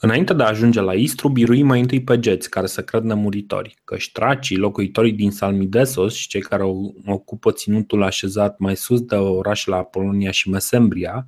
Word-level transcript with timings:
Înainte 0.00 0.34
de 0.34 0.42
a 0.42 0.46
ajunge 0.46 0.80
la 0.80 0.92
Istru, 0.92 1.28
birui 1.28 1.62
mai 1.62 1.80
întâi 1.80 2.02
pe 2.02 2.18
geți, 2.18 2.50
care 2.50 2.66
se 2.66 2.84
cred 2.84 3.02
nemuritori, 3.02 3.76
căci 3.84 4.12
tracii, 4.12 4.56
locuitorii 4.56 5.12
din 5.12 5.30
Salmidesos 5.30 6.14
și 6.14 6.28
cei 6.28 6.40
care 6.40 6.62
ocupă 7.06 7.52
ținutul 7.52 8.02
așezat 8.02 8.58
mai 8.58 8.76
sus 8.76 9.00
de 9.00 9.14
orașele 9.14 9.76
Apolonia 9.76 10.30
și 10.30 10.50
Mesembria, 10.50 11.26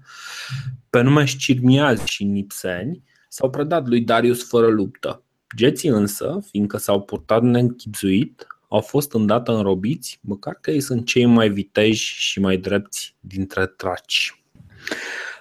pe 0.90 1.00
nume 1.00 1.26
Scirmiazi 1.26 2.10
și 2.10 2.24
Nipseni, 2.24 3.02
s-au 3.28 3.50
predat 3.50 3.88
lui 3.88 4.00
Darius 4.00 4.48
fără 4.48 4.66
luptă. 4.66 5.22
Geții 5.56 5.88
însă, 5.88 6.40
fiindcă 6.50 6.76
s-au 6.76 7.02
purtat 7.02 7.42
neînchipzuit, 7.42 8.46
au 8.68 8.80
fost 8.80 9.12
îndată 9.12 9.52
înrobiți, 9.52 10.18
măcar 10.22 10.58
că 10.60 10.70
ei 10.70 10.80
sunt 10.80 11.06
cei 11.06 11.26
mai 11.26 11.48
viteji 11.48 12.14
și 12.18 12.40
mai 12.40 12.56
drepți 12.56 13.14
dintre 13.20 13.66
traci. 13.66 14.44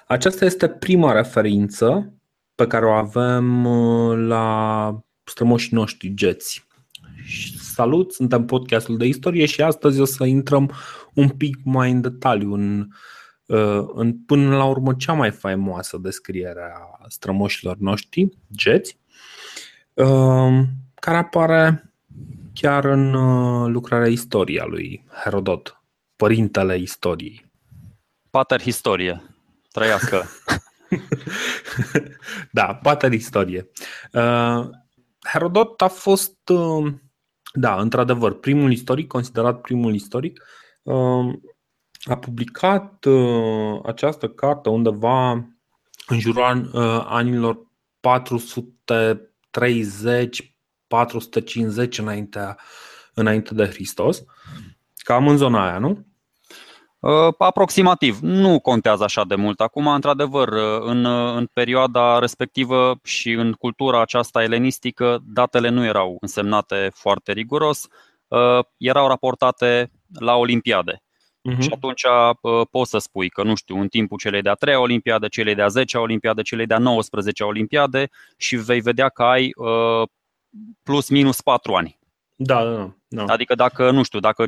Aceasta 0.08 0.46
este 0.46 0.68
prima 0.68 1.12
referință 1.12 2.14
pe 2.60 2.68
care 2.68 2.86
o 2.86 2.92
avem 2.92 3.66
uh, 3.66 4.18
la 4.28 5.00
strămoșii 5.24 5.76
noștri 5.76 6.14
geți. 6.14 6.68
Salut, 7.60 8.14
suntem 8.14 8.46
podcastul 8.46 8.98
de 8.98 9.06
istorie 9.06 9.46
și 9.46 9.62
astăzi 9.62 10.00
o 10.00 10.06
să 10.06 10.26
intrăm 10.26 10.72
un 11.14 11.30
pic 11.30 11.58
mai 11.64 11.92
în 11.92 12.02
detaliu 12.02 12.54
în, 12.54 12.88
uh, 13.46 13.88
în 13.94 14.18
până 14.18 14.56
la 14.56 14.66
urmă 14.66 14.94
cea 14.94 15.14
mai 15.14 15.32
faimoasă 15.32 15.98
descriere 15.98 16.74
a 16.74 17.08
strămoșilor 17.08 17.78
noștri, 17.78 18.30
geți, 18.56 18.98
uh, 19.94 20.62
care 20.96 21.18
apare 21.18 21.94
chiar 22.54 22.86
în 22.86 23.12
lucrarea 23.72 24.08
istoria 24.08 24.66
lui 24.66 25.06
Herodot, 25.24 25.84
părintele 26.16 26.78
istoriei. 26.78 27.52
Pater 28.30 28.62
Historie, 28.62 29.22
trăiască! 29.72 30.24
da, 32.52 32.76
poate 32.76 33.10
de 33.10 33.16
istorie. 33.16 33.70
Uh, 34.14 34.70
Herodot 35.32 35.82
a 35.82 35.88
fost, 35.88 36.50
uh, 36.50 36.94
da, 37.54 37.80
într-adevăr, 37.80 38.40
primul 38.40 38.72
istoric, 38.72 39.08
considerat 39.08 39.62
primul 39.62 39.94
istoric. 39.94 40.44
Uh, 40.84 41.34
a 42.04 42.18
publicat 42.18 43.06
această 43.84 44.30
carte 44.30 44.70
undeva 44.70 45.32
în 46.08 46.20
jurul 46.20 46.72
anilor 47.06 47.68
430 48.00 50.60
450 50.90 51.98
înainte, 51.98 52.56
înainte 53.14 53.54
de 53.54 53.66
Hristos. 53.66 54.24
Cam 54.96 55.28
în 55.28 55.38
zona 55.38 55.68
aia, 55.68 55.80
nu? 55.80 56.06
Uh, 57.00 57.34
aproximativ. 57.38 58.20
Nu 58.22 58.60
contează 58.60 59.04
așa 59.04 59.24
de 59.24 59.36
mult. 59.36 59.60
Acum, 59.60 59.88
într-adevăr, 59.88 60.48
uh, 60.48 60.82
în, 60.82 61.06
uh, 61.06 61.36
în 61.36 61.48
perioada 61.54 62.20
respectivă 62.20 63.00
și 63.04 63.32
în 63.32 63.54
cultura 63.54 64.02
aceasta 64.02 64.44
elenistică, 64.44 65.20
datele 65.26 65.70
nu 65.70 65.86
erau 65.86 66.18
însemnate 66.22 66.92
foarte 66.94 67.32
riguros, 67.32 67.88
erau 68.78 69.08
raportate 69.08 69.92
la 70.20 70.36
Olimpiade. 70.36 71.02
Uh-huh. 71.52 71.60
Și 71.60 71.70
atunci 71.74 72.06
poți 72.72 72.90
să 72.90 72.98
spui 72.98 73.30
că, 73.30 73.44
nu 73.44 73.56
știu, 73.56 73.80
în 73.80 73.88
timpul 73.88 74.18
celei 74.18 74.42
de-a 74.42 74.54
treia 74.54 74.80
Olimpiade, 74.80 75.28
celei 75.28 75.56
de-a 75.56 75.68
zecea 75.68 76.00
Olimpiade, 76.00 76.42
celei 76.42 76.66
de-a 76.66 76.78
19 76.78 77.44
Olimpiade 77.44 78.10
și 78.38 78.56
vei 78.56 78.82
vedea 78.82 79.10
că 79.10 79.24
ai 79.24 79.54
plus 80.84 81.10
minus 81.10 81.42
4 81.42 81.74
ani. 81.74 82.00
Da, 82.36 82.64
da, 82.64 82.94
da. 83.08 83.24
Adică 83.28 83.56
dacă, 83.56 83.92
nu 83.92 84.04
știu, 84.04 84.20
dacă 84.20 84.46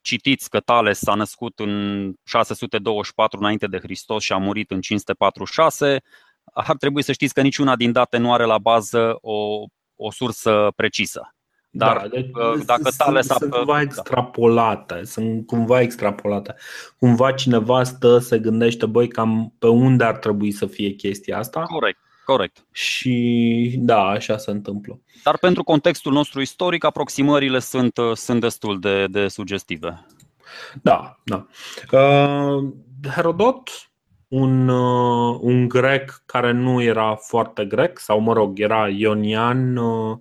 citiți 0.00 0.50
că 0.50 0.60
Tales 0.60 0.98
s-a 0.98 1.14
născut 1.14 1.58
în 1.58 2.12
624 2.24 3.38
înainte 3.38 3.66
de 3.66 3.78
Hristos 3.78 4.22
și 4.22 4.32
a 4.32 4.36
murit 4.36 4.70
în 4.70 4.80
546, 4.80 6.02
ar 6.44 6.76
trebui 6.76 7.02
să 7.02 7.12
știți 7.12 7.34
că 7.34 7.40
niciuna 7.40 7.76
din 7.76 7.92
date 7.92 8.16
nu 8.16 8.32
are 8.32 8.44
la 8.44 8.58
bază 8.58 9.18
o, 9.20 9.64
o 9.96 10.10
sursă 10.10 10.72
precisă. 10.76 11.34
Dar 11.72 11.96
da, 11.96 12.08
deci 12.08 12.30
dacă 12.64 12.90
Tales 12.96 13.26
sunt, 13.26 13.36
a... 13.36 13.40
sunt 13.40 13.50
cumva 13.50 13.80
extrapolate, 13.80 14.94
da. 14.94 15.02
sunt 15.04 15.46
cumva 15.46 15.80
extrapolate. 15.80 16.54
Cumva 16.98 17.32
cineva 17.32 17.82
stă, 17.84 18.18
se 18.18 18.38
gândește, 18.38 18.86
băi, 18.86 19.08
cam 19.08 19.54
pe 19.58 19.66
unde 19.66 20.04
ar 20.04 20.16
trebui 20.16 20.50
să 20.50 20.66
fie 20.66 20.90
chestia 20.90 21.38
asta. 21.38 21.62
Corect. 21.62 21.98
Corect. 22.30 22.66
Și 22.72 23.74
da, 23.78 24.02
așa 24.02 24.36
se 24.36 24.50
întâmplă. 24.50 25.00
Dar 25.24 25.38
pentru 25.38 25.62
contextul 25.62 26.12
nostru 26.12 26.40
istoric, 26.40 26.84
aproximările 26.84 27.58
sunt, 27.58 27.98
sunt 28.14 28.40
destul 28.40 28.80
de, 28.80 29.06
de 29.06 29.28
sugestive. 29.28 30.06
Da, 30.82 31.20
da. 31.24 31.46
Uh, 31.92 32.68
Herodot, 33.14 33.90
un, 34.28 34.68
uh, 34.68 35.38
un 35.40 35.68
grec 35.68 36.22
care 36.26 36.52
nu 36.52 36.82
era 36.82 37.14
foarte 37.14 37.64
grec, 37.64 37.98
sau 37.98 38.20
mă 38.20 38.32
rog, 38.32 38.60
era 38.60 38.88
ionian 38.88 39.76
uh, 39.76 40.16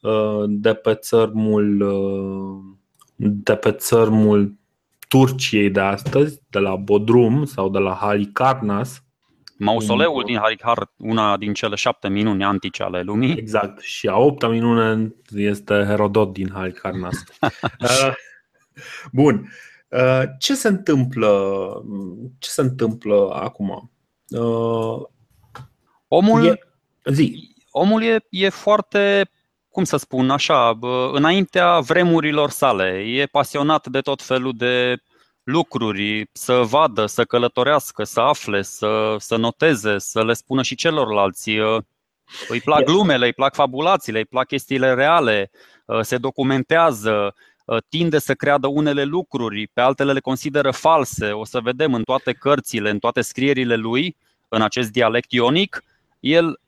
uh 0.00 0.44
de 0.48 0.74
pe 0.74 0.94
țărmul, 0.94 1.80
uh, 1.80 2.76
de 3.16 3.54
pe 3.54 3.72
țărmul 3.72 4.54
Turciei 5.08 5.70
de 5.70 5.80
astăzi, 5.80 6.40
de 6.50 6.58
la 6.58 6.76
Bodrum 6.76 7.44
sau 7.44 7.68
de 7.68 7.78
la 7.78 7.94
Halicarnas, 7.94 9.02
Mausoleul 9.62 10.24
din 10.24 10.38
Harikar, 10.38 10.92
una 10.96 11.36
din 11.36 11.52
cele 11.52 11.74
șapte 11.74 12.08
minuni 12.08 12.44
antice 12.44 12.82
ale 12.82 13.02
lumii. 13.02 13.36
Exact. 13.36 13.80
Și 13.80 14.06
a 14.06 14.16
opta 14.16 14.48
minune 14.48 15.14
este 15.34 15.84
Herodot 15.86 16.32
din 16.32 16.50
Halicarnas. 16.52 17.16
Uh, 17.80 18.12
bun. 19.12 19.48
Uh, 19.88 20.22
ce 20.38 20.54
se 20.54 20.68
întâmplă? 20.68 21.30
Ce 22.38 22.50
se 22.50 22.60
întâmplă 22.60 23.30
acum? 23.34 23.90
Uh, 24.28 25.02
omul, 26.08 26.44
e, 26.44 26.58
zi. 27.04 27.54
omul 27.70 28.02
e, 28.02 28.26
e 28.30 28.48
foarte 28.48 29.30
cum 29.68 29.84
să 29.84 29.96
spun 29.96 30.30
așa, 30.30 30.78
înaintea 31.12 31.80
vremurilor 31.80 32.50
sale. 32.50 32.88
E 33.06 33.26
pasionat 33.26 33.86
de 33.86 34.00
tot 34.00 34.22
felul 34.22 34.52
de 34.56 35.02
lucruri, 35.50 36.28
să 36.32 36.52
vadă, 36.52 37.06
să 37.06 37.24
călătorească, 37.24 38.04
să 38.04 38.20
afle, 38.20 38.62
să, 38.62 39.16
să 39.18 39.36
noteze, 39.36 39.98
să 39.98 40.24
le 40.24 40.32
spună 40.32 40.62
și 40.62 40.74
celorlalți. 40.74 41.50
Îi 42.48 42.60
plac 42.64 42.84
glumele, 42.84 43.26
îi 43.26 43.32
plac 43.32 43.54
fabulațiile, 43.54 44.18
îi 44.18 44.24
plac 44.24 44.46
chestiile 44.46 44.94
reale, 44.94 45.50
se 46.00 46.16
documentează, 46.16 47.34
tinde 47.88 48.18
să 48.18 48.34
creadă 48.34 48.66
unele 48.66 49.04
lucruri, 49.04 49.66
pe 49.66 49.80
altele 49.80 50.12
le 50.12 50.20
consideră 50.20 50.70
false. 50.70 51.30
O 51.30 51.44
să 51.44 51.60
vedem 51.60 51.94
în 51.94 52.02
toate 52.02 52.32
cărțile, 52.32 52.90
în 52.90 52.98
toate 52.98 53.20
scrierile 53.20 53.74
lui, 53.76 54.16
în 54.48 54.62
acest 54.62 54.90
dialect 54.90 55.32
ionic, 55.32 55.84
el 56.20 56.60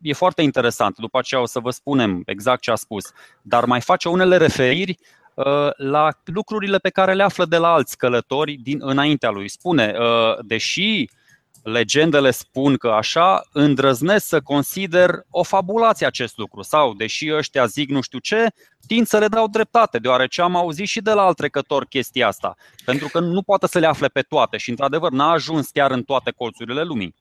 e 0.00 0.12
foarte 0.12 0.42
interesant. 0.42 0.98
După 0.98 1.18
aceea 1.18 1.40
o 1.40 1.46
să 1.46 1.60
vă 1.60 1.70
spunem 1.70 2.22
exact 2.26 2.60
ce 2.60 2.70
a 2.70 2.74
spus, 2.74 3.12
dar 3.42 3.64
mai 3.64 3.80
face 3.80 4.08
unele 4.08 4.36
referiri 4.36 4.98
Uh, 5.00 5.18
la 5.76 6.08
lucrurile 6.24 6.78
pe 6.78 6.90
care 6.90 7.14
le 7.14 7.22
află 7.22 7.44
de 7.44 7.56
la 7.56 7.72
alți 7.72 7.96
călători 7.96 8.52
din 8.52 8.78
înaintea 8.82 9.30
lui. 9.30 9.48
Spune, 9.48 9.94
uh, 9.98 10.38
deși 10.40 11.08
legendele 11.62 12.30
spun 12.30 12.76
că 12.76 12.88
așa, 12.88 13.42
îndrăznesc 13.52 14.26
să 14.26 14.40
consider 14.40 15.20
o 15.30 15.42
fabulație 15.42 16.06
acest 16.06 16.36
lucru 16.36 16.62
sau, 16.62 16.94
deși 16.94 17.32
ăștia 17.32 17.66
zic 17.66 17.90
nu 17.90 18.00
știu 18.00 18.18
ce, 18.18 18.46
tind 18.86 19.06
să 19.06 19.18
le 19.18 19.28
dau 19.28 19.48
dreptate, 19.48 19.98
deoarece 19.98 20.42
am 20.42 20.56
auzit 20.56 20.86
și 20.86 21.00
de 21.00 21.12
la 21.12 21.22
alt 21.22 21.36
trecător 21.36 21.84
chestia 21.84 22.26
asta, 22.26 22.56
pentru 22.84 23.08
că 23.12 23.20
nu 23.20 23.42
poate 23.42 23.66
să 23.66 23.78
le 23.78 23.86
afle 23.86 24.08
pe 24.08 24.20
toate 24.20 24.56
și, 24.56 24.70
într-adevăr, 24.70 25.10
n-a 25.10 25.30
ajuns 25.30 25.70
chiar 25.70 25.90
în 25.90 26.02
toate 26.02 26.30
colțurile 26.30 26.82
lumii. 26.82 27.14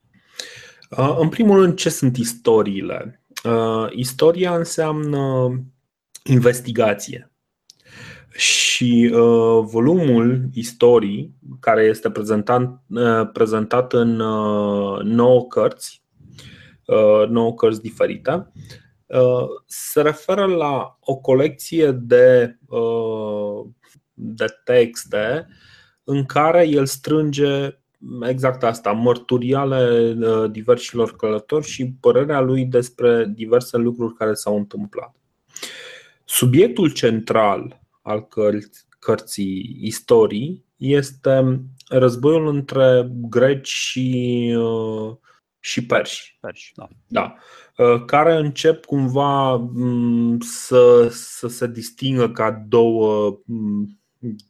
Uh, 0.89 1.15
în 1.19 1.29
primul 1.29 1.59
rând, 1.59 1.75
ce 1.75 1.89
sunt 1.89 2.17
istoriile? 2.17 3.23
Istoria 3.91 4.55
înseamnă 4.55 5.49
investigație. 6.23 7.28
Și 8.31 9.11
uh, 9.13 9.63
volumul 9.63 10.49
istorii, 10.53 11.33
care 11.59 11.83
este 11.83 12.09
prezentat, 12.11 12.81
uh, 12.89 13.29
prezentat 13.33 13.93
în 13.93 14.19
uh, 14.19 15.01
9 15.03 15.47
cărți, 15.47 16.03
uh, 16.85 17.27
9 17.27 17.53
cărți 17.53 17.81
diferite, 17.81 18.51
uh, 19.05 19.47
se 19.65 20.01
referă 20.01 20.45
la 20.45 20.97
o 20.99 21.15
colecție 21.15 21.91
de, 21.91 22.57
uh, 22.67 23.65
de 24.13 24.45
texte 24.63 25.47
în 26.03 26.25
care 26.25 26.67
el 26.67 26.85
strânge 26.85 27.79
exact 28.21 28.63
asta, 28.63 28.91
mărturiale 28.91 30.15
uh, 30.19 30.51
diversilor 30.51 31.15
călători 31.15 31.65
și 31.65 31.93
părerea 31.99 32.39
lui 32.39 32.65
despre 32.65 33.25
diverse 33.35 33.77
lucruri 33.77 34.13
care 34.13 34.33
s-au 34.33 34.57
întâmplat. 34.57 35.15
Subiectul 36.25 36.91
central 36.91 37.78
al 38.01 38.27
cărții 38.99 39.77
istorii 39.81 40.65
este 40.75 41.61
războiul 41.87 42.47
între 42.47 43.11
greci 43.29 43.67
și, 43.67 44.53
uh, 44.57 45.15
și 45.59 45.85
perși. 45.85 46.37
perși 46.41 46.73
da. 46.75 46.87
Da. 47.07 47.35
Uh, 47.77 48.05
care 48.05 48.35
încep 48.35 48.85
cumva 48.85 49.55
mm, 49.55 50.39
să, 50.39 51.07
să 51.11 51.47
se 51.47 51.67
distingă 51.67 52.29
ca 52.29 52.51
două, 52.67 53.39
mm, 53.45 53.99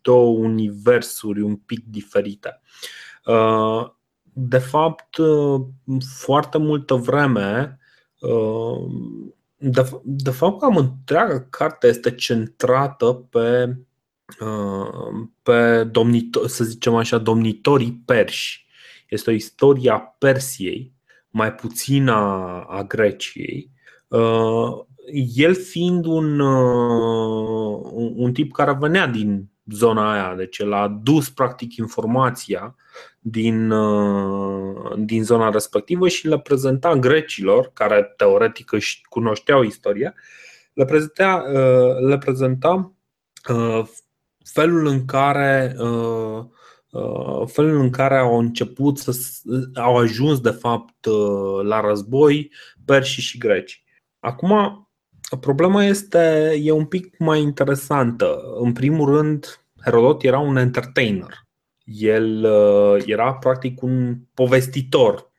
două 0.02 0.38
universuri 0.38 1.42
un 1.42 1.56
pic 1.56 1.86
diferite. 1.86 2.62
Uh, 3.26 3.90
de 4.34 4.58
fapt, 4.58 5.18
foarte 6.16 6.58
multă 6.58 6.94
vreme, 6.94 7.80
de, 9.62 9.90
de 10.04 10.30
fapt, 10.30 10.60
cam 10.60 10.76
întreaga 10.76 11.48
carte 11.50 11.88
este 11.88 12.12
centrată 12.16 13.28
pe, 13.30 13.78
pe 15.42 15.84
domnitor, 15.84 16.48
să 16.48 16.64
zicem 16.64 16.96
așa, 16.96 17.18
domnitorii 17.18 18.02
perși. 18.06 18.68
Este 19.10 19.30
o 19.30 19.34
istorie 19.34 19.92
a 19.92 20.00
Persiei, 20.00 20.94
mai 21.30 21.54
puțin 21.54 22.08
a, 22.08 22.62
a 22.62 22.84
Greciei. 22.84 23.72
El 25.36 25.56
fiind 25.56 26.06
un, 26.06 26.40
un 28.16 28.34
tip 28.34 28.52
care 28.52 28.78
venea 28.80 29.08
din 29.08 29.50
zona 29.72 30.12
aia, 30.12 30.36
deci 30.36 30.58
el 30.58 30.74
a 30.74 30.88
dus 30.88 31.30
practic 31.30 31.76
informația 31.76 32.76
din, 33.20 33.72
uh, 33.72 34.94
din 34.98 35.24
zona 35.24 35.50
respectivă 35.50 36.08
și 36.08 36.28
le 36.28 36.40
prezenta 36.40 36.96
grecilor, 36.96 37.72
care 37.74 38.14
teoretic 38.18 38.72
își 38.72 39.02
cunoșteau 39.10 39.64
istoria, 39.64 40.14
le 40.74 40.86
prezenta, 40.86 41.44
uh, 41.48 42.08
le 42.08 42.18
prezenta 42.18 42.94
uh, 43.50 43.84
felul 44.44 44.86
în 44.86 45.06
care 45.06 45.76
felul 47.46 47.80
în 47.80 47.90
care 47.90 48.18
au 48.18 48.38
început 48.38 48.98
să 48.98 49.12
au 49.76 49.98
ajuns 49.98 50.40
de 50.40 50.50
fapt 50.50 51.06
la 51.64 51.80
război 51.80 52.52
perși 52.86 53.22
și 53.22 53.38
greci. 53.38 53.84
Acum 54.20 54.89
Problema 55.36 55.84
este 55.84 56.54
e 56.64 56.72
un 56.72 56.86
pic 56.86 57.18
mai 57.18 57.42
interesantă. 57.42 58.42
În 58.60 58.74
primul 58.74 59.16
rând, 59.16 59.62
Herodot 59.84 60.24
era 60.24 60.40
un 60.40 60.58
entertainer. 60.58 61.48
El 61.84 62.44
uh, 62.44 63.04
era 63.06 63.34
practic 63.34 63.82
un 63.82 64.18
povestitor. 64.34 65.32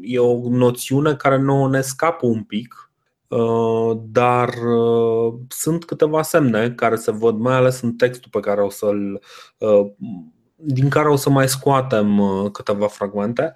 E 0.00 0.18
o 0.18 0.48
noțiune 0.48 1.14
care 1.14 1.38
nu 1.38 1.66
ne 1.66 1.80
scapă 1.80 2.26
un 2.26 2.42
pic, 2.42 2.90
uh, 3.28 3.98
dar 4.04 4.48
uh, 4.48 5.34
sunt 5.48 5.84
câteva 5.84 6.22
semne 6.22 6.70
care 6.70 6.96
se 6.96 7.10
văd, 7.10 7.38
mai 7.38 7.54
ales 7.54 7.80
în 7.80 7.92
textul 7.92 8.30
pe 8.30 8.40
care 8.40 8.62
o 8.62 8.70
să-l 8.70 9.22
din 10.56 10.88
care 10.88 11.08
o 11.08 11.16
să 11.16 11.30
mai 11.30 11.48
scoatem 11.48 12.20
câteva 12.52 12.86
fragmente. 12.86 13.52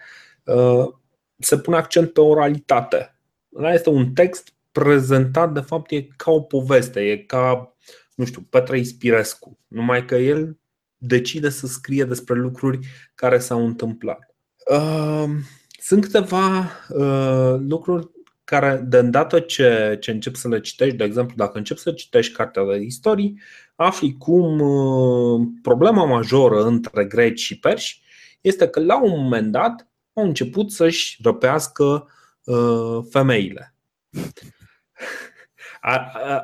Se 1.38 1.58
pune 1.58 1.76
accent 1.76 2.12
pe 2.12 2.20
oralitate. 2.20 3.17
Ăla 3.56 3.73
este 3.73 3.88
un 3.88 4.12
text 4.12 4.55
prezentat, 4.79 5.53
de 5.53 5.61
fapt, 5.61 5.91
e 5.91 6.03
ca 6.17 6.31
o 6.31 6.41
poveste, 6.41 7.01
e 7.01 7.17
ca, 7.17 7.77
nu 8.15 8.25
știu, 8.25 8.41
Petre 8.51 8.79
Ispirescu, 8.79 9.59
numai 9.67 10.05
că 10.05 10.15
el 10.15 10.59
decide 10.97 11.49
să 11.49 11.67
scrie 11.67 12.05
despre 12.05 12.35
lucruri 12.35 12.79
care 13.15 13.39
s-au 13.39 13.67
întâmplat. 13.67 14.35
Uh, 14.71 15.25
sunt 15.81 16.03
câteva 16.03 16.71
uh, 16.89 17.55
lucruri 17.59 18.11
care, 18.45 18.85
de 18.87 18.99
îndată 18.99 19.41
ce, 19.41 19.97
ce 20.01 20.11
încep 20.11 20.35
să 20.35 20.49
le 20.49 20.61
citești, 20.61 20.97
de 20.97 21.05
exemplu, 21.05 21.35
dacă 21.37 21.59
încep 21.59 21.77
să 21.77 21.93
citești 21.93 22.33
cartea 22.33 22.65
de 22.65 22.77
istorii, 22.77 23.41
afli 23.75 24.17
cum 24.19 24.61
uh, 24.61 25.49
problema 25.63 26.05
majoră 26.05 26.65
între 26.65 27.05
greci 27.05 27.41
și 27.41 27.59
perși 27.59 28.03
este 28.41 28.69
că 28.69 28.81
la 28.81 29.03
un 29.03 29.23
moment 29.23 29.53
dat 29.53 29.89
au 30.13 30.25
început 30.25 30.73
să-și 30.73 31.19
răpească 31.23 32.07
femeile 33.11 33.75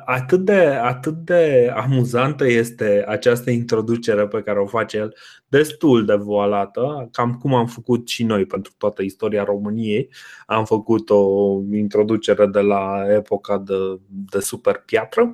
atât 0.05 0.39
de, 0.39 0.61
atât 0.65 1.13
de 1.13 1.71
amuzantă 1.75 2.47
este 2.47 3.03
această 3.07 3.49
introducere 3.49 4.27
pe 4.27 4.41
care 4.41 4.59
o 4.59 4.65
face 4.65 4.97
el, 4.97 5.15
destul 5.47 6.05
de 6.05 6.13
voalată, 6.13 7.09
cam 7.11 7.33
cum 7.33 7.53
am 7.53 7.67
făcut 7.67 8.07
și 8.07 8.23
noi 8.23 8.45
pentru 8.45 8.73
toată 8.77 9.01
istoria 9.01 9.43
României. 9.43 10.09
Am 10.45 10.65
făcut 10.65 11.09
o 11.09 11.59
introducere 11.71 12.45
de 12.45 12.59
la 12.59 13.03
epoca 13.09 13.57
de, 13.57 13.99
de 14.07 14.39
super 14.39 14.83
piatră. 14.85 15.33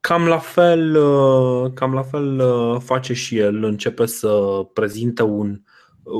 Cam 0.00 0.26
la 0.26 0.38
fel, 0.38 0.92
cam 1.74 1.92
la 1.92 2.02
fel 2.02 2.42
face 2.80 3.12
și 3.12 3.38
el, 3.38 3.64
începe 3.64 4.06
să 4.06 4.40
prezinte 4.72 5.22
un, 5.22 5.60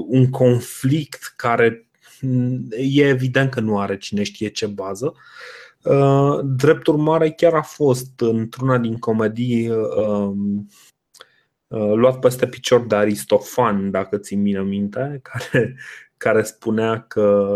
un 0.09 0.31
conflict 0.31 1.33
care 1.37 1.87
e 2.71 3.09
evident 3.09 3.50
că 3.50 3.61
nu 3.61 3.79
are 3.79 3.97
cine 3.97 4.23
știe 4.23 4.49
ce 4.49 4.67
bază. 4.67 5.12
Uh, 5.15 5.21
drept 6.43 6.87
urmare, 6.87 7.31
chiar 7.31 7.55
a 7.55 7.62
fost 7.62 8.20
într-una 8.20 8.79
din 8.79 8.99
comedii 8.99 9.70
um, 9.70 10.69
uh, 11.67 11.93
luat 11.94 12.19
peste 12.19 12.46
picior 12.46 12.87
de 12.87 12.94
Aristofan, 12.94 13.90
dacă 13.90 14.17
ți 14.17 14.34
mine 14.34 14.62
minte, 14.62 15.20
care, 15.32 15.76
care 16.17 16.43
spunea 16.43 17.00
că 17.00 17.49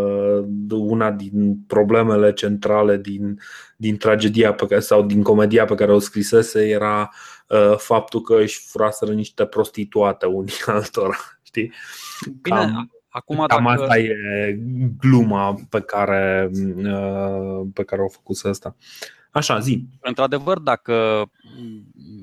una 0.70 1.10
din 1.10 1.56
problemele 1.66 2.32
centrale 2.32 2.96
din, 2.96 3.40
din 3.76 3.96
tragedia 3.96 4.54
pe 4.54 4.66
care, 4.66 4.80
sau 4.80 5.02
din 5.02 5.22
comedia 5.22 5.64
pe 5.64 5.74
care 5.74 5.92
o 5.92 5.98
scrisese 5.98 6.68
era 6.68 7.10
uh, 7.48 7.76
faptul 7.76 8.20
că 8.20 8.40
își 8.40 8.60
furaseră 8.68 9.12
niște 9.12 9.44
prostituate 9.44 10.26
unii 10.26 10.52
altora. 10.66 11.16
Știi? 11.42 11.72
Bine, 12.42 12.56
Cam... 12.56 12.90
Acum, 13.16 13.44
Cam 13.46 13.64
dacă... 13.64 13.82
asta 13.82 13.98
e 13.98 14.14
gluma 15.00 15.54
pe 15.70 15.80
care, 15.80 16.50
uh, 16.76 17.66
pe 17.74 17.84
care 17.84 18.02
o 18.02 18.08
făcut 18.08 18.36
asta. 18.44 18.76
Așa, 19.30 19.58
zi. 19.58 19.84
Într-adevăr, 20.00 20.58
dacă 20.58 21.24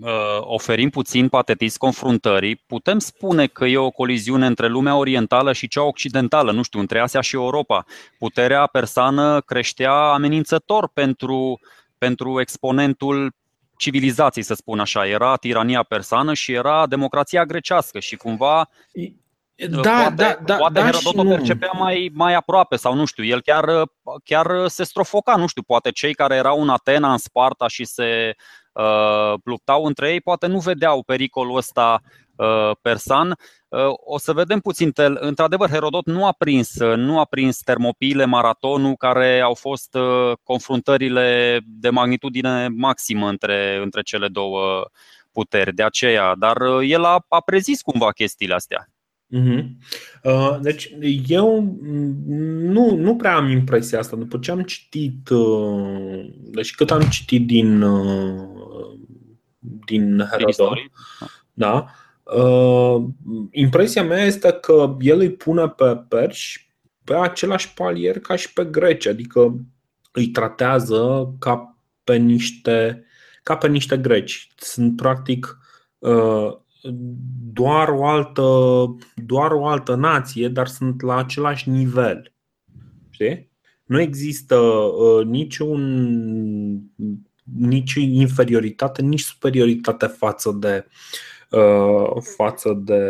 uh, 0.01 0.39
oferim 0.39 0.89
puțin 0.89 1.27
patetism 1.27 1.77
confruntării, 1.77 2.55
putem 2.55 2.99
spune 2.99 3.47
că 3.47 3.65
e 3.65 3.77
o 3.77 3.89
coliziune 3.89 4.45
între 4.45 4.67
lumea 4.67 4.95
orientală 4.95 5.53
și 5.53 5.67
cea 5.67 5.83
occidentală, 5.83 6.51
nu 6.51 6.63
știu, 6.63 6.79
între 6.79 6.99
Asia 6.99 7.21
și 7.21 7.35
Europa. 7.35 7.85
Puterea 8.17 8.65
persană 8.65 9.41
creștea 9.41 9.93
amenințător 9.93 10.89
pentru, 10.93 11.59
pentru 11.97 12.39
exponentul 12.39 13.33
civilizației, 13.77 14.43
să 14.43 14.53
spun 14.53 14.79
așa. 14.79 15.07
Era 15.07 15.35
tirania 15.35 15.83
persană 15.83 16.33
și 16.33 16.51
era 16.51 16.87
democrația 16.87 17.45
grecească 17.45 17.99
și 17.99 18.15
cumva 18.15 18.69
da, 19.55 19.79
poate, 19.81 20.15
da, 20.15 20.37
da, 20.45 20.55
poate 20.55 20.73
da 20.73 20.85
Herodot 20.85 21.17
o 21.17 21.23
percepea 21.23 21.71
mai, 21.73 22.11
mai 22.13 22.33
aproape 22.33 22.75
sau 22.75 22.93
nu 22.93 23.05
știu, 23.05 23.23
el 23.23 23.41
chiar, 23.41 23.65
chiar 24.23 24.67
se 24.67 24.83
strofoca, 24.83 25.35
nu 25.35 25.47
știu, 25.47 25.61
poate 25.61 25.91
cei 25.91 26.13
care 26.13 26.35
erau 26.35 26.61
în 26.61 26.69
Atena, 26.69 27.11
în 27.11 27.17
Sparta 27.17 27.67
și 27.67 27.85
se 27.85 28.35
uh, 28.73 29.33
luptau 29.43 29.83
între 29.85 30.11
ei, 30.11 30.21
poate 30.21 30.47
nu 30.47 30.59
vedeau 30.59 31.03
pericolul 31.03 31.57
ăsta 31.57 32.01
uh, 32.35 32.71
persan. 32.81 33.37
Uh, 33.67 33.79
o 34.05 34.17
să 34.17 34.33
vedem 34.33 34.59
puțin, 34.59 34.91
într-adevăr, 35.13 35.69
Herodot 35.69 36.05
nu 36.05 36.25
a 36.25 36.31
prins, 36.31 36.79
nu 36.79 37.19
a 37.19 37.25
prins 37.25 37.57
termopile, 37.57 38.25
maratonul, 38.25 38.95
care 38.95 39.39
au 39.39 39.53
fost 39.53 39.95
uh, 39.95 40.31
confruntările 40.43 41.59
de 41.65 41.89
magnitudine 41.89 42.67
maximă 42.67 43.29
între, 43.29 43.79
între 43.83 44.01
cele 44.01 44.27
două 44.27 44.83
puteri, 45.31 45.73
de 45.73 45.83
aceea, 45.83 46.35
dar 46.35 46.57
uh, 46.57 46.89
el 46.89 47.03
a, 47.03 47.25
a 47.27 47.39
prezis 47.39 47.81
cumva 47.81 48.11
chestiile 48.11 48.53
astea. 48.53 48.87
Uh-huh. 49.33 50.59
Deci 50.61 50.95
eu 51.27 51.77
nu, 52.57 52.95
nu 52.95 53.15
prea 53.15 53.35
am 53.35 53.49
impresia 53.49 53.99
asta. 53.99 54.15
După 54.15 54.37
ce 54.37 54.51
am 54.51 54.61
citit, 54.61 55.29
uh, 55.29 56.29
deci 56.39 56.75
cât 56.75 56.91
am 56.91 57.01
citit 57.01 57.47
din, 57.47 57.81
uh, 57.81 58.97
din 59.85 60.27
Herodot, 60.31 60.77
da, 61.53 61.85
impresia 63.51 64.03
mea 64.03 64.25
este 64.25 64.51
că 64.51 64.97
el 64.99 65.19
îi 65.19 65.31
pune 65.31 65.67
pe 65.67 66.03
perși 66.07 66.71
pe 67.03 67.15
același 67.15 67.73
palier 67.73 68.19
ca 68.19 68.35
și 68.35 68.53
pe 68.53 68.65
greci, 68.65 69.07
adică 69.07 69.65
îi 70.11 70.27
tratează 70.27 71.33
ca 71.39 71.77
pe 72.03 72.15
niște, 72.15 73.05
ca 73.43 73.57
pe 73.57 73.67
niște 73.67 73.97
greci. 73.97 74.47
Sunt 74.55 74.95
practic 74.95 75.57
doar 77.53 77.89
o 77.89 78.05
altă, 78.05 78.41
doar 79.15 79.51
o 79.51 79.67
altă 79.67 79.95
nație, 79.95 80.47
dar 80.47 80.67
sunt 80.67 81.01
la 81.01 81.15
același 81.15 81.69
nivel. 81.69 82.33
Știi? 83.09 83.51
Nu 83.83 84.01
există 84.01 84.55
uh, 84.55 85.25
niciun, 85.25 85.81
nici 87.57 87.93
inferioritate, 87.93 89.01
nici 89.01 89.21
superioritate 89.21 90.05
față 90.05 90.57
de, 90.59 90.87
uh, 91.49 92.21
față 92.35 92.81
de 92.83 93.01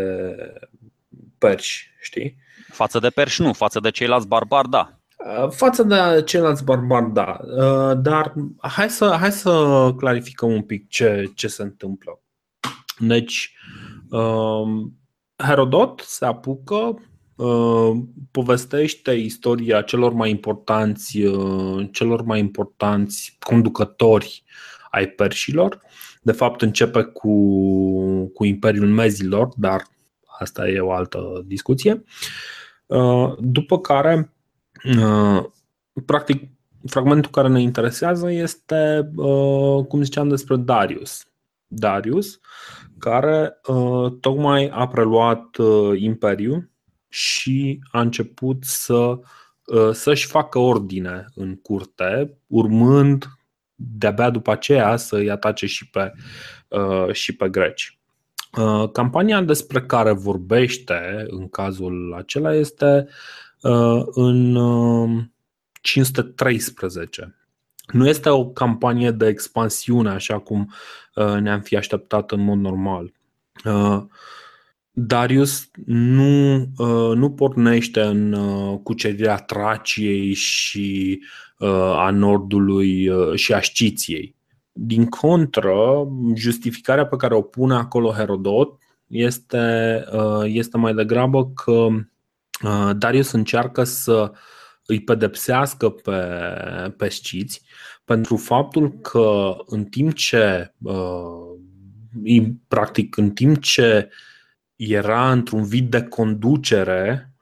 perși, 1.38 1.90
știi? 2.02 2.38
Față 2.68 3.00
de 3.00 3.10
perși 3.10 3.42
nu, 3.42 3.54
față 3.54 3.80
de 3.80 3.92
ceilalți 3.92 4.28
barbari, 4.28 4.70
da. 4.70 5.00
Uh, 5.18 5.50
față 5.50 5.84
de 5.84 6.24
ceilalți 6.26 6.64
barbari, 6.64 7.14
da. 7.14 7.40
Uh, 7.42 7.98
dar 8.02 8.34
hai 8.58 8.90
să, 8.90 9.16
hai 9.20 9.32
să 9.32 9.94
clarificăm 9.98 10.52
un 10.52 10.62
pic 10.62 10.88
ce, 10.88 11.32
ce 11.36 11.48
se 11.48 11.62
întâmplă. 11.62 12.23
Deci, 13.08 13.54
um, 14.10 14.98
Herodot 15.36 16.00
se 16.00 16.26
apucă, 16.26 17.02
uh, 17.36 17.92
povestește 18.32 19.12
istoria 19.12 19.82
celor 19.82 20.14
mai 20.14 20.30
importanți, 20.30 21.22
uh, 21.22 21.88
celor 21.92 22.22
mai 22.22 22.40
importanți 22.40 23.38
conducători 23.40 24.44
ai 24.90 25.08
perșilor. 25.08 25.82
De 26.22 26.32
fapt, 26.32 26.62
începe 26.62 27.02
cu, 27.02 27.32
cu 28.34 28.46
Imperiul 28.46 28.88
Mezilor, 28.88 29.50
dar 29.56 29.84
asta 30.40 30.68
e 30.68 30.80
o 30.80 30.92
altă 30.92 31.44
discuție. 31.46 32.04
După 33.40 33.80
care, 33.80 34.34
practic, 36.06 36.44
fragmentul 36.86 37.32
care 37.32 37.48
ne 37.48 37.62
interesează 37.62 38.32
este, 38.32 39.12
cum 39.88 40.04
ziceam, 40.04 40.30
despre 40.30 40.56
Darius. 40.56 41.26
Darius, 41.68 42.40
care 43.04 43.60
tocmai 44.20 44.70
a 44.72 44.88
preluat 44.88 45.58
Imperiul 45.96 46.70
și 47.10 47.80
a 47.92 48.02
început 48.02 48.64
să, 48.64 49.20
să-și 49.92 50.28
facă 50.28 50.60
ordine 50.60 51.26
în 51.36 51.56
curte, 51.56 52.38
urmând 52.48 53.26
de-abia 53.76 54.30
după 54.30 54.52
aceea 54.52 54.96
să-i 54.96 55.30
atace 55.30 55.66
și 55.66 55.90
pe, 55.90 56.12
și 57.12 57.36
pe 57.36 57.50
greci. 57.50 58.00
Campania 58.92 59.42
despre 59.42 59.82
care 59.82 60.12
vorbește 60.12 61.26
în 61.28 61.50
cazul 61.50 62.16
acela 62.18 62.54
este 62.54 63.08
în 64.06 64.58
513. 65.82 67.36
Nu 67.92 68.08
este 68.08 68.30
o 68.30 68.46
campanie 68.46 69.12
de 69.12 69.28
expansiune 69.28 70.10
așa 70.10 70.40
cum 70.40 70.74
ne-am 71.40 71.62
fi 71.62 71.76
așteptat 71.76 72.32
în 72.32 72.44
mod 72.44 72.58
normal. 72.58 73.14
Darius 74.92 75.70
nu, 75.86 76.58
nu 77.14 77.32
pornește 77.32 78.02
în 78.02 78.36
cucerirea 78.84 79.38
Traciei 79.38 80.34
și 80.34 81.22
a 81.96 82.10
Nordului 82.10 83.10
și 83.36 83.54
a 83.54 83.62
Sciției. 83.62 84.36
Din 84.72 85.06
contră, 85.06 86.08
justificarea 86.36 87.06
pe 87.06 87.16
care 87.16 87.36
o 87.36 87.42
pune 87.42 87.74
acolo 87.74 88.12
Herodot 88.12 88.78
este, 89.08 90.06
este 90.44 90.78
mai 90.78 90.94
degrabă 90.94 91.52
că 91.52 91.88
Darius 92.94 93.32
încearcă 93.32 93.84
să 93.84 94.32
îi 94.86 95.00
pedepsească 95.00 95.90
pe, 95.90 96.20
pe 96.98 97.10
sciți 97.10 97.62
pentru 98.06 98.36
faptul 98.36 98.92
că 98.92 99.56
în 99.66 99.84
timp 99.84 100.14
ce 100.14 100.74
practic 102.68 103.18
în 103.18 103.32
timp 103.32 103.62
ce 103.62 104.10
era 104.76 105.32
într-un 105.32 105.64
vid 105.64 105.90
de 105.90 106.04
conducere 106.04 107.34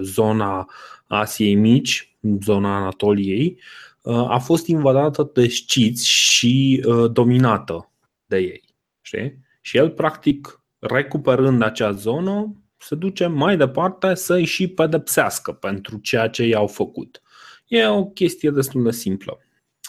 zona 0.00 0.68
Asiei 1.06 1.54
Mici, 1.54 2.16
zona 2.42 2.76
Anatoliei, 2.76 3.60
a 4.04 4.38
fost 4.38 4.66
invadată 4.66 5.30
de 5.34 5.48
sciți 5.48 6.08
și 6.08 6.84
dominată 7.10 7.90
de 8.26 8.36
ei. 8.36 8.64
Știi? 9.00 9.38
Și 9.60 9.76
el, 9.76 9.90
practic, 9.90 10.62
recuperând 10.78 11.62
acea 11.62 11.92
zonă, 11.92 12.62
se 12.78 12.94
duce 12.94 13.26
mai 13.26 13.56
departe 13.56 14.14
să-i 14.14 14.44
și 14.44 14.68
pedepsească 14.68 15.52
pentru 15.52 15.98
ceea 15.98 16.28
ce 16.28 16.44
i-au 16.44 16.66
făcut. 16.66 17.22
E 17.66 17.86
o 17.86 18.04
chestie 18.04 18.50
destul 18.50 18.82
de 18.82 18.90
simplă. 18.90 19.38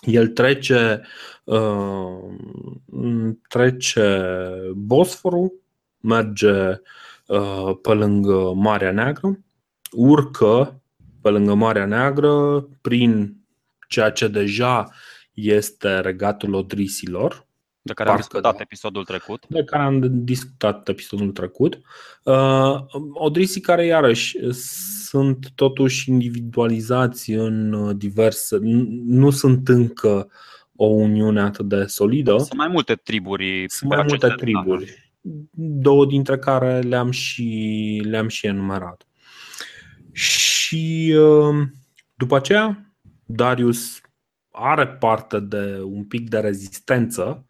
El 0.02 0.28
trece, 0.28 1.02
uh, 1.44 2.18
trece 3.48 4.32
Bosforul, 4.76 5.54
merge 6.00 6.82
uh, 7.26 7.78
pe 7.82 7.94
lângă 7.94 8.54
Marea 8.56 8.92
Neagră, 8.92 9.40
urcă 9.92 10.82
pe 11.22 11.30
lângă 11.30 11.54
Marea 11.54 11.86
Neagră 11.86 12.68
prin 12.82 13.38
ceea 13.88 14.10
ce 14.10 14.28
deja 14.28 14.90
este 15.34 16.00
regatul 16.00 16.54
Odrisilor, 16.54 17.48
de 17.82 17.94
care 17.94 18.10
am 18.10 18.16
discutat 18.16 18.56
da. 18.56 18.62
episodul 18.62 19.06
trecut. 19.06 19.46
De 19.48 19.64
care 19.64 19.84
am 19.84 20.24
discutat 20.24 20.88
episodul 20.88 21.32
trecut. 21.32 21.80
Uh, 22.24 22.76
Odrisii 23.14 23.62
care 23.62 23.86
iarăși 23.86 24.52
sunt 25.04 25.52
totuși 25.56 26.10
individualizați 26.10 27.32
în 27.32 27.98
diverse, 27.98 28.58
nu 29.06 29.30
sunt 29.30 29.68
încă 29.68 30.32
o 30.76 30.86
uniune 30.86 31.42
atât 31.42 31.68
de 31.68 31.86
solidă. 31.86 32.38
Sunt 32.38 32.54
mai 32.54 32.68
multe 32.68 32.96
triburi. 32.96 33.66
Sunt 33.68 33.90
mai 33.90 34.06
multe 34.08 34.28
triburi. 34.28 35.12
Două 35.82 36.06
dintre 36.06 36.38
care 36.38 36.80
le-am 36.80 37.12
și, 37.12 38.02
le-am 38.06 38.28
și 38.28 38.46
enumerat. 38.46 39.08
Și 40.12 41.16
uh, 41.18 41.68
după 42.16 42.36
aceea, 42.36 42.94
Darius 43.26 44.02
are 44.52 44.88
parte 44.88 45.40
de 45.40 45.82
un 45.84 46.04
pic 46.04 46.30
de 46.30 46.40
rezistență 46.40 47.49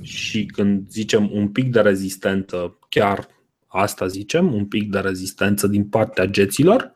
și 0.00 0.46
când 0.46 0.90
zicem 0.90 1.30
un 1.32 1.48
pic 1.48 1.70
de 1.70 1.80
rezistență, 1.80 2.78
chiar 2.88 3.28
asta 3.66 4.06
zicem, 4.06 4.54
un 4.54 4.66
pic 4.66 4.90
de 4.90 4.98
rezistență 4.98 5.66
din 5.66 5.88
partea 5.88 6.24
geților, 6.24 6.92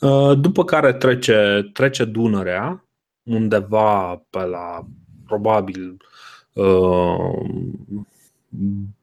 uh, 0.00 0.38
după 0.40 0.64
care 0.64 0.92
trece, 0.92 1.70
trece 1.72 2.04
Dunărea, 2.04 2.84
undeva 3.22 4.22
pe 4.30 4.44
la 4.44 4.86
probabil 5.26 5.96
uh, 6.52 7.16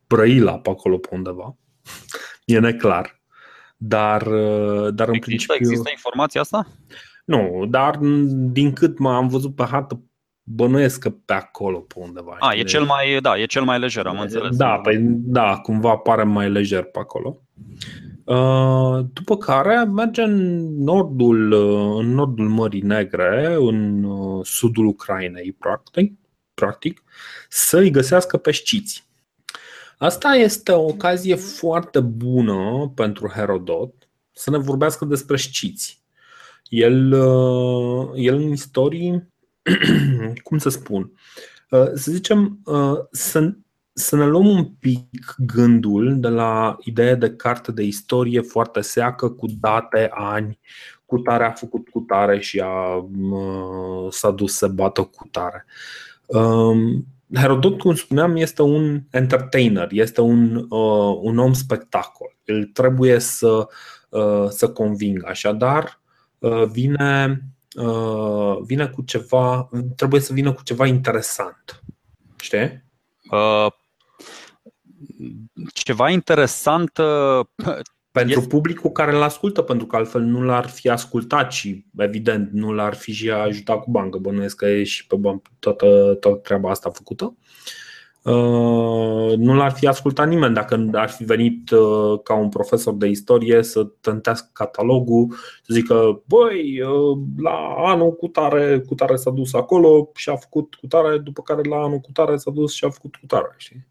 Brăila, 0.07 0.59
pe 0.59 0.69
acolo 0.69 0.97
pe 0.97 1.09
undeva. 1.11 1.55
E 2.45 2.59
neclar. 2.59 3.21
Dar, 3.77 4.21
uh, 4.21 4.93
dar 4.93 5.07
în 5.07 5.13
există, 5.13 5.25
principiu. 5.25 5.55
Există 5.55 5.89
informația 5.91 6.41
asta? 6.41 6.67
Nu, 7.25 7.65
dar 7.69 7.97
din 8.31 8.73
cât 8.73 8.99
m-am 8.99 9.27
văzut 9.27 9.55
pe 9.55 9.63
hartă, 9.63 10.01
bănuiesc 10.51 11.00
că 11.00 11.10
pe 11.10 11.34
acolo, 11.34 11.77
pe 11.77 11.94
undeva. 11.98 12.36
A, 12.39 12.53
e 12.53 12.63
cel 12.63 12.84
mai, 12.84 13.20
da, 13.22 13.38
e 13.38 13.46
cel 13.46 13.63
mai 13.63 13.79
lejer, 13.79 14.06
am 14.06 14.20
înțeles. 14.20 14.56
Da, 14.56 14.79
păi, 14.84 14.98
da, 15.10 15.58
cumva 15.58 15.96
pare 15.96 16.24
mai 16.24 16.50
lejer 16.50 16.84
pe 16.84 17.00
acolo. 17.00 17.41
Uh, 18.24 19.06
după 19.13 19.38
care 19.38 19.84
merge 19.84 20.22
în 20.22 20.65
nordul, 20.84 21.51
uh, 21.51 22.03
în 22.03 22.13
nordul 22.13 22.50
Mării 22.50 22.82
Negre, 22.82 23.56
în 23.60 24.03
uh, 24.03 24.46
sudul 24.46 24.86
Ucrainei, 24.86 25.51
practic, 25.51 26.13
practic 26.53 27.03
să-i 27.50 27.89
găsească 27.89 28.38
pe 28.38 28.51
sciți. 28.51 29.08
Asta 29.98 30.29
este 30.29 30.72
o 30.72 30.84
ocazie 30.84 31.36
foarte 31.36 32.00
bună 32.00 32.91
pentru 32.96 33.27
Herodot 33.27 33.94
să 34.32 34.50
ne 34.50 34.58
vorbească 34.58 35.06
despre 35.06 35.38
sciți. 35.38 36.03
El, 36.70 37.13
el 38.15 38.36
în 38.36 38.51
istorii 38.51 39.27
cum 40.43 40.57
să 40.57 40.69
spun, 40.69 41.11
uh, 41.69 41.88
să 41.93 42.11
zicem, 42.11 42.59
uh, 42.65 42.97
să, 43.11 43.53
să 43.93 44.15
ne 44.15 44.25
luăm 44.25 44.47
un 44.47 44.65
pic 44.65 45.35
gândul 45.38 46.19
de 46.19 46.27
la 46.27 46.77
ideea 46.79 47.15
de 47.15 47.35
carte 47.35 47.71
de 47.71 47.83
istorie 47.83 48.41
foarte 48.41 48.81
seacă, 48.81 49.29
cu 49.29 49.45
date, 49.59 50.09
ani, 50.13 50.59
cu 51.05 51.17
tare 51.17 51.45
a 51.45 51.51
făcut 51.51 51.89
cu 51.89 51.99
tare 51.99 52.39
și 52.39 52.59
a, 52.59 52.95
uh, 52.95 54.11
s-a 54.11 54.31
dus 54.31 54.53
să 54.53 54.67
bată 54.67 55.01
cu 55.01 55.27
tare. 55.31 55.65
Um, 56.25 57.05
Herodot, 57.33 57.79
cum 57.79 57.95
spuneam, 57.95 58.35
este 58.35 58.61
un 58.61 59.01
entertainer, 59.11 59.88
este 59.91 60.21
un, 60.21 60.65
un 61.21 61.38
om 61.38 61.53
spectacol. 61.53 62.38
El 62.43 62.63
trebuie 62.63 63.19
să, 63.19 63.67
să 64.49 64.69
convingă. 64.69 65.25
Așadar, 65.29 66.01
vine 66.71 67.29
uh, 67.29 67.59
vine 68.62 68.88
cu 68.88 69.01
ceva, 69.01 69.69
trebuie 69.95 70.21
să 70.21 70.33
vină 70.33 70.53
cu 70.53 70.63
ceva 70.63 70.86
interesant. 70.86 71.83
Știi? 72.41 72.83
Uh, 73.31 73.71
ceva 75.74 76.09
interesant 76.09 76.98
uh, 76.98 77.45
pentru 78.12 78.39
este... 78.39 78.48
publicul 78.48 78.91
care 78.91 79.15
îl 79.15 79.21
ascultă, 79.21 79.62
pentru 79.62 79.86
că 79.86 79.95
altfel 79.95 80.21
nu 80.21 80.41
l-ar 80.41 80.67
fi 80.67 80.89
ascultat 80.89 81.51
și, 81.51 81.86
evident, 81.98 82.51
nu 82.51 82.71
l-ar 82.71 82.93
fi 82.93 83.12
și 83.12 83.31
ajutat 83.31 83.83
cu 83.83 83.91
bancă. 83.91 84.17
Bănuiesc 84.17 84.55
că 84.55 84.65
e 84.65 84.83
și 84.83 85.07
pe 85.07 85.15
toată, 85.59 86.17
toată 86.19 86.39
treaba 86.43 86.69
asta 86.69 86.89
făcută. 86.89 87.24
Uh, 87.24 87.33
Uh, 87.33 87.78
nu 89.38 89.55
l-ar 89.55 89.71
fi 89.71 89.88
ascultat 89.88 90.27
nimeni 90.27 90.53
dacă 90.53 90.89
ar 90.93 91.09
fi 91.09 91.23
venit 91.23 91.69
uh, 91.69 92.19
ca 92.23 92.33
un 92.33 92.49
profesor 92.49 92.93
de 92.93 93.07
istorie 93.07 93.63
să 93.63 93.83
tântească 93.83 94.49
catalogul, 94.53 95.27
să 95.63 95.73
zică, 95.73 96.21
băi, 96.25 96.81
uh, 96.81 97.17
la 97.38 97.73
anul 97.77 98.11
cu 98.15 98.27
tare, 98.27 98.79
cu 98.79 98.95
tare 98.95 99.15
s-a 99.15 99.31
dus 99.31 99.53
acolo 99.53 100.09
și 100.15 100.29
a 100.29 100.35
făcut 100.35 100.75
cu 100.75 100.88
tare, 100.88 101.17
după 101.17 101.41
care 101.41 101.61
la 101.69 101.75
anul 101.75 101.99
cu 101.99 102.11
tare 102.13 102.38
s-a 102.38 102.51
dus 102.51 102.73
și 102.73 102.85
a 102.85 102.89
făcut 102.89 103.15
cu 103.15 103.25
tare. 103.25 103.53
Știi? 103.57 103.88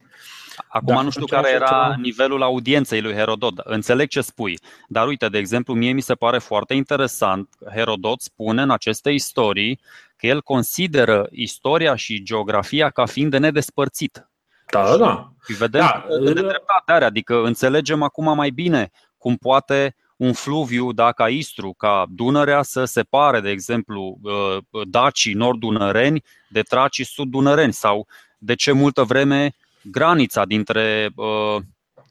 Acum 0.69 0.87
Dacă 0.87 1.03
nu 1.03 1.11
știu 1.11 1.25
care 1.25 1.51
era 1.51 1.67
ceva... 1.67 1.95
nivelul 2.01 2.43
audienței 2.43 3.01
lui 3.01 3.15
Herodot. 3.15 3.59
Înțeleg 3.59 4.09
ce 4.09 4.21
spui, 4.21 4.59
dar 4.89 5.07
uite, 5.07 5.29
de 5.29 5.39
exemplu, 5.39 5.75
mie 5.75 5.93
mi 5.93 6.01
se 6.01 6.15
pare 6.15 6.39
foarte 6.39 6.75
interesant. 6.75 7.49
Herodot 7.75 8.21
spune 8.21 8.63
în 8.63 8.71
aceste 8.71 9.11
istorii 9.11 9.81
că 10.19 10.27
el 10.27 10.43
consideră 10.43 11.29
istoria 11.31 11.95
și 11.95 12.23
geografia 12.23 12.91
ca 12.91 13.07
fiind 13.07 13.31
de 13.31 13.39
nedespărțit. 13.39 14.29
Da, 14.71 14.85
da, 14.85 14.97
da. 14.97 15.33
Și 15.47 15.53
vedem 15.53 15.81
da, 15.81 16.05
de 16.25 16.33
dreptate 16.33 16.93
are, 16.93 17.05
adică 17.05 17.45
înțelegem 17.45 18.03
acum 18.03 18.35
mai 18.35 18.51
bine 18.51 18.91
cum 19.19 19.37
poate 19.37 19.97
un 20.17 20.33
fluviu, 20.33 20.93
da, 20.93 21.13
ca 21.13 21.29
Istru, 21.29 21.75
ca 21.77 22.05
Dunărea 22.09 22.63
să 22.63 22.85
separe, 22.85 23.41
de 23.41 23.51
exemplu, 23.51 24.19
uh, 24.23 24.83
dacii 24.89 25.35
nord-dunăreni 25.35 26.25
de 26.49 26.63
tracii 26.63 27.05
sud-dunăreni 27.05 27.73
sau 27.73 28.07
de 28.39 28.55
ce 28.55 28.73
multă 28.73 29.03
vreme 29.03 29.55
granița 29.83 30.45
dintre 30.45 31.11
uh, 31.15 31.57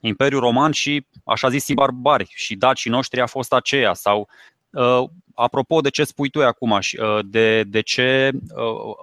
Imperiul 0.01 0.41
Roman 0.41 0.71
și 0.71 1.05
așa 1.25 1.49
zis 1.49 1.71
barbari 1.73 2.27
și 2.35 2.55
dacii 2.55 2.91
noștri 2.91 3.21
a 3.21 3.25
fost 3.25 3.53
aceea 3.53 3.93
sau 3.93 4.27
apropo 5.35 5.81
de 5.81 5.89
ce 5.89 6.03
spui 6.03 6.29
tu 6.29 6.43
acum, 6.43 6.79
de, 7.25 7.63
de 7.63 7.81
ce, 7.81 8.31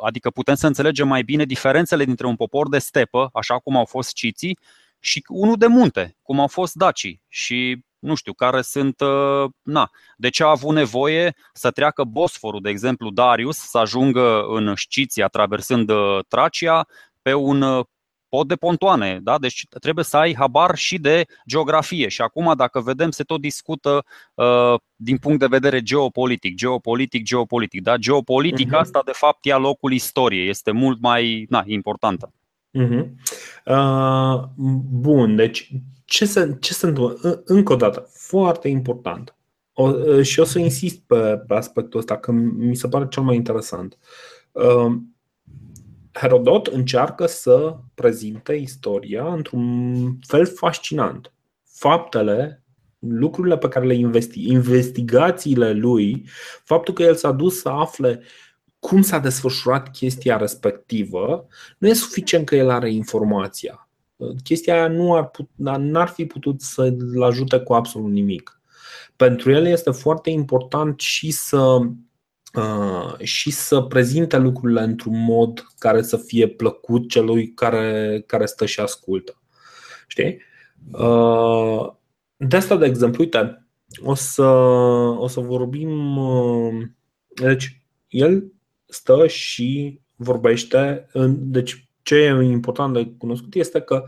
adică 0.05 0.31
putem 0.31 0.55
să 0.55 0.67
înțelegem 0.67 1.09
mai 1.09 1.23
bine 1.23 1.45
diferențele 1.45 2.05
dintre 2.05 2.27
un 2.27 2.37
popor 2.37 2.69
de 2.69 2.79
stepă, 2.79 3.31
așa 3.33 3.59
cum 3.59 3.77
au 3.77 3.85
fost 3.85 4.13
ciții, 4.13 4.59
și 4.99 5.25
unul 5.29 5.57
de 5.57 5.67
munte, 5.67 6.17
cum 6.23 6.41
au 6.41 6.47
fost 6.47 6.75
dacii. 6.75 7.23
Și 7.29 7.85
nu 7.99 8.15
știu, 8.15 8.33
care 8.33 8.63
sunt, 8.63 9.03
na, 9.63 9.91
de 10.17 10.29
ce 10.29 10.43
a 10.43 10.49
avut 10.49 10.75
nevoie 10.75 11.37
să 11.53 11.71
treacă 11.71 12.05
Bosforul, 12.05 12.61
de 12.61 12.69
exemplu, 12.69 13.11
Darius, 13.11 13.57
să 13.57 13.79
ajungă 13.79 14.45
în 14.47 14.77
Sciția, 14.77 15.29
traversând 15.29 15.91
Tracia, 16.29 16.87
pe 17.23 17.35
un 17.35 17.85
pod 18.35 18.49
de 18.49 18.57
pontoane. 18.57 19.21
Da? 19.23 19.39
Deci 19.39 19.67
trebuie 19.81 20.05
să 20.05 20.17
ai 20.17 20.35
habar 20.35 20.77
și 20.77 20.99
de 20.99 21.25
geografie. 21.47 22.09
Și 22.09 22.21
acum, 22.21 22.53
dacă 22.57 22.81
vedem, 22.81 23.11
se 23.11 23.23
tot 23.23 23.41
discută 23.41 24.05
uh, 24.35 24.75
din 24.97 25.17
punct 25.17 25.39
de 25.39 25.47
vedere 25.47 25.83
geopolitic, 25.83 26.55
geopolitic, 26.55 27.23
geopolitic. 27.25 27.83
Da? 27.83 27.97
Geopolitica 27.97 28.77
uh-huh. 28.77 28.81
asta, 28.81 29.03
de 29.05 29.13
fapt, 29.15 29.45
ia 29.45 29.57
locul 29.57 29.93
istoriei. 29.93 30.49
Este 30.49 30.71
mult 30.71 31.01
mai 31.01 31.47
na, 31.49 31.63
importantă. 31.67 32.33
Uh-huh. 32.79 33.07
Uh, 33.65 34.43
bun, 34.91 35.37
deci 35.37 35.71
ce 36.05 36.25
se, 36.25 36.57
ce 36.61 36.73
se 36.73 36.87
întâmplă? 36.87 37.43
Încă 37.45 37.73
o 37.73 37.77
dată, 37.77 38.09
foarte 38.13 38.69
important. 38.69 39.37
O, 39.73 39.89
uh, 39.89 40.23
și 40.23 40.41
o 40.41 40.45
să 40.45 40.59
insist 40.59 41.01
pe, 41.07 41.43
pe 41.47 41.55
aspectul 41.55 42.01
ăsta, 42.01 42.17
că 42.17 42.33
mi 42.33 42.77
se 42.77 42.89
pare 42.89 43.07
cel 43.09 43.23
mai 43.23 43.37
interesant. 43.37 43.99
Uh, 44.53 44.95
Herodot 46.15 46.67
încearcă 46.67 47.27
să 47.27 47.77
prezinte 47.95 48.53
istoria 48.55 49.33
într-un 49.33 50.19
fel 50.27 50.47
fascinant. 50.47 51.33
Faptele, 51.65 52.65
lucrurile 52.99 53.59
pe 53.59 53.69
care 53.69 53.87
le 53.87 53.95
investi, 53.95 54.49
investigațiile 54.49 55.73
lui, 55.73 56.27
faptul 56.65 56.95
că 56.95 57.03
el 57.03 57.15
s-a 57.15 57.33
dus 57.33 57.61
să 57.61 57.69
afle 57.69 58.23
cum 58.79 59.03
s-a 59.03 59.19
desfășurat 59.19 59.91
chestia 59.91 60.37
respectivă, 60.37 61.47
nu 61.79 61.89
e 61.89 61.93
suficient 61.93 62.47
că 62.47 62.57
el 62.57 62.71
are 62.71 62.93
informația. 62.93 63.89
Chestia 64.43 64.75
aia 64.75 64.89
nu 64.89 65.15
ar, 65.15 65.29
put, 65.29 65.49
n-ar 65.79 66.09
fi 66.09 66.27
putut 66.27 66.61
să-l 66.61 67.23
ajute 67.23 67.59
cu 67.59 67.75
absolut 67.75 68.11
nimic. 68.11 68.61
Pentru 69.17 69.51
el 69.51 69.67
este 69.67 69.91
foarte 69.91 70.31
important 70.31 71.01
și 71.01 71.31
să 71.31 71.79
Uh, 71.79 71.91
și 73.23 73.51
să 73.51 73.81
prezinte 73.81 74.37
lucrurile 74.37 74.83
într-un 74.83 75.25
mod 75.25 75.67
care 75.79 76.03
să 76.03 76.17
fie 76.17 76.49
plăcut 76.49 77.09
celui 77.09 77.53
care, 77.55 78.23
care 78.27 78.47
stă 78.47 78.67
și 78.67 78.81
ascultă. 78.81 79.43
Știi? 80.07 80.43
Uh, 80.93 81.93
de 82.37 82.57
asta, 82.57 82.77
de 82.77 82.87
exemplu, 82.87 83.23
uite, 83.23 83.67
o 84.03 84.15
să, 84.15 84.43
o 85.19 85.29
să 85.29 85.41
vorbim. 85.41 86.17
Uh, 86.17 86.83
deci, 87.29 87.83
el 88.09 88.53
stă 88.85 89.27
și 89.27 90.01
vorbește. 90.17 91.07
Deci, 91.29 91.89
ce 92.03 92.15
e 92.15 92.43
important 92.43 92.95
de 92.95 93.15
cunoscut 93.19 93.55
este 93.55 93.81
că 93.81 94.05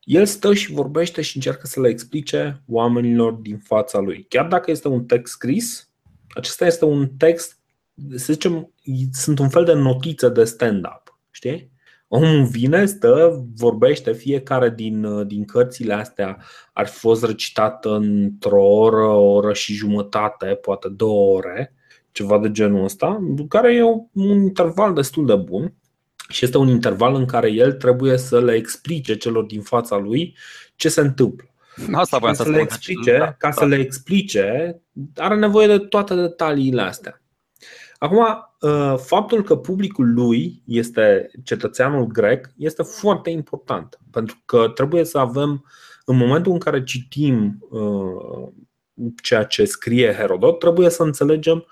el 0.00 0.26
stă 0.26 0.54
și 0.54 0.72
vorbește 0.72 1.22
și 1.22 1.36
încearcă 1.36 1.66
să 1.66 1.80
le 1.80 1.88
explice 1.88 2.62
oamenilor 2.66 3.32
din 3.32 3.58
fața 3.58 3.98
lui. 3.98 4.26
Chiar 4.28 4.46
dacă 4.46 4.70
este 4.70 4.88
un 4.88 5.04
text 5.04 5.32
scris, 5.32 5.90
acesta 6.34 6.66
este 6.66 6.84
un 6.84 7.08
text 7.08 7.58
să 8.14 8.32
zicem, 8.32 8.72
sunt 9.12 9.38
un 9.38 9.48
fel 9.48 9.64
de 9.64 9.72
notițe 9.72 10.28
de 10.28 10.44
stand-up, 10.44 11.18
știi? 11.30 11.72
Omul 12.08 12.44
vine, 12.44 12.86
stă, 12.86 13.44
vorbește, 13.56 14.12
fiecare 14.12 14.70
din, 14.70 15.26
din 15.26 15.44
cărțile 15.44 15.94
astea 15.94 16.38
ar 16.72 16.86
fi 16.86 16.98
fost 16.98 17.24
recitat 17.24 17.84
într-o 17.84 18.64
oră, 18.64 19.06
o 19.06 19.32
oră 19.32 19.52
și 19.52 19.74
jumătate, 19.74 20.46
poate 20.46 20.88
două 20.88 21.36
ore, 21.36 21.74
ceva 22.12 22.38
de 22.38 22.50
genul 22.50 22.84
ăsta, 22.84 23.34
care 23.48 23.74
e 23.74 23.82
un 24.12 24.28
interval 24.28 24.94
destul 24.94 25.26
de 25.26 25.34
bun 25.34 25.74
și 26.28 26.44
este 26.44 26.58
un 26.58 26.68
interval 26.68 27.14
în 27.14 27.24
care 27.24 27.50
el 27.50 27.72
trebuie 27.72 28.16
să 28.16 28.40
le 28.40 28.52
explice 28.52 29.16
celor 29.16 29.44
din 29.44 29.60
fața 29.60 29.96
lui 29.96 30.36
ce 30.76 30.88
se 30.88 31.00
întâmplă. 31.00 31.48
Asta 31.92 32.18
ca 32.18 32.32
să, 32.32 32.48
le 32.48 32.60
explice, 32.60 33.18
da, 33.18 33.32
ca 33.32 33.48
da. 33.48 33.50
să 33.50 33.64
le 33.64 33.76
explice, 33.76 34.80
are 35.16 35.36
nevoie 35.36 35.66
de 35.66 35.78
toate 35.78 36.14
detaliile 36.14 36.82
astea. 36.82 37.22
Acum, 38.04 38.48
uh, 38.60 38.94
faptul 38.96 39.42
că 39.42 39.56
publicul 39.56 40.12
lui 40.12 40.62
este 40.66 41.30
cetățeanul 41.42 42.06
grec 42.06 42.50
este 42.56 42.82
foarte 42.82 43.30
important, 43.30 43.98
pentru 44.10 44.42
că 44.44 44.68
trebuie 44.74 45.04
să 45.04 45.18
avem, 45.18 45.64
în 46.04 46.16
momentul 46.16 46.52
în 46.52 46.58
care 46.58 46.82
citim 46.82 47.66
uh, 47.70 48.48
ceea 49.22 49.44
ce 49.44 49.64
scrie 49.64 50.12
Herodot, 50.12 50.58
trebuie 50.58 50.90
să 50.90 51.02
înțelegem 51.02 51.66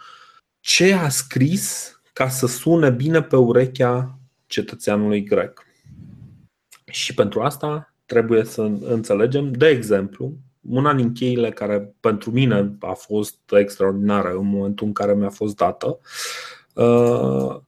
ce 0.60 0.92
a 0.92 1.08
scris 1.08 1.96
ca 2.12 2.28
să 2.28 2.46
sune 2.46 2.90
bine 2.90 3.22
pe 3.22 3.36
urechea 3.36 4.18
cetățeanului 4.46 5.24
grec. 5.24 5.66
Și 6.84 7.14
pentru 7.14 7.40
asta 7.40 7.94
trebuie 8.04 8.44
să 8.44 8.62
înțelegem, 8.82 9.52
de 9.52 9.68
exemplu, 9.68 10.36
una 10.68 10.94
din 10.94 11.12
cheile 11.12 11.50
care 11.50 11.94
pentru 12.00 12.30
mine 12.30 12.76
a 12.80 12.92
fost 12.92 13.38
extraordinară 13.50 14.30
în 14.30 14.46
momentul 14.46 14.86
în 14.86 14.92
care 14.92 15.14
mi-a 15.14 15.30
fost 15.30 15.56
dată, 15.56 15.98
uh, 16.74 17.60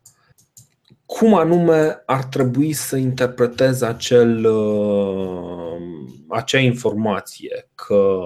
cum 1.06 1.34
anume 1.34 2.02
ar 2.06 2.24
trebui 2.24 2.72
să 2.72 2.96
interpretez 2.96 3.82
acel, 3.82 4.44
uh, 4.44 5.76
acea 6.28 6.58
informație 6.58 7.70
că 7.74 8.20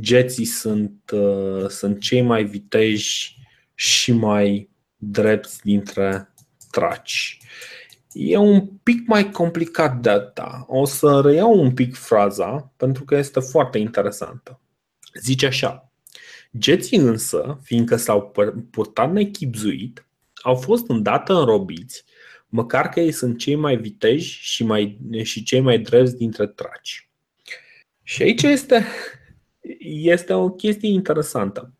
geții 0.00 0.44
sunt, 0.44 1.10
uh, 1.12 1.68
sunt 1.68 2.00
cei 2.00 2.20
mai 2.20 2.44
viteji 2.44 3.38
și 3.74 4.12
mai 4.12 4.70
drepți 4.96 5.60
dintre 5.62 6.34
traci. 6.70 7.38
E 8.18 8.36
un 8.36 8.66
pic 8.66 9.06
mai 9.06 9.30
complicat 9.30 10.00
de 10.00 10.10
atâta. 10.10 10.64
O 10.68 10.84
să 10.84 11.20
reiau 11.24 11.60
un 11.60 11.74
pic 11.74 11.94
fraza 11.94 12.72
pentru 12.76 13.04
că 13.04 13.16
este 13.16 13.40
foarte 13.40 13.78
interesantă. 13.78 14.60
Zice 15.14 15.46
așa: 15.46 15.92
Geții 16.58 16.98
însă, 16.98 17.60
fiindcă 17.62 17.96
s-au 17.96 18.32
purtat 18.70 19.12
nechipzuit, 19.12 20.06
au 20.34 20.54
fost 20.54 20.88
îndată 20.88 21.32
înrobiți, 21.32 22.04
măcar 22.48 22.88
că 22.88 23.00
ei 23.00 23.12
sunt 23.12 23.38
cei 23.38 23.54
mai 23.54 23.76
viteji 23.76 24.38
și, 24.40 24.64
mai, 24.64 24.98
și 25.22 25.42
cei 25.42 25.60
mai 25.60 25.78
drepți 25.78 26.16
dintre 26.16 26.46
traci. 26.46 27.10
Și 28.02 28.22
aici 28.22 28.42
este, 28.42 28.86
este 29.80 30.32
o 30.32 30.50
chestie 30.50 30.88
interesantă. 30.88 31.72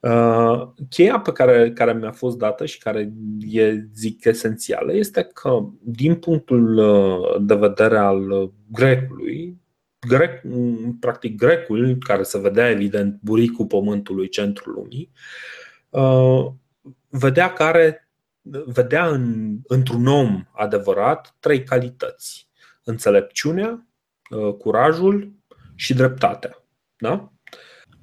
Uh, 0.00 0.68
cheia 0.88 1.20
pe 1.20 1.32
care, 1.32 1.72
care 1.72 1.92
mi-a 1.92 2.12
fost 2.12 2.38
dată 2.38 2.66
și 2.66 2.78
care 2.78 3.12
e, 3.40 3.74
zic, 3.94 4.24
esențială 4.24 4.94
este 4.94 5.22
că, 5.22 5.58
din 5.80 6.14
punctul 6.14 6.76
uh, 6.76 7.36
de 7.40 7.54
vedere 7.54 7.98
al 7.98 8.52
grecului, 8.70 9.60
grec, 10.08 10.42
practic 11.00 11.36
grecul, 11.36 11.96
care 11.98 12.22
se 12.22 12.38
vedea 12.38 12.70
evident 12.70 13.18
buricul 13.22 13.66
pământului, 13.66 14.28
centrul 14.28 14.72
lumii, 14.72 15.10
uh, 15.88 16.52
vedea 17.08 17.52
care 17.52 18.08
vedea 18.66 19.06
în, 19.08 19.56
într-un 19.66 20.06
om 20.06 20.44
adevărat 20.52 21.36
trei 21.40 21.62
calități: 21.64 22.48
înțelepciunea, 22.84 23.86
curajul 24.58 25.32
și 25.74 25.94
dreptatea. 25.94 26.64
Da? 26.96 27.32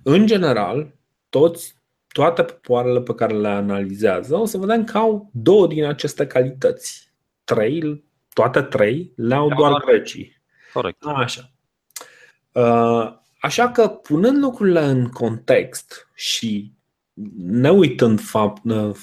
În 0.03 0.25
general, 0.25 0.93
toți 1.29 1.76
toate 2.17 2.43
popoarele 2.43 3.01
pe 3.01 3.13
care 3.13 3.33
le 3.33 3.47
analizează, 3.47 4.35
o 4.35 4.45
să 4.45 4.57
vedem 4.57 4.83
că 4.83 4.97
au 4.97 5.29
două 5.33 5.67
din 5.67 5.83
aceste 5.83 6.27
calități. 6.27 7.13
Trei, 7.43 8.03
toate 8.33 8.61
trei 8.61 9.13
le 9.15 9.35
au 9.35 9.53
doar 9.57 9.81
grecii. 9.85 10.41
Corect. 10.73 11.05
Așa. 11.05 11.51
Uh, 12.51 13.13
așa 13.39 13.71
că, 13.71 13.87
punând 13.87 14.37
lucrurile 14.37 14.83
în 14.83 15.09
context 15.09 16.09
și 16.13 16.73
ne 17.37 17.69
uitând 17.69 18.21
fapt, 18.21 18.61
uh, 18.63 18.95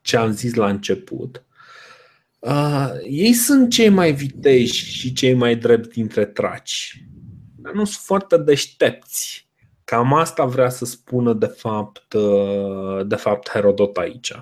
ce 0.00 0.16
am 0.16 0.30
zis 0.30 0.54
la 0.54 0.68
început, 0.68 1.44
uh, 2.38 2.90
ei 3.04 3.32
sunt 3.32 3.70
cei 3.70 3.88
mai 3.88 4.12
viteji 4.12 4.98
și 4.98 5.12
cei 5.12 5.34
mai 5.34 5.56
drepti 5.56 5.94
dintre 5.94 6.24
traci, 6.24 7.04
dar 7.56 7.72
nu 7.72 7.84
sunt 7.84 8.04
foarte 8.04 8.36
deștepți. 8.36 9.41
Cam 9.92 10.12
asta 10.14 10.44
vrea 10.44 10.68
să 10.68 10.84
spună 10.84 11.32
de 11.32 11.46
fapt, 11.46 12.12
uh, 12.12 13.06
de 13.06 13.14
fapt 13.14 13.48
Herodot 13.48 13.96
aici. 13.96 14.32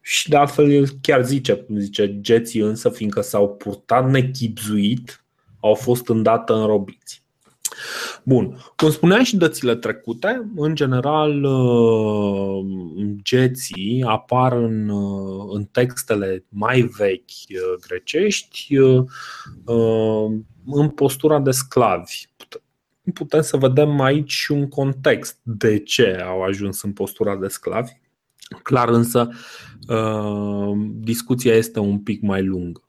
Și 0.00 0.28
de 0.28 0.36
altfel 0.36 0.70
el 0.70 0.86
chiar 1.00 1.24
zice, 1.24 1.66
zice, 1.76 2.20
geții 2.20 2.60
însă, 2.60 2.88
fiindcă 2.88 3.20
s-au 3.20 3.54
purtat 3.54 4.10
nechipzuit, 4.10 5.24
au 5.60 5.74
fost 5.74 6.08
îndată 6.08 6.54
înrobiți. 6.54 7.22
Bun, 8.22 8.56
cum 8.76 8.90
spuneam 8.90 9.22
și 9.22 9.36
dățile 9.36 9.74
trecute, 9.74 10.50
în 10.56 10.74
general 10.74 11.44
uh, 11.44 12.64
geții 13.22 14.04
apar 14.06 14.52
în, 14.52 14.88
uh, 14.88 15.46
în 15.52 15.64
textele 15.64 16.44
mai 16.48 16.80
vechi 16.80 17.78
grecești 17.86 18.76
în 20.66 20.88
postura 20.88 21.40
de 21.40 21.50
sclavi. 21.50 22.26
Putem 23.12 23.40
să 23.40 23.56
vedem 23.56 24.00
aici 24.00 24.32
și 24.32 24.52
un 24.52 24.68
context 24.68 25.38
de 25.42 25.78
ce 25.78 26.22
au 26.26 26.42
ajuns 26.42 26.82
în 26.82 26.92
postura 26.92 27.36
de 27.36 27.48
sclavi. 27.48 27.92
Clar 28.62 28.88
însă, 28.88 29.28
discuția 30.84 31.54
este 31.54 31.78
un 31.78 31.98
pic 31.98 32.22
mai 32.22 32.42
lungă. 32.42 32.82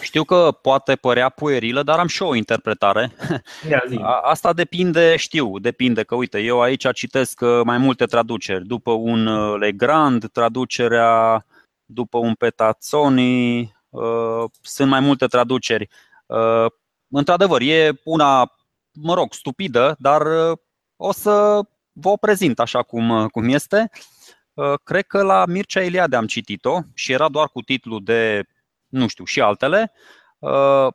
Știu 0.00 0.24
că 0.24 0.58
poate 0.62 0.94
părea 0.94 1.28
puerilă, 1.28 1.82
dar 1.82 1.98
am 1.98 2.06
și 2.06 2.22
o 2.22 2.34
interpretare. 2.34 3.12
Asta 4.22 4.52
depinde, 4.52 5.16
știu, 5.16 5.58
depinde 5.58 6.02
că, 6.02 6.14
uite, 6.14 6.38
eu 6.38 6.60
aici 6.60 6.92
citesc 6.92 7.40
uh, 7.40 7.60
mai 7.64 7.78
multe 7.78 8.04
traduceri. 8.04 8.66
După 8.66 8.90
un 8.90 9.26
uh, 9.26 9.58
Legrand, 9.58 10.30
traducerea 10.30 11.46
după 11.84 12.18
un 12.18 12.34
Petazzoni, 12.34 13.60
uh, 13.88 14.44
sunt 14.60 14.88
mai 14.90 15.00
multe 15.00 15.26
traduceri. 15.26 15.88
Într-adevăr, 17.08 17.60
e 17.60 18.00
una, 18.04 18.52
mă 18.92 19.14
rog, 19.14 19.32
stupidă, 19.32 19.96
dar 19.98 20.22
o 20.96 21.12
să 21.12 21.60
vă 21.92 22.08
o 22.08 22.16
prezint 22.16 22.58
așa 22.58 22.82
cum, 22.82 23.28
cum 23.28 23.48
este. 23.48 23.90
Cred 24.82 25.06
că 25.06 25.22
la 25.22 25.46
Mircea 25.46 25.82
Eliade 25.82 26.16
am 26.16 26.26
citit-o 26.26 26.80
și 26.94 27.12
era 27.12 27.28
doar 27.28 27.48
cu 27.48 27.60
titlul 27.60 28.04
de 28.04 28.46
nu 28.88 29.06
știu, 29.06 29.24
și 29.24 29.40
altele, 29.40 29.92
uh, 30.38 30.86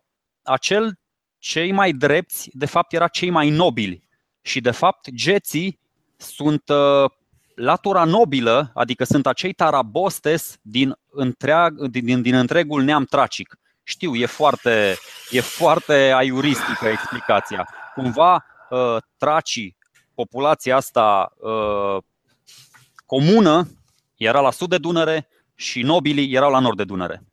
acel 0.43 0.99
cei 1.37 1.71
mai 1.71 1.91
drepți, 1.91 2.49
de 2.53 2.65
fapt, 2.65 2.93
era 2.93 3.07
cei 3.07 3.29
mai 3.29 3.49
nobili. 3.49 4.07
Și, 4.41 4.61
de 4.61 4.71
fapt, 4.71 5.09
geții 5.09 5.79
sunt 6.17 6.69
uh, 6.69 7.11
latura 7.55 8.03
nobilă, 8.03 8.71
adică 8.73 9.03
sunt 9.03 9.27
acei 9.27 9.53
tarabostes 9.53 10.57
din, 10.61 10.95
întreag, 11.09 11.87
din, 11.87 12.21
din 12.21 12.33
întregul 12.33 12.83
neam 12.83 13.03
tracic. 13.03 13.57
Știu, 13.83 14.15
e 14.15 14.25
foarte, 14.25 14.97
e 15.29 15.41
foarte 15.41 15.93
aiuristică 15.93 16.87
explicația. 16.87 17.67
Cumva, 17.95 18.45
uh, 18.69 18.97
tracii, 19.17 19.77
populația 20.15 20.75
asta 20.75 21.33
comună, 23.05 23.67
era 24.15 24.39
la 24.39 24.51
sud 24.51 24.69
de 24.69 24.77
Dunăre 24.77 25.27
și 25.55 25.81
nobilii 25.81 26.33
erau 26.33 26.51
la 26.51 26.59
nord 26.59 26.77
de 26.77 26.83
Dunăre. 26.83 27.23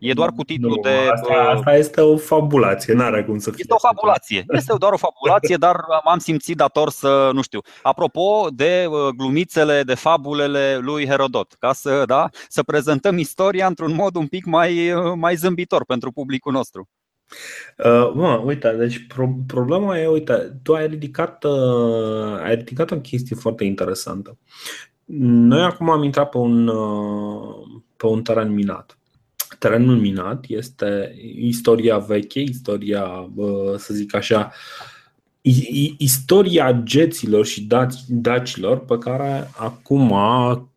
E 0.00 0.12
doar 0.12 0.30
cu 0.30 0.42
titlul 0.42 0.74
nu, 0.76 0.80
de. 0.82 1.08
Asta, 1.12 1.32
asta 1.32 1.76
este 1.76 2.00
o 2.00 2.16
fabulație, 2.16 2.94
nu 2.94 3.02
are 3.02 3.24
cum 3.24 3.38
să 3.38 3.50
fie. 3.50 3.58
Este 3.58 3.74
o 3.74 3.88
fabulație. 3.88 4.44
Este 4.48 4.74
doar 4.78 4.92
o 4.92 4.96
fabulație, 4.96 5.56
dar 5.56 5.76
m-am 6.04 6.18
simțit 6.18 6.56
dator 6.56 6.90
să, 6.90 7.30
nu 7.32 7.42
știu. 7.42 7.60
Apropo 7.82 8.46
de 8.52 8.86
uh, 8.88 9.08
glumițele, 9.16 9.82
de 9.82 9.94
fabulele 9.94 10.78
lui 10.80 11.06
Herodot, 11.06 11.56
ca 11.58 11.72
să, 11.72 12.02
da, 12.06 12.28
să 12.48 12.62
prezentăm 12.62 13.18
istoria 13.18 13.66
într-un 13.66 13.94
mod 13.94 14.14
un 14.16 14.26
pic 14.26 14.44
mai, 14.44 14.92
uh, 14.92 15.12
mai 15.16 15.34
zâmbitor 15.34 15.84
pentru 15.84 16.12
publicul 16.12 16.52
nostru. 16.52 16.88
Uh, 17.78 18.12
mă, 18.14 18.42
uite, 18.44 18.74
deci 18.78 19.06
pro- 19.06 19.38
problema 19.46 19.98
e, 19.98 20.06
uite, 20.06 20.58
tu 20.62 20.74
ai 20.74 20.86
ridicat, 20.86 21.44
uh, 21.44 22.40
ai 22.42 22.54
ridicat 22.54 22.90
o 22.90 22.96
chestie 22.96 23.36
foarte 23.36 23.64
interesantă. 23.64 24.38
Noi 25.04 25.62
acum 25.62 25.90
am 25.90 26.02
intrat 26.02 26.28
pe 26.28 26.38
un, 26.38 26.66
uh, 26.66 27.66
pe 27.96 28.06
un 28.06 28.22
teren 28.22 28.52
minat 28.52 28.98
terenul 29.58 29.96
minat 29.96 30.44
este 30.48 31.14
istoria 31.38 31.98
veche, 31.98 32.40
istoria, 32.40 33.32
să 33.76 33.94
zic 33.94 34.14
așa, 34.14 34.52
istoria 35.98 36.72
geților 36.72 37.46
și 37.46 37.68
dacilor 38.08 38.84
pe 38.84 38.98
care 38.98 39.50
acum 39.56 40.12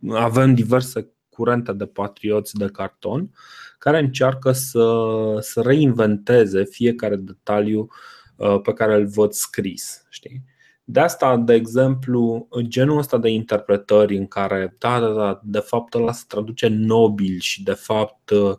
avem 0.10 0.54
diverse 0.54 1.12
curente 1.30 1.74
de 1.74 1.86
patrioți 1.86 2.56
de 2.56 2.66
carton 2.66 3.30
care 3.78 4.00
încearcă 4.00 4.52
să, 4.52 5.06
să 5.40 5.62
reinventeze 5.62 6.64
fiecare 6.64 7.16
detaliu 7.16 7.88
uh, 8.36 8.62
pe 8.62 8.74
care 8.74 8.96
îl 8.96 9.08
văd 9.08 9.32
scris. 9.32 10.06
Știi? 10.10 10.44
De 10.90 11.00
asta, 11.00 11.38
de 11.38 11.54
exemplu, 11.54 12.48
genul 12.62 12.98
ăsta 12.98 13.18
de 13.18 13.30
interpretări 13.30 14.18
în 14.18 14.28
care, 14.28 14.76
da, 14.78 15.00
da, 15.00 15.14
da, 15.14 15.42
de 15.44 15.60
fapt 15.60 15.94
ăla 15.94 16.12
se 16.12 16.24
traduce 16.28 16.68
nobil 16.68 17.40
și 17.40 17.64
de 17.64 17.74
fapt 17.74 18.30
uh, 18.30 18.56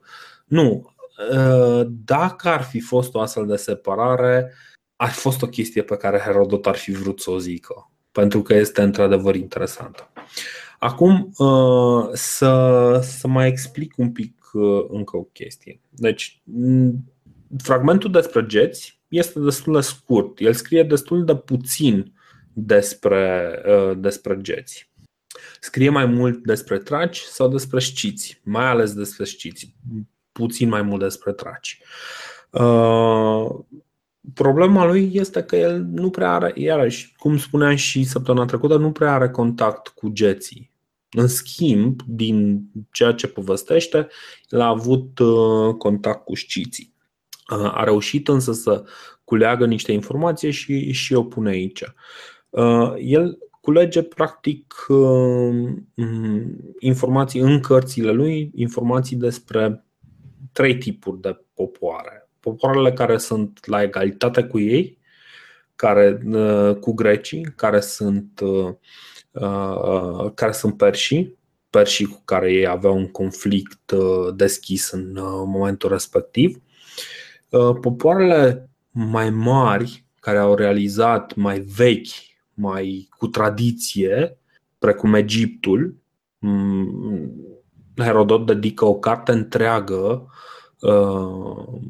nu. 0.46 0.92
Uh, 1.32 1.86
dacă 2.04 2.48
ar 2.48 2.62
fi 2.62 2.80
fost 2.80 3.14
o 3.14 3.20
astfel 3.20 3.46
de 3.46 3.56
separare, 3.56 4.52
ar 4.96 5.08
fi 5.08 5.18
fost 5.18 5.42
o 5.42 5.46
chestie 5.46 5.82
pe 5.82 5.96
care 5.96 6.18
Herodot 6.18 6.66
ar 6.66 6.76
fi 6.76 6.92
vrut 6.92 7.20
să 7.20 7.30
o 7.30 7.38
zică, 7.38 7.90
pentru 8.12 8.42
că 8.42 8.54
este 8.54 8.82
într-adevăr 8.82 9.34
interesantă. 9.34 10.10
Acum 10.78 11.30
uh, 11.38 12.08
să, 12.12 13.00
să 13.02 13.28
mai 13.28 13.48
explic 13.48 13.94
un 13.96 14.12
pic 14.12 14.50
încă 14.88 15.16
o 15.16 15.22
chestie. 15.22 15.80
Deci, 15.88 16.42
fragmentul 17.58 18.10
despre 18.10 18.46
geți 18.46 19.00
este 19.08 19.38
destul 19.38 19.74
de 19.74 19.80
scurt. 19.80 20.40
El 20.40 20.54
scrie 20.54 20.82
destul 20.82 21.24
de 21.24 21.36
puțin 21.36 22.12
despre, 22.60 23.62
uh, 23.66 23.96
despre 23.96 24.38
geți. 24.40 24.90
Scrie 25.60 25.88
mai 25.88 26.06
mult 26.06 26.42
despre 26.42 26.78
traci 26.78 27.18
sau 27.18 27.48
despre 27.48 27.80
sciți, 27.80 28.40
mai 28.44 28.64
ales 28.64 28.92
despre 28.92 29.24
sciți, 29.24 29.74
puțin 30.32 30.68
mai 30.68 30.82
mult 30.82 31.00
despre 31.00 31.32
traci. 31.32 31.80
Uh, 32.50 33.46
problema 34.34 34.86
lui 34.86 35.10
este 35.12 35.42
că 35.42 35.56
el 35.56 35.82
nu 35.82 36.10
prea 36.10 36.32
are, 36.32 36.52
iarăși, 36.54 37.14
cum 37.16 37.38
spuneam 37.38 37.74
și 37.74 38.04
săptămâna 38.04 38.44
trecută, 38.44 38.76
nu 38.76 38.92
prea 38.92 39.12
are 39.12 39.30
contact 39.30 39.88
cu 39.88 40.08
geții. 40.08 40.70
În 41.10 41.26
schimb, 41.26 42.00
din 42.06 42.62
ceea 42.90 43.12
ce 43.12 43.26
povestește, 43.26 44.08
el 44.48 44.60
a 44.60 44.68
avut 44.68 45.18
uh, 45.18 45.74
contact 45.74 46.24
cu 46.24 46.36
sciții. 46.36 46.96
A 47.50 47.84
reușit 47.84 48.28
însă 48.28 48.52
să 48.52 48.84
culeagă 49.24 49.66
niște 49.66 49.92
informații 49.92 50.50
și, 50.50 50.92
și 50.92 51.14
o 51.14 51.24
pune 51.24 51.50
aici. 51.50 51.80
Uh, 51.80 51.88
el 52.98 53.38
culege 53.68 54.02
practic 54.02 54.74
uh, 54.88 55.72
informații 56.78 57.40
în 57.40 57.60
cărțile 57.60 58.10
lui, 58.10 58.50
informații 58.54 59.16
despre 59.16 59.84
trei 60.52 60.78
tipuri 60.78 61.20
de 61.20 61.40
popoare. 61.54 62.28
Popoarele 62.40 62.92
care 62.92 63.18
sunt 63.18 63.66
la 63.66 63.82
egalitate 63.82 64.42
cu 64.42 64.58
ei, 64.58 64.98
care, 65.76 66.22
uh, 66.26 66.74
cu 66.74 66.94
grecii, 66.94 67.52
care 67.56 67.80
sunt, 67.80 68.40
care 70.34 70.52
sunt 70.52 70.76
persii, 70.76 71.38
persii 71.70 72.06
cu 72.06 72.22
care 72.24 72.52
ei 72.52 72.66
aveau 72.66 72.96
un 72.96 73.10
conflict 73.10 73.92
deschis 74.34 74.90
în 74.90 75.12
momentul 75.46 75.90
respectiv. 75.90 76.60
Popoarele 77.80 78.70
mai 78.90 79.30
mari, 79.30 80.04
care 80.20 80.38
au 80.38 80.54
realizat 80.54 81.34
mai 81.34 81.60
vechi 81.60 82.27
mai 82.58 83.08
cu 83.16 83.26
tradiție, 83.26 84.38
precum 84.78 85.14
Egiptul. 85.14 85.96
Mm, 86.38 87.32
Herodot 87.96 88.46
dedică 88.46 88.84
o 88.84 88.98
carte 88.98 89.32
întreagă 89.32 90.26
uh, 90.80 91.80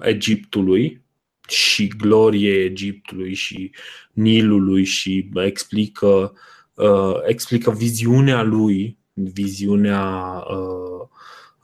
Egiptului 0.00 1.04
și 1.48 1.88
gloriei 1.88 2.64
Egiptului 2.64 3.34
și 3.34 3.70
Nilului 4.12 4.84
și 4.84 5.30
explică, 5.34 6.32
uh, 6.74 7.14
explică 7.26 7.70
viziunea 7.70 8.42
lui, 8.42 8.98
viziunea, 9.12 10.44
uh, 10.50 11.08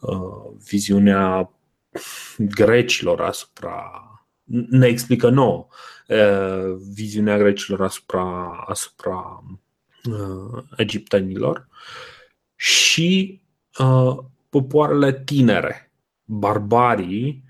uh, 0.01 0.53
viziunea 0.69 1.51
grecilor 2.39 3.21
asupra 3.21 3.91
ne 4.71 4.87
explică 4.87 5.29
nouă 5.29 5.67
viziunea 6.95 7.39
grecilor 7.39 7.83
asupra, 7.83 8.51
asupra 8.67 9.45
egiptenilor 10.77 11.69
și 12.57 13.41
popoarele 14.49 15.23
tinere, 15.25 15.93
barbarii, 16.25 17.45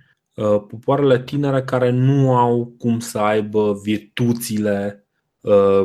popoarele 0.69 1.23
tinere 1.23 1.63
care 1.63 1.91
nu 1.91 2.37
au 2.37 2.75
cum 2.79 3.01
să 3.01 3.19
aibă 3.19 3.75
virtuțile, 3.83 5.07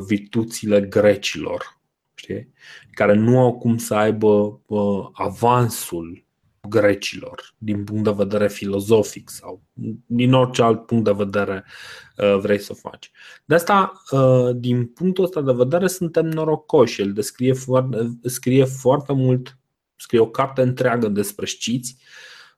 virtuțile 0.08 0.82
grecilor, 0.82 1.80
știi? 2.14 2.54
care 2.92 3.14
nu 3.14 3.40
au 3.40 3.58
cum 3.58 3.78
să 3.78 3.96
aibă 3.96 4.62
avansul 5.14 6.26
grecilor 6.70 7.54
din 7.58 7.84
punct 7.84 8.04
de 8.04 8.12
vedere 8.12 8.48
filozofic 8.48 9.30
sau 9.30 9.62
din 10.06 10.34
orice 10.34 10.62
alt 10.62 10.86
punct 10.86 11.04
de 11.04 11.12
vedere 11.12 11.66
uh, 12.18 12.38
vrei 12.40 12.60
să 12.60 12.72
o 12.72 12.90
faci. 12.90 13.12
De 13.46 13.56
asta, 13.56 14.02
uh, 14.12 14.50
din 14.56 14.86
punctul 14.86 15.24
ăsta 15.24 15.42
de 15.42 15.52
vedere, 15.52 15.88
suntem 15.88 16.26
norocoși. 16.26 17.02
El 17.02 17.14
descrie 17.14 17.54
foarte, 17.54 18.18
scrie 18.24 18.64
foarte 18.64 19.14
mult, 19.14 19.58
scrie 19.96 20.20
o 20.20 20.28
carte 20.28 20.62
întreagă 20.62 21.08
despre 21.08 21.46
știți, 21.46 21.98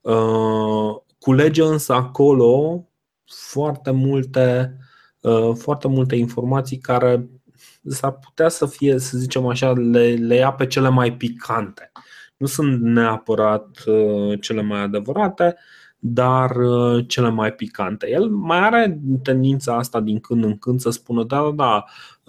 uh, 0.01 0.95
culege 1.19 1.63
însă 1.63 1.93
acolo 1.93 2.87
foarte 3.51 3.91
multe, 3.91 4.77
foarte 5.53 5.87
multe 5.87 6.15
informații 6.15 6.77
care 6.77 7.29
s-ar 7.87 8.11
putea 8.11 8.49
să 8.49 8.65
fie, 8.65 8.99
să 8.99 9.17
zicem 9.17 9.45
așa, 9.45 9.71
le, 9.71 10.13
le 10.13 10.35
ia 10.35 10.53
pe 10.53 10.67
cele 10.67 10.89
mai 10.89 11.13
picante 11.13 11.91
nu 12.37 12.47
sunt 12.47 12.81
neapărat 12.81 13.83
uh, 13.85 14.41
cele 14.41 14.61
mai 14.61 14.79
adevărate, 14.79 15.55
dar 15.99 16.55
uh, 16.55 17.05
cele 17.07 17.29
mai 17.29 17.53
picante. 17.53 18.09
El 18.09 18.29
mai 18.29 18.57
are 18.57 18.99
tendința 19.23 19.75
asta 19.77 19.99
din 19.99 20.19
când 20.19 20.43
în 20.43 20.57
când 20.57 20.79
să 20.79 20.89
spună, 20.89 21.23
da, 21.23 21.41
da, 21.41 21.51
da, 21.51 21.83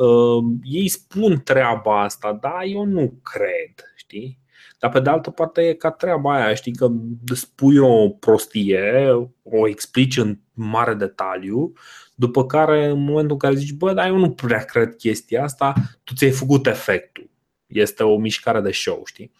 uh, 0.05 0.45
ei 0.63 0.89
spun 0.89 1.41
treaba 1.45 2.03
asta, 2.03 2.39
dar 2.41 2.63
eu 2.65 2.85
nu 2.85 3.21
cred, 3.23 3.93
știi? 3.97 4.39
Dar 4.79 4.91
pe 4.91 5.01
de 5.01 5.11
altă 5.11 5.31
parte 5.31 5.63
e 5.63 5.75
ca 5.75 5.91
treaba 5.91 6.35
aia, 6.35 6.55
știi 6.55 6.75
că 6.75 6.91
spui 7.35 7.79
o 7.79 8.09
prostie, 8.09 9.13
o 9.43 9.69
explici 9.69 10.17
în 10.17 10.39
mare 10.53 10.95
detaliu, 10.95 11.73
după 12.15 12.47
care 12.47 12.85
în 12.85 13.05
momentul 13.05 13.33
în 13.33 13.39
care 13.39 13.55
zici, 13.55 13.73
bă, 13.73 13.93
dar 13.93 14.07
eu 14.07 14.17
nu 14.17 14.31
prea 14.31 14.65
cred 14.65 14.97
chestia 14.97 15.43
asta, 15.43 15.75
tu 16.05 16.15
ți-ai 16.15 16.31
făcut 16.31 16.67
efectul. 16.67 17.31
Este 17.67 18.03
o 18.03 18.19
mișcare 18.19 18.61
de 18.61 18.73
show, 18.73 19.03
știi? 19.05 19.33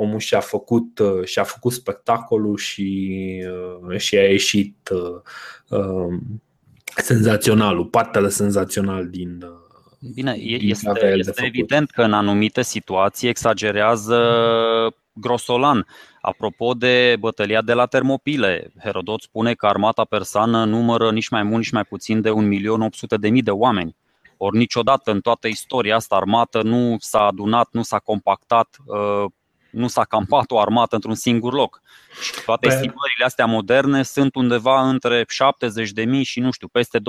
Omul 0.00 0.18
și-a 0.18 0.40
făcut, 0.40 1.00
și-a 1.24 1.42
făcut 1.42 1.72
spectacolul 1.72 2.56
și, 2.56 3.42
și 3.96 4.16
a 4.16 4.28
ieșit 4.28 4.88
uh, 4.90 5.78
um, 5.78 6.42
senzaționalul, 6.96 7.86
partea 7.86 8.28
senzațional 8.28 9.08
din, 9.08 9.44
Bine, 10.14 10.32
este, 10.40 11.14
este 11.16 11.44
evident 11.44 11.90
că 11.90 12.02
în 12.02 12.12
anumite 12.12 12.62
situații 12.62 13.28
exagerează 13.28 14.18
grosolan. 15.12 15.86
Apropo 16.20 16.72
de 16.72 17.16
bătălia 17.18 17.62
de 17.62 17.72
la 17.72 17.86
Termopile, 17.86 18.72
Herodot 18.82 19.20
spune 19.20 19.54
că 19.54 19.66
armata 19.66 20.04
persană 20.04 20.64
numără 20.64 21.12
nici 21.12 21.28
mai 21.28 21.42
mult, 21.42 21.56
nici 21.56 21.70
mai 21.70 21.84
puțin 21.84 22.20
de 22.20 22.30
1.800.000 23.30 23.42
de 23.42 23.50
oameni. 23.50 23.96
Ori 24.36 24.56
niciodată 24.56 25.10
în 25.10 25.20
toată 25.20 25.48
istoria 25.48 25.94
asta 25.94 26.16
armată 26.16 26.62
nu 26.62 26.96
s-a 26.98 27.20
adunat, 27.20 27.68
nu 27.72 27.82
s-a 27.82 27.98
compactat, 27.98 28.76
uh, 28.86 29.24
nu 29.70 29.88
s-a 29.88 30.04
campat 30.04 30.50
o 30.50 30.60
armată 30.60 30.94
într-un 30.94 31.14
singur 31.14 31.52
loc. 31.52 31.82
Și 32.22 32.44
toate 32.44 32.66
Pe... 32.66 32.72
estimările 32.74 33.24
astea 33.24 33.46
moderne 33.46 34.02
sunt 34.02 34.34
undeva 34.34 34.88
între 34.88 35.22
70.000 35.22 36.22
și 36.22 36.40
nu 36.40 36.50
știu, 36.50 36.68
peste 36.68 36.98
200.000. 36.98 37.02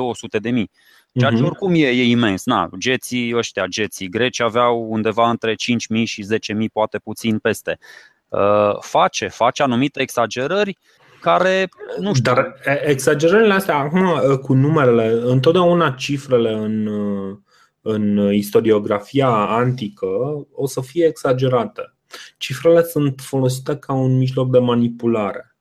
Ceea 1.14 1.30
ce 1.30 1.36
mhm. 1.36 1.46
oricum 1.46 1.74
e, 1.74 1.88
e 1.88 2.04
imens. 2.04 2.46
Na, 2.46 2.70
geții 2.78 3.36
ăștia, 3.36 3.66
geții 3.66 4.10
greci 4.10 4.40
aveau 4.40 4.88
undeva 4.90 5.30
între 5.30 5.54
5.000 5.54 5.58
și 6.04 6.26
10.000, 6.54 6.66
poate 6.74 6.98
puțin 6.98 7.40
peste. 7.40 7.80
Uh, 8.28 8.78
face, 8.80 9.28
face 9.28 9.64
anumite 9.64 10.02
exagerări 10.02 10.78
care, 11.22 11.70
nu 12.00 12.14
știu. 12.14 12.34
Dar 12.34 12.56
exagerările 12.86 13.54
astea, 13.54 13.78
acum 13.78 14.02
uh, 14.02 14.38
cu 14.38 14.54
numerele, 14.54 15.20
întotdeauna 15.24 15.92
cifrele 15.92 16.52
în, 16.52 16.86
uh, 16.86 17.38
în 17.82 18.34
istoriografia 18.34 19.30
antică 19.30 20.08
o 20.52 20.68
să 20.68 20.82
fie 20.82 21.06
exagerate. 21.06 21.94
Cifrele 22.38 22.84
sunt 22.84 23.20
folosite 23.22 23.78
ca 23.78 23.94
un 23.94 24.18
mijloc 24.18 24.52
de 24.52 24.60
manipulare. 24.60 25.56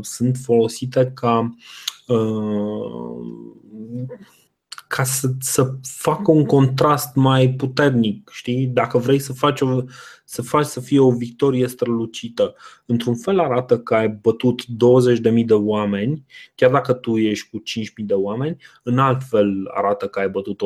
Sunt 0.00 0.36
folosite 0.36 1.12
ca 1.14 1.54
ca 4.88 5.04
să, 5.04 5.28
să 5.40 5.74
facă 5.82 6.30
un 6.30 6.44
contrast 6.44 7.14
mai 7.14 7.48
puternic, 7.48 8.30
știi? 8.32 8.66
Dacă 8.66 8.98
vrei 8.98 9.18
să 9.18 9.32
faci, 9.32 9.60
o, 9.60 9.82
să 10.24 10.42
faci 10.42 10.64
să 10.64 10.80
fie 10.80 10.98
o 10.98 11.10
victorie 11.10 11.68
strălucită, 11.68 12.54
într-un 12.86 13.16
fel 13.16 13.38
arată 13.38 13.78
că 13.78 13.94
ai 13.94 14.08
bătut 14.08 14.62
20.000 14.62 15.44
de 15.44 15.54
oameni, 15.54 16.24
chiar 16.54 16.70
dacă 16.70 16.92
tu 16.92 17.16
ești 17.16 17.48
cu 17.50 17.56
5.000 17.58 18.06
de 18.06 18.14
oameni, 18.14 18.56
în 18.82 18.98
alt 18.98 19.22
fel 19.28 19.70
arată 19.74 20.08
că 20.08 20.18
ai 20.18 20.28
bătut 20.28 20.60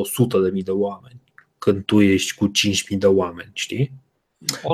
100.000 0.55 0.62
de 0.62 0.70
oameni 0.70 1.20
când 1.59 1.85
tu 1.85 2.01
ești 2.01 2.35
cu 2.35 2.51
5.000 2.92 2.98
de 2.98 3.07
oameni, 3.07 3.51
știi? 3.53 3.92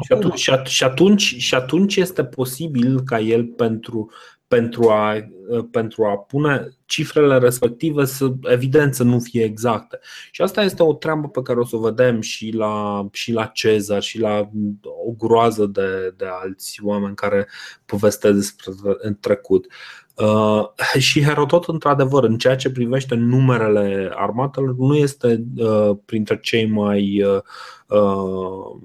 Și 0.03 0.13
atunci, 0.13 0.39
și 0.69 0.85
atunci, 0.85 1.37
și 1.37 1.55
atunci 1.55 1.97
este 1.97 2.25
posibil 2.25 3.01
ca 3.01 3.21
el 3.21 3.45
pentru, 3.45 4.11
pentru 4.49 4.89
a, 4.89 5.15
pentru 5.71 6.05
a 6.05 6.17
pune 6.17 6.69
cifrele 6.85 7.39
respective 7.39 8.05
să, 8.05 8.33
evident, 8.43 8.95
să 8.95 9.03
nu 9.03 9.21
fie 9.21 9.45
exacte. 9.45 9.99
Și 10.31 10.43
asta 10.43 10.63
este 10.63 10.83
o 10.83 10.95
treabă 10.95 11.29
pe 11.29 11.43
care 11.43 11.59
o 11.59 11.65
să 11.65 11.77
o 11.77 11.81
vedem 11.81 12.21
și 12.21 12.51
la, 12.51 13.07
și 13.13 13.33
la 13.33 13.47
Cezar 13.47 14.03
și 14.03 14.21
la 14.21 14.51
o 14.83 15.13
groază 15.19 15.67
de, 15.67 16.15
de 16.17 16.25
alți 16.43 16.81
oameni 16.83 17.15
care 17.15 17.49
povestesc 17.85 18.35
despre 18.35 18.73
în 18.99 19.17
trecut. 19.21 19.67
Uh, 20.17 20.69
și 20.99 21.23
Herodot, 21.23 21.65
într-adevăr, 21.65 22.25
în 22.25 22.39
ceea 22.39 22.57
ce 22.57 22.71
privește 22.71 23.15
numerele 23.15 24.11
armatelor, 24.15 24.75
nu 24.77 24.95
este 24.97 25.45
uh, 25.57 25.91
printre 26.05 26.39
cei 26.43 26.67
mai 26.67 27.23
uh, 27.23 27.41
uh 27.87 28.81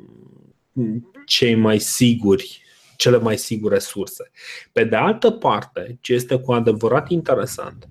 cei 1.26 1.56
mai 1.56 1.80
siguri 1.80 2.62
cele 2.98 3.18
mai 3.18 3.38
sigure 3.38 3.80
surse. 3.80 4.32
Pe 4.72 4.84
de 4.84 4.96
altă 4.96 5.32
parte, 5.32 5.98
ce 6.02 6.14
este 6.14 6.40
cu 6.40 6.54
adevărat 6.54 7.10
interesant 7.10 7.88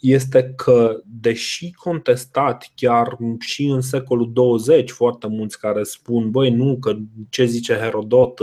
este 0.00 0.52
că, 0.56 1.00
deși 1.04 1.72
contestat 1.72 2.70
chiar 2.74 3.16
și 3.38 3.64
în 3.64 3.80
secolul 3.80 4.32
20, 4.32 4.90
foarte 4.90 5.26
mulți 5.26 5.58
care 5.58 5.82
spun, 5.82 6.30
băi, 6.30 6.50
nu, 6.50 6.78
că 6.80 6.96
ce 7.30 7.44
zice 7.44 7.74
Herodot, 7.74 8.40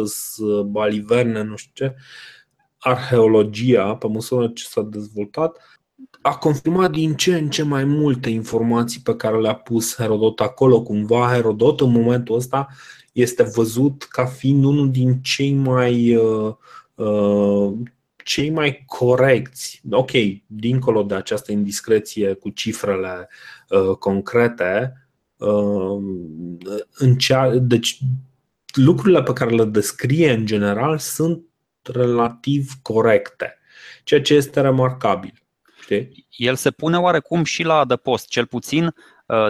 baliverne, 0.66 1.42
nu 1.44 1.56
știu 1.56 1.72
ce, 1.86 1.96
arheologia, 2.78 3.96
pe 3.96 4.08
măsură 4.08 4.48
ce 4.48 4.64
s-a 4.64 4.82
dezvoltat, 4.82 5.58
a 6.22 6.38
confirmat 6.38 6.92
din 6.92 7.16
ce 7.16 7.36
în 7.36 7.50
ce 7.50 7.64
mai 7.64 7.84
multe 7.84 8.30
informații 8.30 9.02
pe 9.02 9.16
care 9.16 9.40
le-a 9.40 9.56
pus 9.56 9.96
Herodot 9.96 10.40
acolo. 10.40 10.82
Cumva 10.82 11.30
Herodot 11.34 11.82
în 11.82 11.92
momentul 11.92 12.36
ăsta 12.36 12.68
este 13.12 13.44
văzut 13.44 14.04
ca 14.04 14.26
fiind 14.26 14.64
unul 14.64 14.92
din 14.92 15.22
cei 15.22 15.54
mai 15.54 16.16
uh, 16.16 16.56
uh, 16.96 17.74
cei 18.24 18.50
mai 18.50 18.84
corecți. 18.86 19.82
Ok, 19.92 20.12
dincolo 20.46 21.04
de 21.04 21.16
această 21.16 21.52
indiscreție 21.52 22.34
cu 22.34 22.50
cifrele 22.50 23.30
uh, 23.70 23.96
concrete, 23.96 24.94
uh, 25.38 26.02
în 26.94 27.18
cea, 27.18 27.50
deci 27.50 28.00
lucrurile 28.74 29.24
pe 29.24 29.34
care 29.34 29.56
le 29.56 29.66
descrie 29.66 30.32
în 30.32 30.46
general 30.46 30.98
sunt 30.98 31.44
relativ 31.82 32.72
corecte, 32.82 33.58
ceea 34.04 34.22
ce 34.22 34.34
este 34.34 34.62
remarcabil. 34.62 35.34
Știi? 35.82 36.28
El 36.38 36.56
se 36.56 36.72
pune 36.72 36.98
oarecum 36.98 37.44
și 37.44 37.64
la 37.64 37.74
adăpost, 37.74 38.28
cel 38.28 38.46
puțin 38.46 38.84
Uh, 38.86 38.94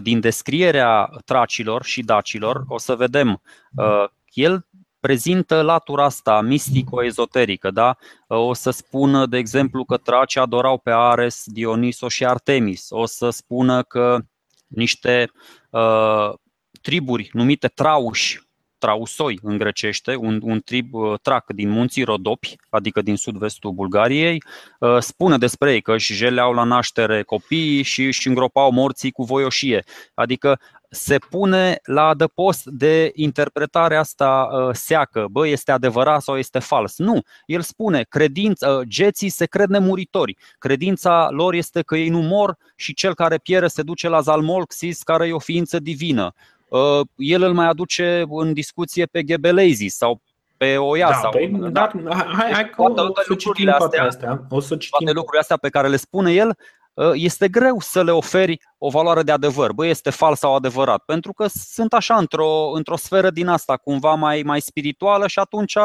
din 0.01 0.19
descrierea 0.19 1.09
tracilor 1.25 1.83
și 1.83 2.01
dacilor, 2.01 2.63
o 2.67 2.77
să 2.77 2.95
vedem, 2.95 3.41
uh, 3.75 4.03
el 4.33 4.67
prezintă 4.99 5.61
latura 5.61 6.03
asta 6.03 6.41
mistico-ezoterică. 6.41 7.71
Da? 7.71 7.97
Uh, 8.27 8.37
o 8.37 8.53
să 8.53 8.71
spună, 8.71 9.25
de 9.25 9.37
exemplu, 9.37 9.85
că 9.85 9.97
tracii 9.97 10.39
adorau 10.39 10.77
pe 10.77 10.91
Ares, 10.91 11.43
Dioniso 11.45 12.07
și 12.07 12.25
Artemis. 12.25 12.87
O 12.89 13.05
să 13.05 13.29
spună 13.29 13.83
că 13.83 14.19
niște 14.67 15.31
uh, 15.69 16.33
triburi 16.81 17.29
numite 17.33 17.67
trauși 17.67 18.48
Trausoi 18.79 19.39
în 19.41 19.57
grecește, 19.57 20.15
un, 20.15 20.39
un 20.43 20.61
trib 20.61 20.93
uh, 20.93 21.19
trac 21.21 21.51
din 21.53 21.69
munții 21.69 22.03
Rodopi, 22.03 22.55
adică 22.69 23.01
din 23.01 23.15
sud-vestul 23.15 23.71
Bulgariei, 23.71 24.43
uh, 24.79 24.97
spune 24.99 25.37
despre 25.37 25.73
ei 25.73 25.81
că 25.81 25.93
își 25.93 26.13
jeleau 26.13 26.53
la 26.53 26.63
naștere 26.63 27.23
copiii 27.23 27.83
și 27.83 28.03
își 28.03 28.27
îngropau 28.27 28.71
morții 28.71 29.11
cu 29.11 29.23
voioșie. 29.23 29.83
Adică 30.13 30.59
se 30.89 31.17
pune 31.17 31.79
la 31.83 32.07
adăpost 32.07 32.65
de 32.65 33.11
interpretarea 33.15 33.99
asta 33.99 34.49
uh, 34.51 34.69
seacă, 34.73 35.27
bă, 35.31 35.47
este 35.47 35.71
adevărat 35.71 36.21
sau 36.21 36.37
este 36.37 36.59
fals. 36.59 36.97
Nu, 36.97 37.21
el 37.45 37.61
spune, 37.61 38.05
credința, 38.09 38.81
geții 38.83 39.29
se 39.29 39.45
cred 39.45 39.69
nemuritori. 39.69 40.37
Credința 40.59 41.27
lor 41.31 41.53
este 41.53 41.81
că 41.81 41.97
ei 41.97 42.09
nu 42.09 42.21
mor 42.21 42.57
și 42.75 42.93
cel 42.93 43.13
care 43.13 43.37
pierde 43.37 43.67
se 43.67 43.81
duce 43.81 44.07
la 44.07 44.21
Zalmolxis, 44.21 45.03
care 45.03 45.27
e 45.27 45.33
o 45.33 45.39
ființă 45.39 45.79
divină. 45.79 46.33
Uh, 46.69 47.07
el 47.15 47.41
îl 47.41 47.53
mai 47.53 47.67
aduce 47.67 48.25
în 48.29 48.53
discuție 48.53 49.05
pe 49.05 49.23
Ghebelezi 49.23 49.87
sau 49.87 50.21
pe 50.57 50.77
OIA 50.77 51.09
da, 51.09 51.15
sau. 51.15 51.31
Păi, 51.31 51.47
da, 51.71 51.89
hai, 52.33 52.51
hai 52.51 52.69
că 52.69 52.75
toate, 52.75 52.93
toate 52.93 53.23
lucrurile 53.27 53.71
astea, 53.71 54.03
astea. 54.03 54.45
O 54.49 54.59
să 54.59 54.75
citim. 54.75 54.97
Toate 54.97 55.13
lucrurile 55.13 55.39
astea 55.39 55.57
pe 55.57 55.69
care 55.69 55.87
le 55.87 55.95
spune 55.95 56.31
el, 56.31 56.57
uh, 56.93 57.11
este 57.13 57.47
greu 57.47 57.79
să 57.79 58.03
le 58.03 58.11
oferi 58.11 58.61
o 58.77 58.89
valoare 58.89 59.23
de 59.23 59.31
adevăr. 59.31 59.71
Băi, 59.71 59.89
este 59.89 60.09
fals 60.09 60.39
sau 60.39 60.55
adevărat. 60.55 61.03
Pentru 61.05 61.33
că 61.33 61.47
sunt 61.47 61.93
așa 61.93 62.15
într-o, 62.15 62.71
într-o 62.71 62.97
sferă 62.97 63.29
din 63.29 63.47
asta, 63.47 63.77
cumva 63.77 64.13
mai, 64.13 64.41
mai 64.45 64.61
spirituală 64.61 65.27
și 65.27 65.39
atunci, 65.39 65.75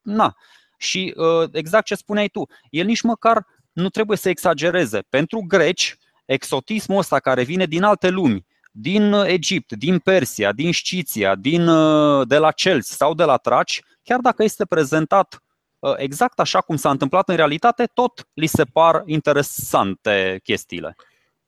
na. 0.00 0.34
Și 0.76 1.14
uh, 1.16 1.48
exact 1.52 1.84
ce 1.84 1.94
spuneai 1.94 2.28
tu, 2.28 2.48
el 2.70 2.86
nici 2.86 3.02
măcar 3.02 3.46
nu 3.72 3.88
trebuie 3.88 4.16
să 4.16 4.28
exagereze. 4.28 5.00
Pentru 5.08 5.44
greci, 5.48 5.96
exotismul 6.24 6.98
ăsta 6.98 7.18
care 7.18 7.42
vine 7.42 7.64
din 7.64 7.82
alte 7.82 8.08
lumi, 8.08 8.46
din 8.72 9.12
uh, 9.12 9.26
Egipt, 9.26 9.72
din 9.72 9.98
Persia, 9.98 10.52
din 10.52 10.72
Sciția, 10.72 11.34
din, 11.34 11.68
uh, 11.68 12.26
de 12.26 12.36
la 12.36 12.50
Celți 12.50 12.96
sau 12.96 13.14
de 13.14 13.24
la 13.24 13.36
Traci, 13.36 13.82
chiar 14.02 14.20
dacă 14.20 14.42
este 14.42 14.64
prezentat 14.64 15.42
uh, 15.78 15.94
exact 15.96 16.40
așa 16.40 16.60
cum 16.60 16.76
s-a 16.76 16.90
întâmplat 16.90 17.28
în 17.28 17.36
realitate, 17.36 17.90
tot 17.94 18.28
li 18.34 18.46
se 18.46 18.64
par 18.64 19.02
interesante 19.06 20.40
chestiile. 20.42 20.96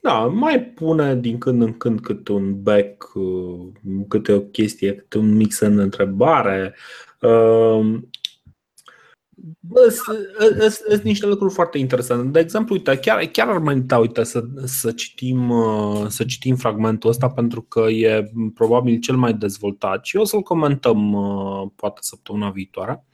Da, 0.01 0.19
mai 0.19 0.61
pune 0.61 1.17
din 1.17 1.39
când 1.39 1.63
în 1.63 1.77
când 1.77 2.01
câte 2.01 2.33
un 2.33 2.63
back, 2.63 3.13
câte 4.09 4.33
o 4.33 4.41
chestie, 4.41 4.95
câte 4.95 5.19
un 5.19 5.37
mic 5.37 5.61
în 5.61 5.79
întrebare. 5.79 6.75
Sunt 10.89 11.03
niște 11.03 11.27
lucruri 11.27 11.53
foarte 11.53 11.79
interesante. 11.79 12.29
De 12.29 12.39
exemplu, 12.39 12.75
uite, 12.75 12.97
chiar, 12.97 13.25
chiar 13.25 13.49
ar 13.49 13.59
merita 13.59 13.99
uite, 13.99 14.25
să, 14.25 14.45
să, 14.65 14.93
citim, 14.93 15.51
uh, 15.51 16.07
să 16.09 16.25
citim 16.25 16.57
fragmentul 16.57 17.11
ăsta 17.11 17.29
pentru 17.29 17.63
că 17.63 17.81
e 17.81 18.33
probabil 18.55 18.99
cel 18.99 19.17
mai 19.17 19.35
dezvoltat 19.35 20.05
și 20.05 20.17
o 20.17 20.25
să-l 20.25 20.41
comentăm 20.41 21.13
uh, 21.13 21.71
poate 21.77 21.99
săptămâna 22.03 22.51
viitoare. 22.51 23.05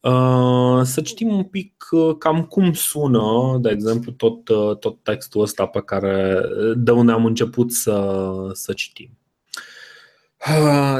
Uh, 0.00 0.80
să 0.82 1.00
citim 1.00 1.28
un 1.28 1.44
pic 1.44 1.86
cam 2.18 2.44
cum 2.44 2.72
sună, 2.72 3.58
de 3.60 3.70
exemplu, 3.70 4.12
tot, 4.12 4.44
tot 4.80 5.02
textul 5.02 5.40
ăsta 5.40 5.66
pe 5.66 5.80
care, 5.80 6.40
de 6.76 6.90
unde 6.90 7.12
am 7.12 7.24
început 7.24 7.72
să, 7.72 8.30
să 8.52 8.72
citim. 8.72 9.18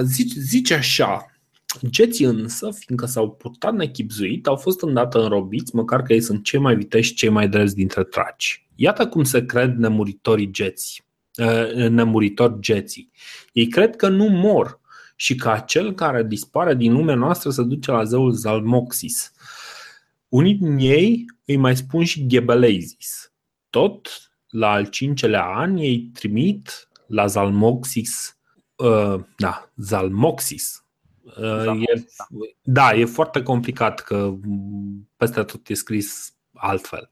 Zice, 0.03 0.41
zice 0.41 0.75
așa, 0.75 1.36
Geții 1.85 2.25
însă, 2.25 2.71
fiindcă 2.71 3.07
s-au 3.07 3.31
purtat 3.31 3.75
nechipzuit, 3.75 4.47
au 4.47 4.57
fost 4.57 4.83
îndată 4.83 5.23
înrobiți, 5.23 5.75
măcar 5.75 6.03
că 6.03 6.13
ei 6.13 6.21
sunt 6.21 6.45
cei 6.45 6.59
mai 6.59 6.77
viteși, 6.77 7.15
cei 7.15 7.29
mai 7.29 7.49
drepți 7.49 7.75
dintre 7.75 8.05
traci. 8.05 8.67
Iată 8.75 9.09
cum 9.09 9.25
se 9.25 9.47
cred 9.47 9.77
nemuritorii 9.77 10.51
geții, 10.51 11.05
uh, 11.37 11.89
nemuritori 11.89 12.61
geții. 12.61 13.11
Ei 13.53 13.67
cred 13.67 13.97
că 13.97 14.09
nu 14.09 14.25
mor 14.25 14.81
și 15.17 15.35
că 15.35 15.51
acel 15.51 15.95
care 15.95 16.23
dispare 16.23 16.75
din 16.75 16.93
lumea 16.93 17.15
noastră 17.15 17.51
se 17.51 17.63
duce 17.63 17.91
la 17.91 18.05
zeul 18.05 18.33
Zalmoxis. 18.33 19.33
Unii 20.29 20.55
din 20.55 20.77
ei 20.79 21.25
îi 21.45 21.57
mai 21.57 21.77
spun 21.77 22.05
și 22.05 22.27
Gebeleizis. 22.27 23.33
Tot 23.71 24.09
la 24.49 24.71
al 24.71 24.87
cincelea 24.87 25.45
an 25.45 25.77
ei 25.77 26.11
trimit 26.15 26.89
la 27.07 27.27
Zalmoxis, 27.27 28.39
uh, 28.77 29.21
da, 29.37 29.73
Zalmoxis, 29.77 30.86
Uh, 31.39 31.81
e, 31.81 32.05
da, 32.63 32.93
e 32.93 33.05
foarte 33.05 33.43
complicat 33.43 34.01
că 34.01 34.35
peste 35.17 35.43
tot 35.43 35.69
e 35.69 35.75
scris 35.75 36.35
altfel. 36.53 37.11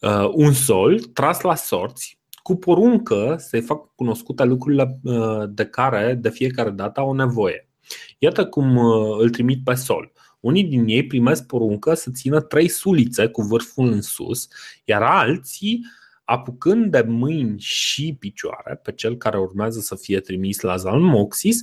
Uh, 0.00 0.30
un 0.32 0.52
sol 0.52 1.00
tras 1.00 1.40
la 1.40 1.54
sorți 1.54 2.20
cu 2.42 2.56
poruncă 2.56 3.36
să-i 3.38 3.60
fac 3.60 3.94
cunoscute 3.94 4.44
lucrurile 4.44 4.98
uh, 5.02 5.42
de 5.48 5.64
care 5.64 6.14
de 6.14 6.30
fiecare 6.30 6.70
dată 6.70 7.00
au 7.00 7.12
nevoie. 7.12 7.68
Iată 8.18 8.46
cum 8.46 8.78
îl 9.18 9.30
trimit 9.30 9.64
pe 9.64 9.74
sol. 9.74 10.12
Unii 10.40 10.64
din 10.64 10.84
ei 10.86 11.06
primesc 11.06 11.46
poruncă 11.46 11.94
să 11.94 12.10
țină 12.10 12.40
trei 12.40 12.68
sulițe 12.68 13.26
cu 13.26 13.42
vârful 13.42 13.86
în 13.86 14.02
sus, 14.02 14.48
iar 14.84 15.02
alții 15.02 15.80
uh, 15.82 16.02
apucând 16.24 16.90
de 16.90 17.04
mâini 17.08 17.60
și 17.60 18.16
picioare 18.18 18.80
pe 18.82 18.92
cel 18.92 19.16
care 19.16 19.38
urmează 19.38 19.80
să 19.80 19.96
fie 19.96 20.20
trimis 20.20 20.60
la 20.60 20.76
Zalmoxis 20.76 21.60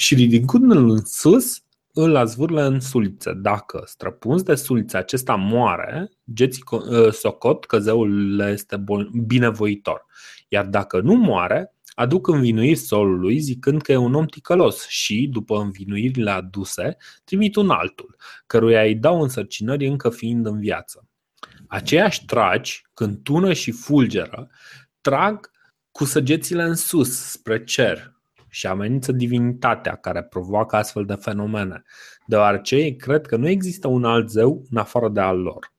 și 0.00 0.14
ridicându-l 0.14 0.90
în 0.90 1.04
sus, 1.04 1.62
îl 1.92 2.16
azvârle 2.16 2.62
în 2.62 2.80
suliță. 2.80 3.32
Dacă 3.32 3.82
străpuns 3.86 4.42
de 4.42 4.54
suliță 4.54 4.96
acesta 4.96 5.34
moare, 5.34 6.10
geții 6.32 6.62
ă, 6.72 7.10
socot 7.10 7.64
că 7.64 7.78
zeul 7.78 8.36
le 8.36 8.50
este 8.50 8.84
binevoitor. 9.26 10.06
Iar 10.48 10.66
dacă 10.66 11.00
nu 11.00 11.14
moare, 11.14 11.74
aduc 11.94 12.26
învinuiri 12.28 12.76
solului 12.76 13.38
zicând 13.38 13.82
că 13.82 13.92
e 13.92 13.96
un 13.96 14.14
om 14.14 14.26
ticălos 14.26 14.86
și, 14.86 15.28
după 15.32 15.58
învinuirile 15.58 16.30
aduse, 16.30 16.96
trimit 17.24 17.56
un 17.56 17.70
altul, 17.70 18.16
căruia 18.46 18.82
îi 18.82 18.94
dau 18.94 19.22
însărcinări 19.22 19.86
încă 19.86 20.10
fiind 20.10 20.46
în 20.46 20.58
viață. 20.60 21.08
Aceiași 21.66 22.24
tragi, 22.24 22.82
când 22.94 23.22
tună 23.22 23.52
și 23.52 23.70
fulgeră, 23.70 24.50
trag 25.00 25.50
cu 25.90 26.04
săgețile 26.04 26.62
în 26.62 26.74
sus, 26.74 27.30
spre 27.30 27.64
cer 27.64 28.19
și 28.50 28.66
amenință 28.66 29.12
divinitatea 29.12 29.94
care 29.94 30.22
provoacă 30.22 30.76
astfel 30.76 31.04
de 31.04 31.14
fenomene, 31.14 31.82
deoarece 32.26 32.76
ei 32.76 32.96
cred 32.96 33.26
că 33.26 33.36
nu 33.36 33.48
există 33.48 33.88
un 33.88 34.04
alt 34.04 34.30
zeu 34.30 34.64
în 34.70 34.76
afară 34.76 35.08
de 35.08 35.20
al 35.20 35.38
lor. 35.38 35.72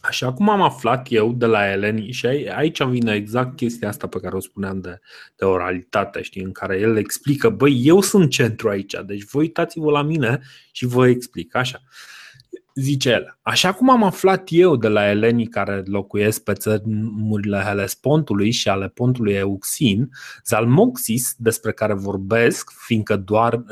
Așa 0.00 0.32
cum 0.32 0.48
am 0.48 0.62
aflat 0.62 1.06
eu 1.10 1.32
de 1.32 1.46
la 1.46 1.70
Eleni, 1.70 2.12
și 2.12 2.26
aici 2.26 2.82
vine 2.82 3.14
exact 3.14 3.56
chestia 3.56 3.88
asta 3.88 4.06
pe 4.06 4.20
care 4.20 4.36
o 4.36 4.40
spuneam 4.40 4.80
de, 4.80 5.00
de 5.36 5.44
oralitate, 5.44 6.22
știi, 6.22 6.42
în 6.42 6.52
care 6.52 6.78
el 6.78 6.96
explică, 6.96 7.48
băi, 7.48 7.80
eu 7.84 8.00
sunt 8.00 8.30
centru 8.30 8.68
aici, 8.68 8.94
deci 9.06 9.24
voi 9.24 9.42
uitați-vă 9.42 9.90
la 9.90 10.02
mine 10.02 10.40
și 10.72 10.86
vă 10.86 11.08
explic, 11.08 11.54
așa. 11.54 11.80
Uh, 11.82 12.15
Zice 12.78 13.10
el, 13.10 13.38
așa 13.42 13.72
cum 13.72 13.90
am 13.90 14.02
aflat 14.02 14.48
eu 14.50 14.76
de 14.76 14.88
la 14.88 15.08
elenii 15.08 15.46
care 15.46 15.82
locuiesc 15.86 16.42
pe 16.42 16.52
țărmurile 16.52 17.62
Helespontului 17.66 18.50
și 18.50 18.68
ale 18.68 18.88
pontului 18.88 19.32
Euxin, 19.32 20.10
Zalmoxis, 20.44 21.34
despre 21.38 21.72
care 21.72 21.94
vorbesc, 21.94 22.70
fiindcă 22.70 23.16
doar, 23.16 23.64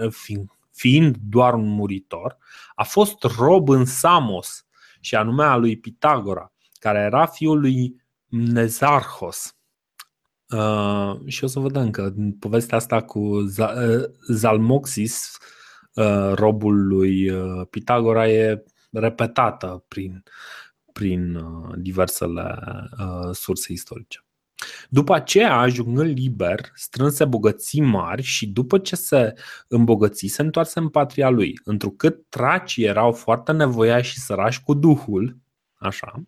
fiind 0.70 1.16
doar 1.28 1.54
un 1.54 1.68
muritor, 1.68 2.38
a 2.74 2.84
fost 2.84 3.22
rob 3.22 3.68
în 3.68 3.84
Samos, 3.84 4.66
și 5.00 5.14
anume 5.14 5.44
a 5.44 5.56
lui 5.56 5.76
Pitagora, 5.76 6.52
care 6.78 6.98
era 6.98 7.26
fiul 7.26 7.60
lui 7.60 8.02
Nezarhos. 8.28 9.56
Uh, 10.48 11.20
și 11.26 11.44
o 11.44 11.46
să 11.46 11.60
vedem 11.60 11.90
că 11.90 12.12
povestea 12.38 12.76
asta 12.76 13.02
cu 13.02 13.18
uh, 13.18 14.02
Zalmoxis, 14.28 15.38
uh, 15.94 16.32
robul 16.34 16.86
lui 16.86 17.30
uh, 17.30 17.66
Pitagora, 17.70 18.28
e 18.28 18.64
repetată 18.94 19.84
prin, 19.88 20.22
prin 20.92 21.34
uh, 21.34 21.74
diversele 21.76 22.58
uh, 22.98 23.30
surse 23.32 23.72
istorice. 23.72 24.24
După 24.88 25.14
aceea, 25.14 25.56
ajungând 25.56 26.18
liber, 26.18 26.60
strânse 26.74 27.24
bogății 27.24 27.80
mari 27.80 28.22
și 28.22 28.46
după 28.46 28.78
ce 28.78 28.96
se 28.96 29.34
îmbogăți, 29.68 30.26
se 30.26 30.42
întoarse 30.42 30.78
în 30.78 30.88
patria 30.88 31.28
lui. 31.28 31.60
Întrucât 31.64 32.28
tracii 32.28 32.84
erau 32.84 33.12
foarte 33.12 33.52
nevoiași 33.52 34.12
și 34.12 34.20
sărași 34.20 34.62
cu 34.62 34.74
duhul, 34.74 35.38
așa, 35.74 36.22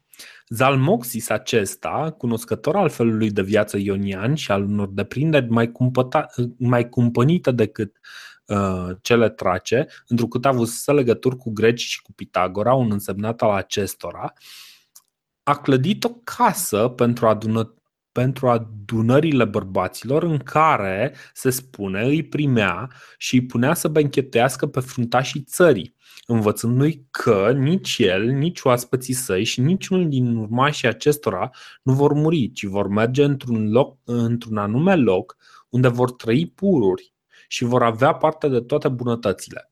Zalmoxis 0.48 1.28
acesta, 1.28 2.14
cunoscător 2.18 2.76
al 2.76 2.88
felului 2.88 3.30
de 3.30 3.42
viață 3.42 3.76
ionian 3.78 4.34
și 4.34 4.50
al 4.50 4.62
unor 4.62 4.88
deprinderi 4.88 5.48
mai, 5.48 5.72
cumpăta, 5.72 6.26
mai 6.58 6.88
cumpănite 6.88 7.50
decât 7.50 7.96
Uh, 7.96 8.35
cele 9.00 9.28
trace, 9.28 9.86
întrucât 10.06 10.44
a 10.44 10.48
avut 10.48 10.68
să 10.68 10.92
legături 10.92 11.36
cu 11.36 11.50
greci 11.52 11.80
și 11.80 12.02
cu 12.02 12.12
Pitagora, 12.12 12.74
un 12.74 12.90
însemnat 12.92 13.42
al 13.42 13.50
acestora, 13.50 14.32
a 15.42 15.56
clădit 15.56 16.04
o 16.04 16.08
casă 16.08 16.88
pentru, 16.88 17.26
adună, 17.26 17.74
pentru 18.12 18.48
adunările 18.48 19.44
bărbaților 19.44 20.22
în 20.22 20.38
care, 20.38 21.14
se 21.32 21.50
spune, 21.50 22.02
îi 22.06 22.22
primea 22.22 22.90
și 23.16 23.34
îi 23.34 23.46
punea 23.46 23.74
să 23.74 23.88
benchetească 23.88 24.66
pe 24.66 24.80
fruntașii 24.80 25.40
țării, 25.40 25.94
învățându-i 26.26 27.06
că 27.10 27.52
nici 27.56 27.98
el, 27.98 28.24
nici 28.24 28.62
oaspeții 28.62 29.14
săi 29.14 29.44
și 29.44 29.60
niciunul 29.60 30.08
din 30.08 30.36
urmașii 30.36 30.88
acestora 30.88 31.50
nu 31.82 31.92
vor 31.92 32.12
muri, 32.12 32.52
ci 32.52 32.64
vor 32.64 32.88
merge 32.88 33.24
într-un, 33.24 33.70
loc, 33.70 33.98
într-un 34.04 34.56
anume 34.56 34.94
loc 34.94 35.36
unde 35.68 35.88
vor 35.88 36.12
trăi 36.12 36.46
pururi 36.46 37.15
și 37.48 37.64
vor 37.64 37.82
avea 37.82 38.12
parte 38.12 38.48
de 38.48 38.60
toate 38.60 38.88
bunătățile. 38.88 39.70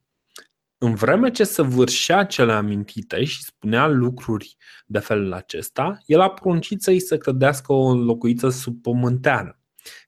În 0.79 0.95
vreme 0.95 1.31
ce 1.31 1.45
săvârșea 1.45 2.25
cele 2.25 2.53
amintite 2.53 3.25
și 3.25 3.43
spunea 3.45 3.87
lucruri 3.87 4.57
de 4.87 4.99
felul 4.99 5.33
acesta, 5.33 5.99
el 6.07 6.21
a 6.21 6.31
poruncit 6.31 6.83
să-i 6.83 7.01
se 7.01 7.17
cădească 7.17 7.73
o 7.73 7.95
locuință 7.95 8.49
subpământeană. 8.49 9.59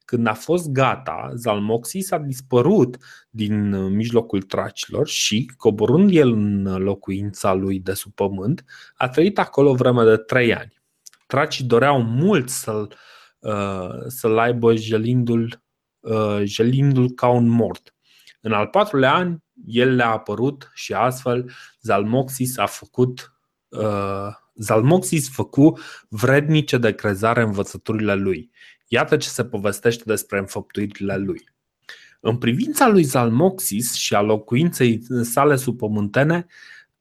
Când 0.05 0.27
a 0.27 0.33
fost 0.33 0.69
gata, 0.69 1.31
Zalmoxis 1.35 2.11
a 2.11 2.17
dispărut 2.17 2.97
din 3.29 3.87
mijlocul 3.95 4.41
tracilor 4.41 5.07
și, 5.07 5.51
coborând 5.57 6.09
el 6.13 6.31
în 6.31 6.63
locuința 6.63 7.53
lui 7.53 7.79
de 7.79 7.93
sub 7.93 8.13
pământ, 8.13 8.63
a 8.95 9.09
trăit 9.09 9.39
acolo 9.39 9.73
vreme 9.73 10.03
de 10.03 10.17
trei 10.17 10.55
ani. 10.55 10.81
Tracii 11.27 11.65
doreau 11.65 12.01
mult 12.01 12.49
să-l, 12.49 12.93
uh, 13.39 13.89
să-l 14.07 14.37
aibă 14.37 14.75
jelindul 14.75 15.49
Uh, 15.49 15.66
jelindu-l 16.43 17.11
ca 17.11 17.27
un 17.27 17.47
mort. 17.47 17.95
În 18.41 18.51
al 18.51 18.67
patrulea 18.67 19.13
an, 19.13 19.37
el 19.65 19.95
le-a 19.95 20.09
apărut 20.09 20.71
și 20.73 20.93
astfel 20.93 21.51
Zalmoxis 21.81 22.57
a 22.57 22.65
făcut 22.65 23.33
uh, 23.67 24.27
Zalmoxis 24.55 25.29
făcu 25.29 25.79
vrednice 26.09 26.77
de 26.77 26.95
crezare 26.95 27.41
învățăturile 27.41 28.15
lui. 28.15 28.51
Iată 28.87 29.17
ce 29.17 29.27
se 29.27 29.45
povestește 29.45 30.03
despre 30.05 30.37
înfăptuirile 30.37 31.17
lui. 31.17 31.43
În 32.19 32.37
privința 32.37 32.87
lui 32.87 33.03
Zalmoxis 33.03 33.93
și 33.93 34.15
a 34.15 34.21
locuinței 34.21 35.01
sale 35.21 35.55
subpământene, 35.55 36.45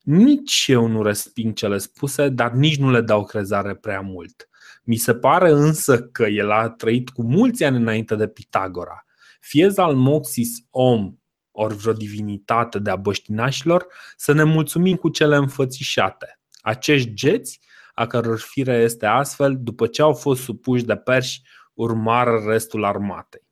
nici 0.02 0.64
eu 0.68 0.86
nu 0.86 1.02
resping 1.02 1.54
cele 1.54 1.78
spuse, 1.78 2.28
dar 2.28 2.52
nici 2.52 2.76
nu 2.76 2.90
le 2.90 3.00
dau 3.00 3.24
crezare 3.24 3.74
prea 3.74 4.00
mult. 4.00 4.48
Mi 4.86 4.96
se 4.96 5.14
pare 5.14 5.50
însă 5.50 6.02
că 6.02 6.26
el 6.26 6.50
a 6.50 6.68
trăit 6.68 7.10
cu 7.10 7.22
mulți 7.22 7.64
ani 7.64 7.76
înainte 7.76 8.14
de 8.14 8.28
Pitagora. 8.28 9.04
Fie 9.40 9.68
Zalmoxis 9.68 10.50
om 10.70 11.16
ori 11.56 11.74
vreo 11.74 11.92
divinitate 11.92 12.78
de 12.78 12.90
a 12.90 12.96
băștinașilor, 12.96 13.86
să 14.16 14.32
ne 14.32 14.42
mulțumim 14.42 14.96
cu 14.96 15.08
cele 15.08 15.36
înfățișate. 15.36 16.40
Acești 16.60 17.14
geți, 17.14 17.60
a 17.94 18.06
căror 18.06 18.38
fire 18.38 18.76
este 18.76 19.06
astfel, 19.06 19.56
după 19.60 19.86
ce 19.86 20.02
au 20.02 20.14
fost 20.14 20.42
supuși 20.42 20.84
de 20.84 20.96
perși, 20.96 21.42
urmară 21.74 22.42
restul 22.46 22.84
armatei. 22.84 23.46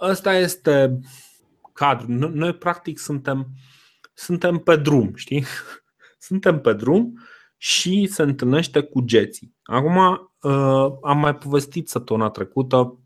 Ăsta 0.00 0.34
este 0.34 0.98
cadrul. 1.72 2.14
Noi, 2.14 2.54
practic, 2.54 2.98
suntem, 2.98 3.46
suntem 4.14 4.58
pe 4.58 4.76
drum, 4.76 5.14
știi? 5.14 5.44
suntem 6.28 6.60
pe 6.60 6.72
drum 6.72 7.22
și 7.56 8.06
se 8.06 8.22
întâlnește 8.22 8.80
cu 8.80 9.00
geții. 9.00 9.56
Acum 9.62 10.27
am 11.02 11.18
mai 11.18 11.34
povestit 11.34 11.88
săptămâna 11.88 12.28
trecută, 12.28 12.98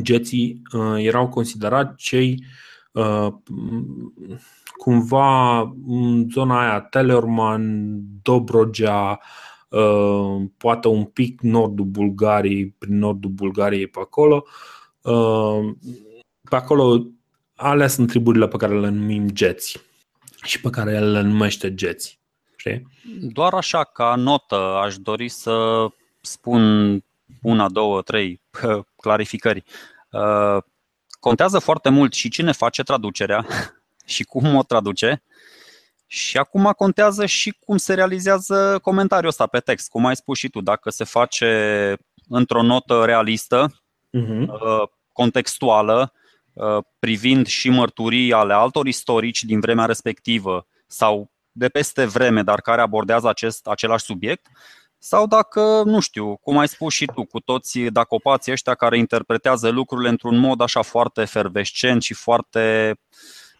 geții 0.00 0.62
erau 0.96 1.28
considerați 1.28 1.96
cei 1.96 2.44
cumva 4.76 5.60
în 5.86 6.28
zona 6.30 6.60
aia 6.60 6.80
Telorman, 6.80 7.96
Dobrogea, 8.22 9.20
Uh, 9.70 10.42
poate 10.56 10.88
un 10.88 11.04
pic 11.04 11.40
nordul 11.40 11.84
Bulgariei, 11.84 12.74
prin 12.78 12.98
nordul 12.98 13.30
Bulgariei 13.30 13.86
pe 13.86 13.98
acolo. 14.00 14.44
Uh, 15.02 15.74
pe 16.48 16.56
acolo, 16.56 17.06
alea 17.54 17.86
sunt 17.86 18.08
triburile 18.08 18.48
pe 18.48 18.56
care 18.56 18.80
le 18.80 18.88
numim 18.88 19.28
geți 19.28 19.80
și 20.42 20.60
pe 20.60 20.70
care 20.70 20.92
el 20.92 21.10
le 21.10 21.20
numește 21.20 21.74
geți. 21.74 22.20
Știi? 22.56 22.86
Doar 23.20 23.52
așa, 23.52 23.84
ca 23.84 24.14
notă, 24.14 24.56
aș 24.56 24.98
dori 24.98 25.28
să 25.28 25.86
spun 26.20 27.04
una, 27.42 27.68
două, 27.68 28.02
trei 28.02 28.40
clarificări. 29.02 29.64
Uh, 30.10 30.62
contează 31.20 31.58
foarte 31.58 31.88
mult 31.88 32.12
și 32.12 32.28
cine 32.28 32.52
face 32.52 32.82
traducerea 32.82 33.46
și 34.06 34.24
cum 34.24 34.54
o 34.54 34.62
traduce 34.62 35.22
și 36.12 36.36
acum 36.36 36.72
contează 36.76 37.26
și 37.26 37.56
cum 37.64 37.76
se 37.76 37.94
realizează 37.94 38.78
comentariul 38.82 39.28
ăsta 39.28 39.46
pe 39.46 39.58
text, 39.58 39.88
cum 39.88 40.06
ai 40.06 40.16
spus 40.16 40.38
și 40.38 40.48
tu, 40.48 40.60
dacă 40.60 40.90
se 40.90 41.04
face 41.04 41.96
într-o 42.28 42.62
notă 42.62 43.04
realistă, 43.04 43.82
uh-huh. 44.18 44.46
contextuală, 45.12 46.12
uh, 46.52 46.78
privind 46.98 47.46
și 47.46 47.68
mărturii 47.68 48.32
ale 48.32 48.52
altor 48.52 48.86
istorici 48.86 49.44
din 49.44 49.60
vremea 49.60 49.84
respectivă 49.84 50.66
sau 50.86 51.30
de 51.52 51.68
peste 51.68 52.04
vreme, 52.04 52.42
dar 52.42 52.60
care 52.60 52.80
abordează 52.80 53.28
acest, 53.28 53.66
același 53.66 54.04
subiect, 54.04 54.46
sau 55.02 55.26
dacă, 55.26 55.82
nu 55.84 56.00
știu, 56.00 56.36
cum 56.36 56.58
ai 56.58 56.68
spus 56.68 56.94
și 56.94 57.04
tu, 57.14 57.24
cu 57.24 57.40
toți 57.40 57.80
dacopații 57.80 58.52
ăștia 58.52 58.74
care 58.74 58.98
interpretează 58.98 59.68
lucrurile 59.68 60.08
într-un 60.08 60.36
mod 60.36 60.60
așa 60.60 60.82
foarte 60.82 61.20
efervescent 61.20 62.02
și 62.02 62.14
foarte 62.14 62.94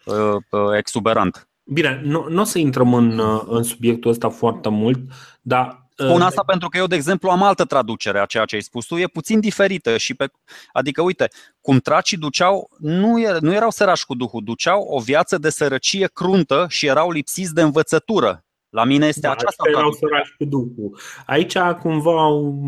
uh, 0.05 0.37
uh 0.51 0.77
exuberant. 0.77 1.49
Bine, 1.65 2.01
nu, 2.05 2.27
nu 2.29 2.41
o 2.41 2.45
să 2.45 2.59
intrăm 2.59 2.95
în, 2.95 3.19
uh, 3.19 3.43
în 3.47 3.63
subiectul 3.63 4.11
ăsta 4.11 4.29
foarte 4.29 4.69
mult, 4.69 4.99
dar 5.41 5.89
uh, 5.99 6.07
Spun 6.07 6.21
asta 6.21 6.43
pentru 6.43 6.69
că 6.69 6.79
eu, 6.79 6.87
de 6.87 6.95
exemplu, 6.95 7.31
am 7.31 7.43
altă 7.43 7.65
traducere 7.65 8.21
a 8.21 8.25
ceea 8.25 8.45
ce 8.45 8.55
ai 8.55 8.63
spus 8.63 8.87
tu, 8.87 8.97
e 8.97 9.07
puțin 9.07 9.41
diferită 9.41 9.97
și 9.97 10.15
pe, 10.15 10.31
adică 10.73 11.03
uite, 11.03 11.29
cum 11.61 11.79
tracii 11.79 12.17
duceau, 12.17 12.71
nu, 12.79 13.21
er, 13.21 13.39
nu 13.39 13.53
erau 13.53 13.71
sărași 13.71 14.07
cu 14.07 14.15
Duhul, 14.15 14.43
duceau 14.45 14.83
o 14.83 15.01
viață 15.01 15.39
de 15.39 15.51
sărăcie 15.51 16.11
cruntă 16.13 16.67
și 16.69 16.87
erau 16.87 17.11
lipsiți 17.11 17.55
de 17.55 17.63
învățătură. 17.63 18.45
La 18.71 18.85
mine 18.85 19.07
este 19.07 19.21
da, 19.21 19.31
aceasta 19.31 19.65
erau 19.69 19.93
sărași 19.93 20.37
cu 20.37 20.45
Duhul. 20.45 20.99
Aici 21.27 21.59
cumva 21.59 22.23
au 22.23 22.63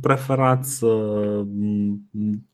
preferat 0.00 0.64
să, 0.64 0.96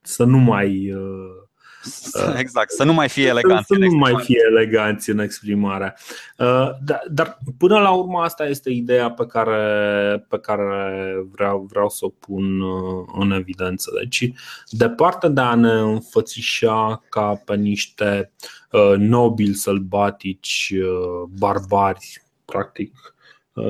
să 0.02 0.24
nu 0.24 0.38
mai 0.38 0.92
uh, 0.92 1.48
Exact, 2.42 2.70
să 2.70 2.84
nu 2.84 2.92
mai 2.92 3.08
fie 3.08 3.26
eleganți. 3.26 3.66
Să 3.66 3.78
nu 3.78 3.96
mai 3.96 4.14
fie 4.24 4.40
eleganți 4.50 5.10
în 5.10 5.18
exprimare. 5.18 5.96
Uh, 6.38 6.70
dar, 6.84 7.02
dar 7.10 7.38
până 7.58 7.78
la 7.78 7.90
urmă 7.90 8.20
asta 8.20 8.46
este 8.46 8.70
ideea 8.70 9.10
pe 9.10 9.26
care, 9.26 10.26
pe 10.28 10.38
care 10.38 11.14
vreau, 11.30 11.66
vreau 11.70 11.88
să 11.88 12.04
o 12.04 12.08
pun 12.08 12.60
uh, 12.60 13.06
în 13.18 13.30
evidență. 13.30 13.90
Deci, 13.98 14.32
departe 14.70 15.28
de 15.28 15.40
a 15.40 15.54
ne 15.54 15.72
înfățișa 15.72 17.02
ca 17.08 17.42
pe 17.44 17.56
niște 17.56 18.32
uh, 18.70 18.94
nobili 18.96 19.54
sălbatici, 19.54 20.74
barbari, 21.38 22.22
practic, 22.50 23.14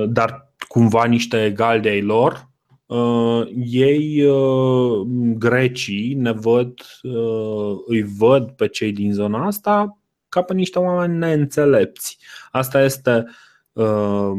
dar 0.08 0.52
cumva 0.68 1.04
niște 1.04 1.44
egali 1.44 1.80
de 1.80 1.88
ai 1.88 2.02
lor, 2.02 2.50
Uh, 2.90 3.50
ei, 3.64 4.24
uh, 4.24 5.06
grecii, 5.38 6.14
ne 6.14 6.32
văd, 6.32 6.74
uh, 7.02 7.78
îi 7.86 8.02
văd 8.02 8.50
pe 8.50 8.68
cei 8.68 8.92
din 8.92 9.12
zona 9.12 9.46
asta 9.46 9.98
ca 10.28 10.42
pe 10.42 10.54
niște 10.54 10.78
oameni 10.78 11.18
neînțelepți. 11.18 12.18
Asta 12.50 12.82
este, 12.82 13.26
uh, 13.72 14.32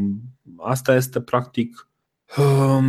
asta 0.57 0.95
este 0.95 1.21
practic 1.21 1.89
uh, 2.37 2.83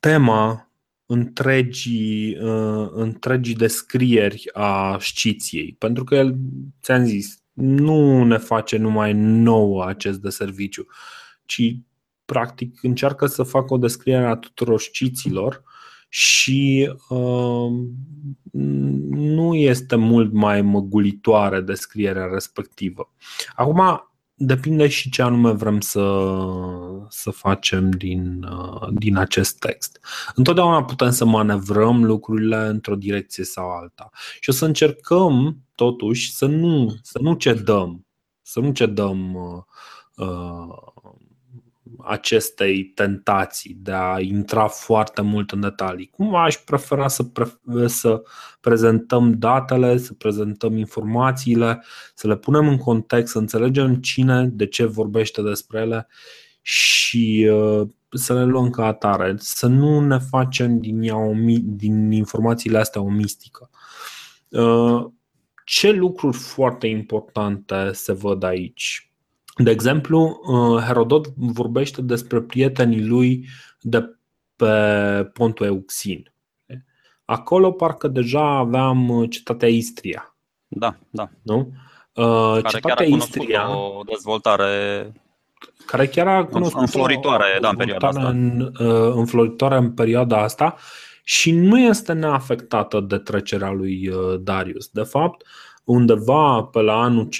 tema 0.00 0.70
întregii, 1.06 2.38
uh, 2.40 2.88
întregii 2.92 3.54
descrieri 3.54 4.50
a 4.52 4.98
sciției. 5.00 5.76
Pentru 5.78 6.04
că 6.04 6.14
el, 6.14 6.36
ți-am 6.82 7.04
zis, 7.04 7.42
nu 7.54 8.24
ne 8.24 8.36
face 8.38 8.76
numai 8.76 9.12
nouă 9.16 9.86
acest 9.86 10.20
de 10.20 10.28
serviciu, 10.28 10.86
ci 11.44 11.76
practic 12.24 12.78
încearcă 12.82 13.26
să 13.26 13.42
facă 13.42 13.74
o 13.74 13.78
descriere 13.78 14.26
a 14.26 14.36
tuturor 14.36 14.80
sciților 14.80 15.62
și 16.08 16.92
uh, 17.08 17.72
nu 19.10 19.54
este 19.54 19.96
mult 19.96 20.32
mai 20.32 20.62
măgulitoare 20.62 21.60
descrierea 21.60 22.26
respectivă. 22.32 23.12
Acum, 23.54 24.08
depinde 24.46 24.88
și 24.88 25.10
ce 25.10 25.22
anume 25.22 25.50
vrem 25.50 25.80
să, 25.80 26.26
să 27.08 27.30
facem 27.30 27.90
din, 27.90 28.42
uh, 28.42 28.88
din 28.90 29.16
acest 29.16 29.58
text. 29.58 30.00
Întotdeauna 30.34 30.84
putem 30.84 31.10
să 31.10 31.24
manevrăm 31.24 32.04
lucrurile 32.04 32.56
într-o 32.56 32.94
direcție 32.94 33.44
sau 33.44 33.70
alta 33.70 34.10
și 34.40 34.50
o 34.50 34.52
să 34.52 34.64
încercăm 34.64 35.58
totuși 35.74 36.34
să 36.34 36.46
nu, 36.46 36.94
să 37.02 37.18
nu 37.22 37.34
cedăm, 37.34 38.06
să 38.42 38.60
nu 38.60 38.72
cedăm 38.72 39.34
uh, 39.34 39.62
uh 40.26 40.82
acestei 42.04 42.84
tentații 42.84 43.76
de 43.78 43.92
a 43.92 44.20
intra 44.20 44.66
foarte 44.66 45.22
mult 45.22 45.50
în 45.50 45.60
detalii. 45.60 46.06
Cum 46.06 46.34
aș 46.34 46.56
prefera 46.56 47.08
să, 47.08 47.22
pre- 47.22 47.86
să 47.86 48.22
prezentăm 48.60 49.32
datele, 49.38 49.96
să 49.96 50.12
prezentăm 50.12 50.76
informațiile, 50.76 51.84
să 52.14 52.26
le 52.26 52.36
punem 52.36 52.68
în 52.68 52.76
context, 52.76 53.32
să 53.32 53.38
înțelegem 53.38 53.94
cine, 53.94 54.44
de 54.44 54.66
ce 54.66 54.84
vorbește 54.84 55.42
despre 55.42 55.80
ele 55.80 56.06
și 56.62 57.50
uh, 57.50 57.88
să 58.10 58.34
le 58.34 58.44
luăm 58.44 58.70
ca 58.70 58.86
atare, 58.86 59.34
să 59.38 59.66
nu 59.66 60.00
ne 60.00 60.18
facem 60.18 60.78
din, 60.80 61.02
ea 61.02 61.16
o, 61.16 61.32
din 61.62 62.12
informațiile 62.12 62.78
astea 62.78 63.00
o 63.00 63.08
mistică. 63.08 63.70
Uh, 64.48 65.06
ce 65.64 65.90
lucruri 65.90 66.36
foarte 66.36 66.86
importante 66.86 67.90
se 67.92 68.12
văd 68.12 68.42
aici? 68.42 69.13
De 69.56 69.70
exemplu, 69.70 70.40
uh, 70.46 70.82
Herodot 70.82 71.26
vorbește 71.36 72.02
despre 72.02 72.40
prietenii 72.40 73.06
lui 73.06 73.46
de 73.80 74.16
pe 74.56 75.30
pontul 75.32 75.66
Euxin. 75.66 76.32
Acolo 77.24 77.70
parcă 77.70 78.08
deja 78.08 78.56
aveam 78.56 79.08
uh, 79.08 79.30
cetatea 79.30 79.68
Istria. 79.68 80.36
Da, 80.68 80.96
da. 81.10 81.28
Nu? 81.42 81.72
Uh, 82.12 82.24
care 82.24 82.60
cetatea 82.68 82.94
chiar 82.94 82.98
a 82.98 83.16
Istria, 83.16 83.76
o 83.76 84.02
dezvoltare 84.02 85.12
care 85.86 86.06
chiar 86.06 86.26
a 86.26 86.44
cunoscut 86.44 86.80
înfloritoare 86.80 87.58
da, 87.60 87.68
în 87.68 87.76
perioada 87.76 88.08
asta. 88.08 88.28
În, 88.28 88.72
înfloritoare 89.14 89.76
în 89.76 89.92
perioada 89.92 90.42
asta 90.42 90.76
și 91.24 91.50
nu 91.52 91.78
este 91.78 92.12
neafectată 92.12 93.00
de 93.00 93.18
trecerea 93.18 93.70
lui 93.70 94.10
Darius. 94.40 94.88
De 94.88 95.02
fapt, 95.02 95.46
undeva 95.84 96.62
pe 96.62 96.80
la 96.80 97.02
anul 97.02 97.28
512-513 97.28 97.30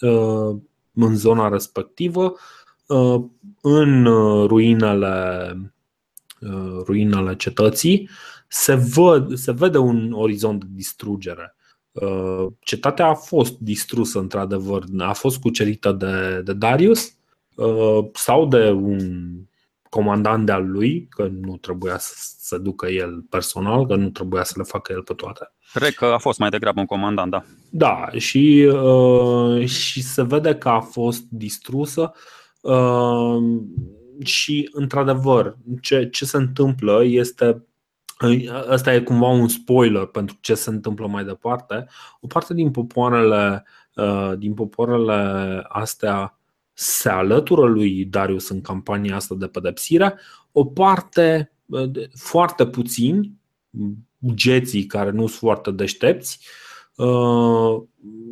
uh, 0.00 0.56
în 0.94 1.16
zona 1.16 1.48
respectivă 1.48 2.34
uh, 2.86 3.24
în 3.60 4.04
ruinele, 4.46 5.56
uh, 6.40 6.80
ruinele 6.84 7.36
cetății 7.36 8.08
se, 8.48 8.74
văd, 8.74 9.36
se 9.36 9.52
vede 9.52 9.78
un 9.78 10.12
orizont 10.12 10.64
de 10.64 10.70
distrugere. 10.74 11.56
Cetatea 12.60 13.06
a 13.06 13.14
fost 13.14 13.58
distrusă 13.58 14.18
într-adevăr, 14.18 14.84
a 14.98 15.12
fost 15.12 15.40
cucerită 15.40 15.92
de, 15.92 16.40
de 16.44 16.52
Darius 16.52 17.14
sau 18.12 18.46
de 18.46 18.70
un 18.70 19.30
comandant 19.94 20.46
de-al 20.46 20.70
lui, 20.70 21.06
că 21.10 21.28
nu 21.40 21.56
trebuia 21.56 21.98
să 21.98 22.14
se 22.38 22.58
ducă 22.58 22.86
el 22.86 23.22
personal, 23.30 23.86
că 23.86 23.94
nu 23.94 24.08
trebuia 24.08 24.44
să 24.44 24.54
le 24.56 24.62
facă 24.62 24.92
el 24.92 25.02
pe 25.02 25.14
toate. 25.14 25.52
Cred 25.72 25.94
că 25.94 26.04
a 26.04 26.18
fost 26.18 26.38
mai 26.38 26.48
degrabă 26.48 26.80
un 26.80 26.86
comandant, 26.86 27.30
da. 27.30 27.44
Da, 27.70 28.08
și, 28.16 28.70
uh, 28.72 29.66
și 29.66 30.02
se 30.02 30.22
vede 30.22 30.54
că 30.54 30.68
a 30.68 30.80
fost 30.80 31.24
distrusă 31.28 32.12
uh, 32.60 33.36
și, 34.24 34.68
într-adevăr, 34.72 35.56
ce, 35.80 36.08
ce 36.08 36.24
se 36.24 36.36
întâmplă 36.36 37.04
este 37.04 37.66
Asta 38.68 38.94
e 38.94 39.00
cumva 39.00 39.26
un 39.26 39.48
spoiler 39.48 40.04
pentru 40.04 40.36
ce 40.40 40.54
se 40.54 40.70
întâmplă 40.70 41.06
mai 41.06 41.24
departe. 41.24 41.86
O 42.20 42.26
parte 42.26 42.54
din 42.54 42.70
popoarele, 42.70 43.64
uh, 43.94 44.32
din 44.38 44.54
popoarele 44.54 45.62
astea 45.68 46.38
se 46.74 47.08
alătură 47.08 47.66
lui 47.66 48.04
Darius 48.04 48.48
în 48.48 48.60
campania 48.60 49.16
asta 49.16 49.34
de 49.34 49.46
pedepsire, 49.46 50.18
o 50.52 50.64
parte, 50.64 51.52
foarte 52.14 52.66
puțini, 52.66 53.32
geții 54.34 54.86
care 54.86 55.10
nu 55.10 55.26
sunt 55.26 55.38
foarte 55.38 55.70
deștepți, 55.70 56.46
uh, 56.96 57.82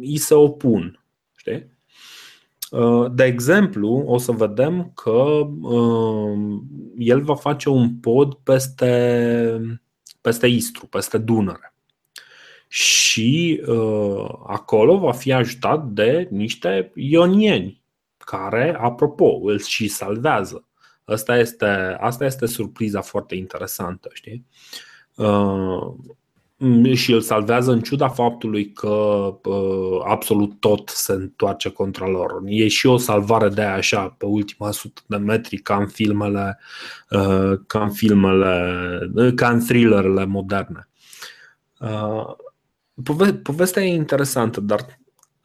îi 0.01 0.17
se 0.17 0.35
opun. 0.35 1.05
Știi? 1.37 1.71
De 3.13 3.25
exemplu, 3.25 4.03
o 4.07 4.19
să 4.19 4.33
vedem 4.33 4.93
că 4.95 5.49
el 6.99 7.23
va 7.23 7.35
face 7.35 7.69
un 7.69 7.95
pod 7.95 8.35
peste, 8.35 9.81
peste 10.21 10.47
Istru, 10.47 10.87
peste 10.87 11.19
Dunăre. 11.19 11.75
Și 12.69 13.63
acolo 14.47 14.99
va 14.99 15.13
fi 15.13 15.33
ajutat 15.33 15.87
de 15.87 16.29
niște 16.31 16.93
ionieni, 16.95 17.82
care, 18.25 18.77
apropo, 18.81 19.41
îl 19.43 19.61
și 19.61 19.89
salvează. 19.89 20.67
Asta 21.05 21.39
este, 21.39 21.97
asta 22.01 22.25
este 22.25 22.47
surpriza 22.47 23.01
foarte 23.01 23.35
interesantă, 23.35 24.11
știi? 24.13 24.47
Mm, 26.65 26.95
și 26.95 27.13
îl 27.13 27.21
salvează 27.21 27.73
în 27.73 27.81
ciuda 27.81 28.09
faptului 28.09 28.73
că 28.73 28.89
uh, 29.45 30.01
absolut 30.05 30.61
tot 30.61 30.89
se 30.89 31.13
întoarce 31.13 31.71
contra 31.71 32.09
lor. 32.09 32.41
E 32.45 32.69
și 32.69 32.87
o 32.87 32.97
salvare 32.97 33.49
de 33.49 33.61
aia 33.61 33.75
așa 33.75 34.09
pe 34.19 34.27
ultima 34.27 34.71
sută 34.71 35.01
de 35.07 35.17
metri 35.17 35.57
ca 35.57 35.77
în 35.77 35.87
filmele 35.87 36.59
uh, 37.11 37.59
ca 37.67 37.83
în 37.83 37.91
filmele 37.91 39.33
ca 39.35 39.51
în 39.51 39.65
thrillerele 39.65 40.25
moderne. 40.25 40.89
Uh, 41.81 42.35
pove- 43.03 43.35
povestea 43.35 43.83
e 43.83 43.95
interesantă, 43.95 44.61
dar 44.61 45.01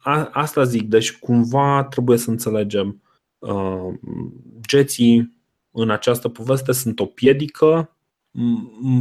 a, 0.08 0.28
asta 0.32 0.62
zic, 0.62 0.88
deci 0.88 1.18
cumva 1.18 1.84
trebuie 1.84 2.18
să 2.18 2.30
înțelegem 2.30 3.02
uh, 3.38 3.94
geții 4.66 5.36
în 5.70 5.90
această 5.90 6.28
poveste 6.28 6.72
sunt 6.72 7.00
o 7.00 7.06
piedică 7.06 7.92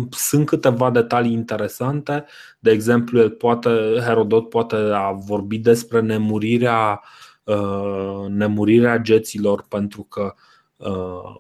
sunt 0.09 0.45
câteva 0.45 0.91
detalii 0.91 1.31
interesante. 1.31 2.25
De 2.59 2.71
exemplu, 2.71 3.19
el 3.19 3.29
poate, 3.29 3.69
Herodot 4.05 4.49
poate 4.49 4.75
a 4.75 5.11
vorbit 5.11 5.63
despre 5.63 5.99
nemurirea, 5.99 7.01
uh, 7.43 8.25
nemurirea 8.27 8.97
geților 8.97 9.65
pentru 9.67 10.03
că 10.03 10.33
uh, 10.75 11.35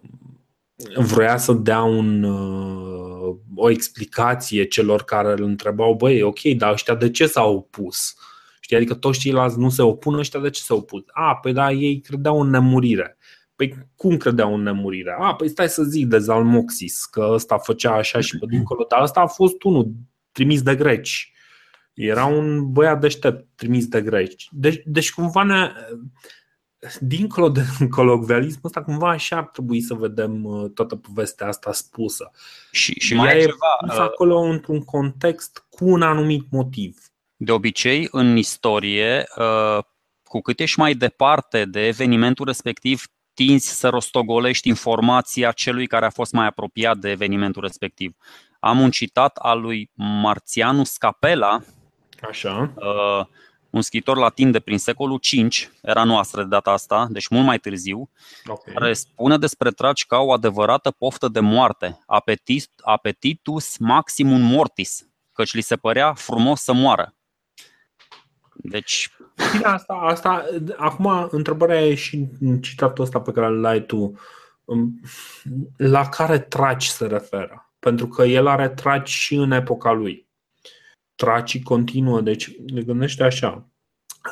vrea 0.95 1.37
să 1.37 1.53
dea 1.53 1.83
un, 1.83 2.23
uh, 2.23 3.35
o 3.55 3.69
explicație 3.69 4.63
celor 4.63 5.03
care 5.03 5.31
îl 5.31 5.43
întrebau, 5.43 5.95
băi, 5.95 6.21
ok, 6.21 6.39
dar 6.41 6.71
ăștia 6.71 6.95
de 6.95 7.11
ce 7.11 7.25
s-au 7.25 7.55
opus? 7.55 8.15
Știi, 8.67 8.79
adică 8.79 8.95
toți 8.95 9.19
ceilalți 9.19 9.59
nu 9.59 9.69
se 9.69 9.81
opun, 9.81 10.17
ăștia 10.17 10.39
de 10.39 10.49
ce 10.49 10.61
s-au 10.61 10.77
opus? 10.77 11.03
A, 11.07 11.35
păi 11.35 11.53
da, 11.53 11.71
ei 11.71 12.01
credeau 12.01 12.41
în 12.41 12.49
nemurire. 12.49 13.17
Păi 13.55 13.75
cum 13.95 14.17
credeau 14.17 14.53
în 14.53 14.61
nemurire? 14.61 15.15
A, 15.19 15.35
păi 15.35 15.47
stai 15.49 15.69
să 15.69 15.83
zic 15.83 16.05
de 16.05 16.17
Zalmoxis, 16.17 17.05
că 17.05 17.29
ăsta 17.31 17.57
făcea 17.57 17.93
așa 17.93 18.19
și 18.19 18.37
pe 18.37 18.45
dincolo, 18.55 18.85
dar 18.89 19.01
ăsta 19.01 19.19
a 19.19 19.27
fost 19.27 19.63
unul 19.63 19.91
trimis 20.31 20.61
de 20.61 20.75
greci. 20.75 21.33
Era 21.93 22.25
un 22.25 22.71
băiat 22.71 22.99
deștept 22.99 23.47
trimis 23.55 23.87
de 23.87 24.01
greci. 24.01 24.47
Deci, 24.51 24.81
deci 24.85 25.13
cumva 25.13 25.43
ne, 25.43 25.71
dincolo 26.99 27.49
de 27.49 27.61
colocvialism 27.89 28.59
ăsta, 28.63 28.83
cumva 28.83 29.09
așa 29.09 29.37
ar 29.37 29.45
trebui 29.45 29.81
să 29.81 29.93
vedem 29.93 30.43
uh, 30.43 30.71
toată 30.73 30.95
povestea 30.95 31.47
asta 31.47 31.71
spusă. 31.71 32.31
Și, 32.71 32.99
și 32.99 33.13
mai 33.13 33.37
e 33.37 33.41
ceva. 33.41 33.93
Uh, 33.93 33.99
acolo 33.99 34.39
într-un 34.39 34.81
context 34.81 35.65
cu 35.69 35.85
un 35.85 36.01
anumit 36.01 36.51
motiv. 36.51 36.97
De 37.37 37.51
obicei, 37.51 38.07
în 38.11 38.35
istorie, 38.35 39.25
uh, 39.37 39.83
cu 40.23 40.41
cât 40.41 40.59
ești 40.59 40.79
mai 40.79 40.93
departe 40.93 41.65
de 41.65 41.87
evenimentul 41.87 42.45
respectiv, 42.45 43.03
tinzi 43.33 43.69
să 43.79 43.89
rostogolești 43.89 44.67
informația 44.67 45.51
celui 45.51 45.87
care 45.87 46.05
a 46.05 46.09
fost 46.09 46.33
mai 46.33 46.45
apropiat 46.45 46.97
de 46.97 47.09
evenimentul 47.09 47.61
respectiv. 47.61 48.15
Am 48.59 48.79
un 48.79 48.91
citat 48.91 49.37
al 49.37 49.61
lui 49.61 49.91
Marțianus 49.93 50.97
Capela, 50.97 51.61
Așa. 52.21 52.73
Uh, 52.75 53.25
un 53.69 53.81
scriitor 53.81 54.17
latin 54.17 54.51
de 54.51 54.59
prin 54.59 54.77
secolul 54.77 55.19
V, 55.31 55.47
era 55.81 56.03
noastră 56.03 56.41
de 56.41 56.47
data 56.47 56.71
asta, 56.71 57.07
deci 57.09 57.27
mult 57.27 57.45
mai 57.45 57.57
târziu, 57.57 58.09
okay. 58.47 58.73
care 58.73 58.93
spune 58.93 59.37
despre 59.37 59.71
traci 59.71 60.05
ca 60.05 60.17
o 60.17 60.31
adevărată 60.31 60.91
poftă 60.91 61.27
de 61.27 61.39
moarte, 61.39 62.03
apetit, 62.05 62.69
apetitus 62.83 63.77
maximum 63.77 64.41
mortis, 64.41 65.07
căci 65.31 65.53
li 65.53 65.61
se 65.61 65.75
părea 65.75 66.13
frumos 66.13 66.61
să 66.61 66.73
moară. 66.73 67.16
Deci 68.61 69.09
Bine, 69.51 69.63
asta, 69.63 69.93
asta, 69.93 70.45
acum 70.77 71.27
întrebarea 71.31 71.85
e 71.85 71.95
și 71.95 72.27
în 72.39 72.61
citatul 72.61 73.03
ăsta 73.03 73.21
pe 73.21 73.31
care 73.31 73.45
îl 73.45 73.65
ai 73.65 73.85
tu. 73.85 74.13
La 75.77 76.09
care 76.09 76.39
traci 76.39 76.85
se 76.85 77.05
referă? 77.05 77.71
Pentru 77.79 78.07
că 78.07 78.23
el 78.23 78.47
are 78.47 78.69
traci 78.69 79.09
și 79.09 79.35
în 79.35 79.51
epoca 79.51 79.91
lui. 79.91 80.27
Tracii 81.15 81.63
continuă, 81.63 82.21
deci 82.21 82.51
ne 82.73 82.81
gândește 82.81 83.23
așa. 83.23 83.67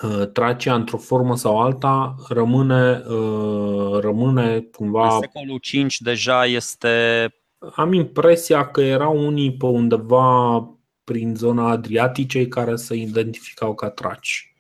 Uh, 0.04 0.28
Tracia, 0.28 0.76
într-o 0.76 0.98
formă 0.98 1.36
sau 1.36 1.62
alta, 1.62 2.16
rămâne, 2.28 3.04
uh, 3.08 4.00
rămâne 4.00 4.60
cumva. 4.60 5.16
În 5.16 5.22
secolul 5.22 5.58
5 5.58 6.00
deja 6.00 6.46
este. 6.46 7.30
Am 7.76 7.94
impresia 7.94 8.68
că 8.68 8.82
erau 8.82 9.26
unii 9.26 9.54
pe 9.54 9.66
undeva 9.66 10.58
prin 11.06 11.36
zona 11.36 11.70
Adriaticei 11.70 12.48
care 12.48 12.76
se 12.76 12.96
identificau 12.96 13.76
ca 13.76 13.90
traci. 13.90 14.56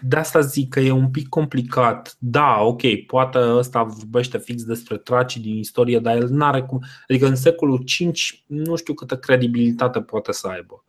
De 0.00 0.16
asta 0.16 0.40
zic 0.40 0.68
că 0.68 0.80
e 0.80 0.90
un 0.90 1.10
pic 1.10 1.28
complicat. 1.28 2.16
Da, 2.18 2.60
ok, 2.60 2.82
poate 3.06 3.38
ăsta 3.38 3.82
vorbește 3.82 4.38
fix 4.38 4.64
despre 4.64 4.96
traci 4.96 5.36
din 5.36 5.56
istorie, 5.56 5.98
dar 5.98 6.16
el 6.16 6.28
nu 6.28 6.44
are 6.44 6.62
cum. 6.62 6.80
Adică 7.08 7.26
în 7.26 7.36
secolul 7.36 7.78
5 7.78 8.44
nu 8.46 8.76
știu 8.76 8.94
câtă 8.94 9.16
credibilitate 9.16 10.00
poate 10.00 10.32
să 10.32 10.48
aibă. 10.48 10.84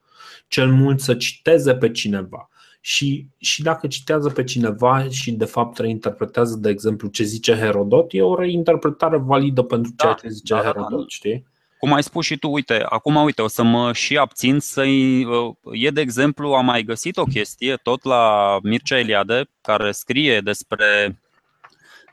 Cel 0.48 0.72
mult 0.72 1.00
să 1.00 1.16
citeze 1.16 1.76
pe 1.76 1.92
cineva. 1.92 2.48
Și, 2.82 3.28
și 3.38 3.62
dacă 3.62 3.88
citează 3.88 4.30
pe 4.30 4.44
cineva 4.44 5.08
și 5.10 5.32
de 5.32 5.46
fapt 5.46 5.78
reinterpretează, 5.78 6.58
de 6.58 6.70
exemplu, 6.70 7.08
ce 7.08 7.24
zice 7.24 7.56
Herodot, 7.56 8.14
e 8.14 8.22
o 8.22 8.36
reinterpretare 8.36 9.18
validă 9.18 9.62
pentru 9.62 9.94
ceea 9.98 10.12
da, 10.12 10.18
ce 10.18 10.30
zice 10.30 10.54
da, 10.54 10.60
Herodot, 10.60 10.90
da, 10.90 10.96
da. 10.96 11.04
știi? 11.08 11.46
Cum 11.84 11.94
ai 11.94 12.04
spus 12.04 12.26
și 12.26 12.38
tu, 12.38 12.52
uite, 12.52 12.86
acum 12.90 13.16
uite, 13.16 13.42
o 13.42 13.48
să 13.48 13.64
mă 13.64 13.94
și 13.94 14.18
abțin 14.18 14.60
să-i... 14.60 15.26
Uh, 15.26 15.56
e, 15.72 15.90
de 15.90 16.02
exemplu, 16.02 16.54
am 16.54 16.66
mai 16.66 16.84
găsit 16.84 17.18
o 17.18 17.24
chestie 17.24 17.76
tot 17.76 18.04
la 18.04 18.58
Mircea 18.62 18.98
Eliade, 18.98 19.50
care 19.62 19.92
scrie 19.92 20.42
despre 20.42 21.20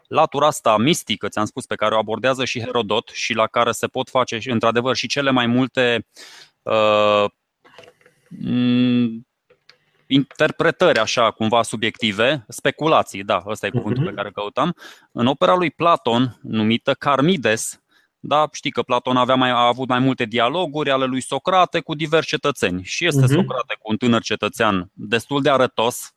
latura 0.08 0.46
asta 0.46 0.76
mistică, 0.76 1.28
ți-am 1.28 1.44
spus, 1.44 1.66
pe 1.66 1.74
care 1.74 1.94
o 1.94 1.98
abordează 1.98 2.44
și 2.44 2.60
Herodot 2.60 3.08
și 3.08 3.34
la 3.34 3.46
care 3.46 3.70
se 3.70 3.86
pot 3.86 4.08
face, 4.08 4.38
într-adevăr, 4.44 4.96
și 4.96 5.06
cele 5.06 5.30
mai 5.30 5.46
multe 5.46 6.06
uh, 6.62 7.24
interpretări 10.06 10.98
așa 10.98 11.30
cumva 11.30 11.62
subiective, 11.62 12.44
speculații, 12.48 13.24
da, 13.24 13.42
ăsta 13.46 13.66
e 13.66 13.70
cuvântul 13.70 14.02
pe 14.02 14.08
mhm. 14.08 14.16
care 14.16 14.30
căutam. 14.30 14.76
În 15.12 15.26
opera 15.26 15.54
lui 15.54 15.70
Platon, 15.70 16.38
numită 16.42 16.94
Carmides, 16.94 17.80
da, 18.22 18.48
știi 18.52 18.70
că 18.70 18.82
Platon 18.82 19.16
avea 19.16 19.34
mai, 19.34 19.50
a 19.50 19.66
avut 19.66 19.88
mai 19.88 19.98
multe 19.98 20.24
dialoguri 20.24 20.90
ale 20.90 21.04
lui 21.04 21.20
Socrate 21.20 21.80
cu 21.80 21.94
diversi 21.94 22.28
cetățeni 22.28 22.82
și 22.82 23.06
este 23.06 23.22
uh-huh. 23.22 23.34
Socrate 23.34 23.76
cu 23.78 23.90
un 23.90 23.96
tânăr 23.96 24.22
cetățean 24.22 24.90
destul 24.92 25.42
de 25.42 25.50
arătos, 25.50 26.14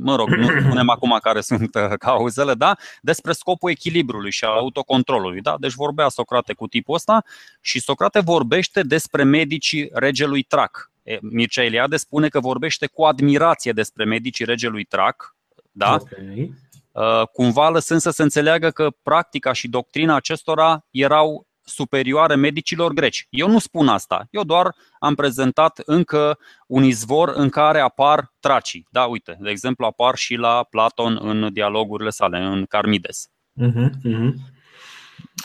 mă 0.00 0.16
rog, 0.16 0.28
nu 0.28 0.46
spunem 0.66 0.88
acum 0.88 1.18
care 1.22 1.40
sunt 1.40 1.74
uh, 1.74 1.92
cauzele, 1.98 2.54
da, 2.54 2.76
despre 3.00 3.32
scopul 3.32 3.70
echilibrului 3.70 4.30
și 4.30 4.44
al 4.44 4.52
autocontrolului. 4.52 5.40
Da? 5.40 5.56
Deci 5.58 5.72
vorbea 5.72 6.08
Socrate 6.08 6.52
cu 6.52 6.66
tipul 6.66 6.94
ăsta 6.94 7.24
și 7.60 7.80
Socrate 7.80 8.20
vorbește 8.20 8.82
despre 8.82 9.22
medicii 9.22 9.90
regelui 9.92 10.42
Trac. 10.42 10.90
Mircea 11.20 11.62
Eliade 11.62 11.96
spune 11.96 12.28
că 12.28 12.40
vorbește 12.40 12.86
cu 12.86 13.02
admirație 13.02 13.72
despre 13.72 14.04
medicii 14.04 14.44
regelui 14.44 14.84
Trac, 14.84 15.36
da? 15.72 15.94
Okay. 15.94 16.52
Uh, 16.92 17.26
cumva 17.32 17.68
lăsând 17.68 18.00
să 18.00 18.10
se 18.10 18.22
înțeleagă 18.22 18.70
că 18.70 18.90
practica 19.02 19.52
și 19.52 19.68
doctrina 19.68 20.14
acestora 20.14 20.86
erau 20.90 21.46
superioare 21.64 22.34
medicilor 22.34 22.92
greci. 22.92 23.26
Eu 23.30 23.48
nu 23.48 23.58
spun 23.58 23.88
asta, 23.88 24.26
eu 24.30 24.42
doar 24.42 24.74
am 24.98 25.14
prezentat 25.14 25.80
încă 25.84 26.38
un 26.66 26.82
izvor 26.82 27.28
în 27.28 27.48
care 27.48 27.80
apar 27.80 28.32
tracii. 28.40 28.86
Da, 28.90 29.04
uite, 29.04 29.36
de 29.40 29.50
exemplu 29.50 29.86
apar 29.86 30.14
și 30.14 30.34
la 30.34 30.66
Platon 30.70 31.18
în 31.22 31.52
dialogurile 31.52 32.10
sale, 32.10 32.38
în 32.38 32.64
Carmides. 32.64 33.30
Uh-huh, 33.60 33.88
uh-huh. 34.08 34.32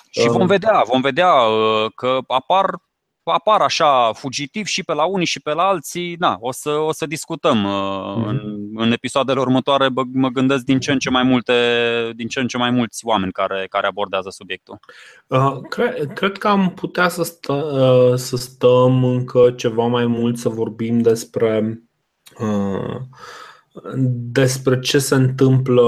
Și 0.09 0.27
vom 0.27 0.41
uh. 0.41 0.47
vedea, 0.47 0.83
vom 0.87 1.01
vedea 1.01 1.33
uh, 1.33 1.91
că 1.95 2.19
apar 2.27 2.75
apar 3.32 3.61
așa 3.61 4.11
fugitiv 4.13 4.65
și 4.65 4.84
pe 4.84 4.93
la 4.93 5.05
unii 5.05 5.25
și 5.25 5.39
pe 5.39 5.53
la 5.53 5.63
alții, 5.63 6.15
na, 6.19 6.38
o 6.39 6.51
să, 6.51 6.69
o 6.69 6.91
să 6.91 7.05
discutăm 7.05 7.57
mm-hmm. 7.57 8.28
în, 8.28 8.39
în 8.75 8.91
episoadele 8.91 9.39
următoare, 9.39 9.89
bă, 9.89 10.01
mă 10.13 10.30
gândesc 10.30 10.63
din 10.63 10.80
ce 10.80 10.91
în 10.91 10.99
ce 10.99 11.09
mai 11.09 11.23
multe, 11.23 11.53
din 12.15 12.28
ce 12.28 12.39
în 12.39 12.47
ce 12.47 12.57
mai 12.57 12.69
mulți 12.71 13.05
oameni 13.05 13.32
care, 13.32 13.65
care 13.69 13.88
abordează 13.88 14.30
subiectul. 14.30 14.80
Uh, 15.28 15.57
cred, 15.69 16.13
cred 16.13 16.38
că 16.38 16.47
am 16.47 16.73
putea 16.73 17.07
să, 17.07 17.23
stă, 17.23 17.53
uh, 17.53 18.17
să 18.17 18.36
stăm 18.36 19.03
încă 19.03 19.51
ceva 19.51 19.86
mai 19.86 20.05
mult 20.05 20.38
să 20.38 20.49
vorbim 20.49 21.01
despre 21.01 21.84
uh, 22.39 22.95
despre 24.32 24.80
ce 24.80 24.99
se 24.99 25.15
întâmplă 25.15 25.84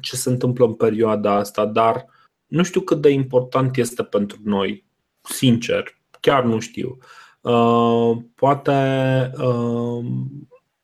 ce 0.00 0.16
se 0.16 0.30
întâmplă 0.30 0.64
în 0.64 0.74
perioada 0.74 1.34
asta, 1.34 1.66
dar 1.66 2.06
nu 2.46 2.62
știu 2.62 2.80
cât 2.80 3.00
de 3.00 3.10
important 3.10 3.76
este 3.76 4.02
pentru 4.02 4.38
noi 4.44 4.88
sincer, 5.32 5.98
chiar 6.20 6.44
nu 6.44 6.58
știu. 6.58 6.98
Uh, 7.40 8.16
poate 8.34 8.72
uh, 9.38 10.04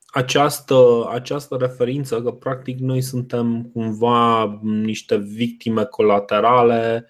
această, 0.06 1.08
această 1.12 1.56
referință 1.60 2.22
că 2.22 2.30
practic 2.30 2.78
noi 2.78 3.00
suntem 3.00 3.62
cumva 3.72 4.58
niște 4.62 5.16
victime 5.16 5.84
colaterale 5.84 7.06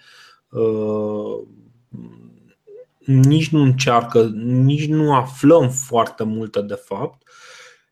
uh, 0.51 1.47
nici 3.07 3.49
nu 3.49 3.63
încearcă, 3.63 4.31
nici 4.45 4.89
nu 4.89 5.15
aflăm 5.15 5.71
foarte 5.71 6.25
multe 6.25 6.61
de 6.61 6.75
fapt. 6.75 7.23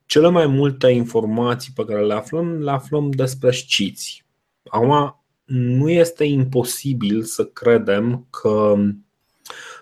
Cele 0.06 0.28
mai 0.28 0.46
multe 0.46 0.88
informații 0.90 1.72
pe 1.74 1.84
care 1.84 2.04
le 2.04 2.14
aflăm, 2.14 2.62
le 2.62 2.70
aflăm 2.70 3.10
despre 3.10 3.50
sciți. 3.50 4.26
Acum, 4.64 5.24
nu 5.44 5.90
este 5.90 6.24
imposibil 6.24 7.22
să 7.22 7.44
credem 7.44 8.26
că 8.30 8.74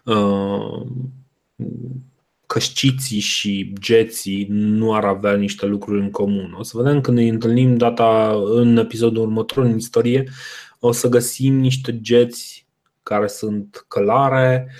uh, 0.04 0.86
că 2.46 2.60
sciții 2.60 3.20
și 3.20 3.72
geții 3.80 4.46
nu 4.50 4.94
ar 4.94 5.04
avea 5.04 5.36
niște 5.36 5.66
lucruri 5.66 6.00
în 6.00 6.10
comun. 6.10 6.54
O 6.58 6.62
să 6.62 6.76
vedem 6.76 7.00
când 7.00 7.16
ne 7.16 7.28
întâlnim 7.28 7.76
data 7.76 8.40
în 8.44 8.76
episodul 8.76 9.22
următor 9.22 9.64
în 9.64 9.76
istorie, 9.76 10.28
o 10.78 10.92
să 10.92 11.08
găsim 11.08 11.54
niște 11.54 12.00
geți 12.00 12.66
care 13.02 13.26
sunt 13.26 13.84
călare, 13.88 14.70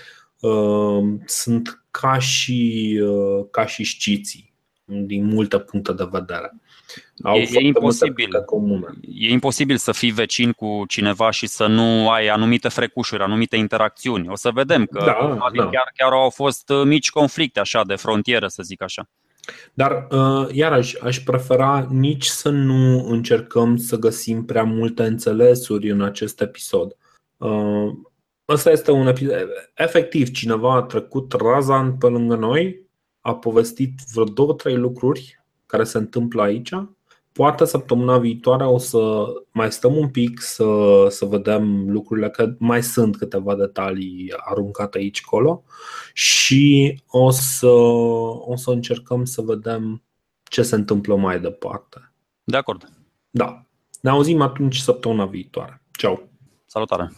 uh, 0.40 1.02
sunt 1.26 1.84
ca 1.90 2.18
și, 2.18 3.00
uh, 3.02 3.46
ca 3.50 3.66
și 3.66 3.84
sciții 3.84 4.54
din 4.84 5.24
multe 5.24 5.58
puncte 5.58 5.92
de 5.92 6.08
vedere. 6.10 6.60
Au 7.22 7.36
e, 7.36 7.48
e, 7.50 7.66
imposibil, 7.66 8.28
e 9.12 9.30
imposibil 9.30 9.76
să 9.76 9.92
fii 9.92 10.10
vecin 10.10 10.52
cu 10.52 10.84
cineva 10.88 11.30
și 11.30 11.46
să 11.46 11.66
nu 11.66 12.10
ai 12.10 12.28
anumite 12.28 12.68
frecușuri, 12.68 13.22
anumite 13.22 13.56
interacțiuni. 13.56 14.28
O 14.28 14.36
să 14.36 14.50
vedem 14.50 14.86
că 14.86 14.98
da, 14.98 15.38
da. 15.54 15.62
Chiar, 15.62 15.92
chiar 15.96 16.12
au 16.12 16.30
fost 16.30 16.70
uh, 16.70 16.82
mici 16.84 17.10
conflicte 17.10 17.60
așa 17.60 17.84
de 17.84 17.94
frontieră, 17.94 18.46
să 18.46 18.62
zic 18.62 18.82
așa. 18.82 19.08
Dar, 19.74 20.06
uh, 20.10 20.48
iarăși, 20.52 21.00
aș 21.00 21.18
prefera 21.18 21.86
nici 21.90 22.24
să 22.24 22.48
nu 22.50 23.08
încercăm 23.08 23.76
să 23.76 23.96
găsim 23.96 24.44
prea 24.44 24.62
multe 24.62 25.02
înțelesuri 25.02 25.90
în 25.90 26.02
acest 26.02 26.40
episod. 26.40 26.96
Uh, 27.36 27.92
ăsta 28.48 28.70
este 28.70 28.90
un 28.90 29.06
episod. 29.06 29.34
Efectiv, 29.74 30.30
cineva 30.30 30.74
a 30.74 30.82
trecut 30.82 31.32
razan 31.32 31.96
pe 31.96 32.06
lângă 32.06 32.34
noi, 32.34 32.80
a 33.20 33.34
povestit 33.34 33.92
vreo 34.12 34.24
două, 34.24 34.54
trei 34.54 34.76
lucruri 34.76 35.40
care 35.66 35.84
se 35.84 35.98
întâmplă 35.98 36.42
aici. 36.42 36.70
Poate 37.32 37.64
săptămâna 37.64 38.18
viitoare 38.18 38.64
o 38.64 38.78
să 38.78 39.24
mai 39.52 39.72
stăm 39.72 39.96
un 39.96 40.08
pic 40.08 40.40
să, 40.40 41.06
să 41.08 41.24
vedem 41.24 41.90
lucrurile, 41.90 42.30
că 42.30 42.54
mai 42.58 42.82
sunt 42.82 43.16
câteva 43.16 43.54
detalii 43.56 44.32
aruncate 44.36 44.98
aici 44.98 45.22
colo 45.22 45.64
și 46.12 47.00
o 47.08 47.30
să, 47.30 47.70
o 48.46 48.56
să 48.56 48.70
încercăm 48.70 49.24
să 49.24 49.42
vedem 49.42 50.02
ce 50.42 50.62
se 50.62 50.74
întâmplă 50.74 51.16
mai 51.16 51.40
departe. 51.40 52.12
De 52.44 52.56
acord. 52.56 52.88
Da. 53.30 53.66
Ne 54.00 54.10
auzim 54.10 54.40
atunci 54.40 54.76
săptămâna 54.76 55.26
viitoare. 55.26 55.82
Ciao. 55.98 56.20
Salutare. 56.66 57.12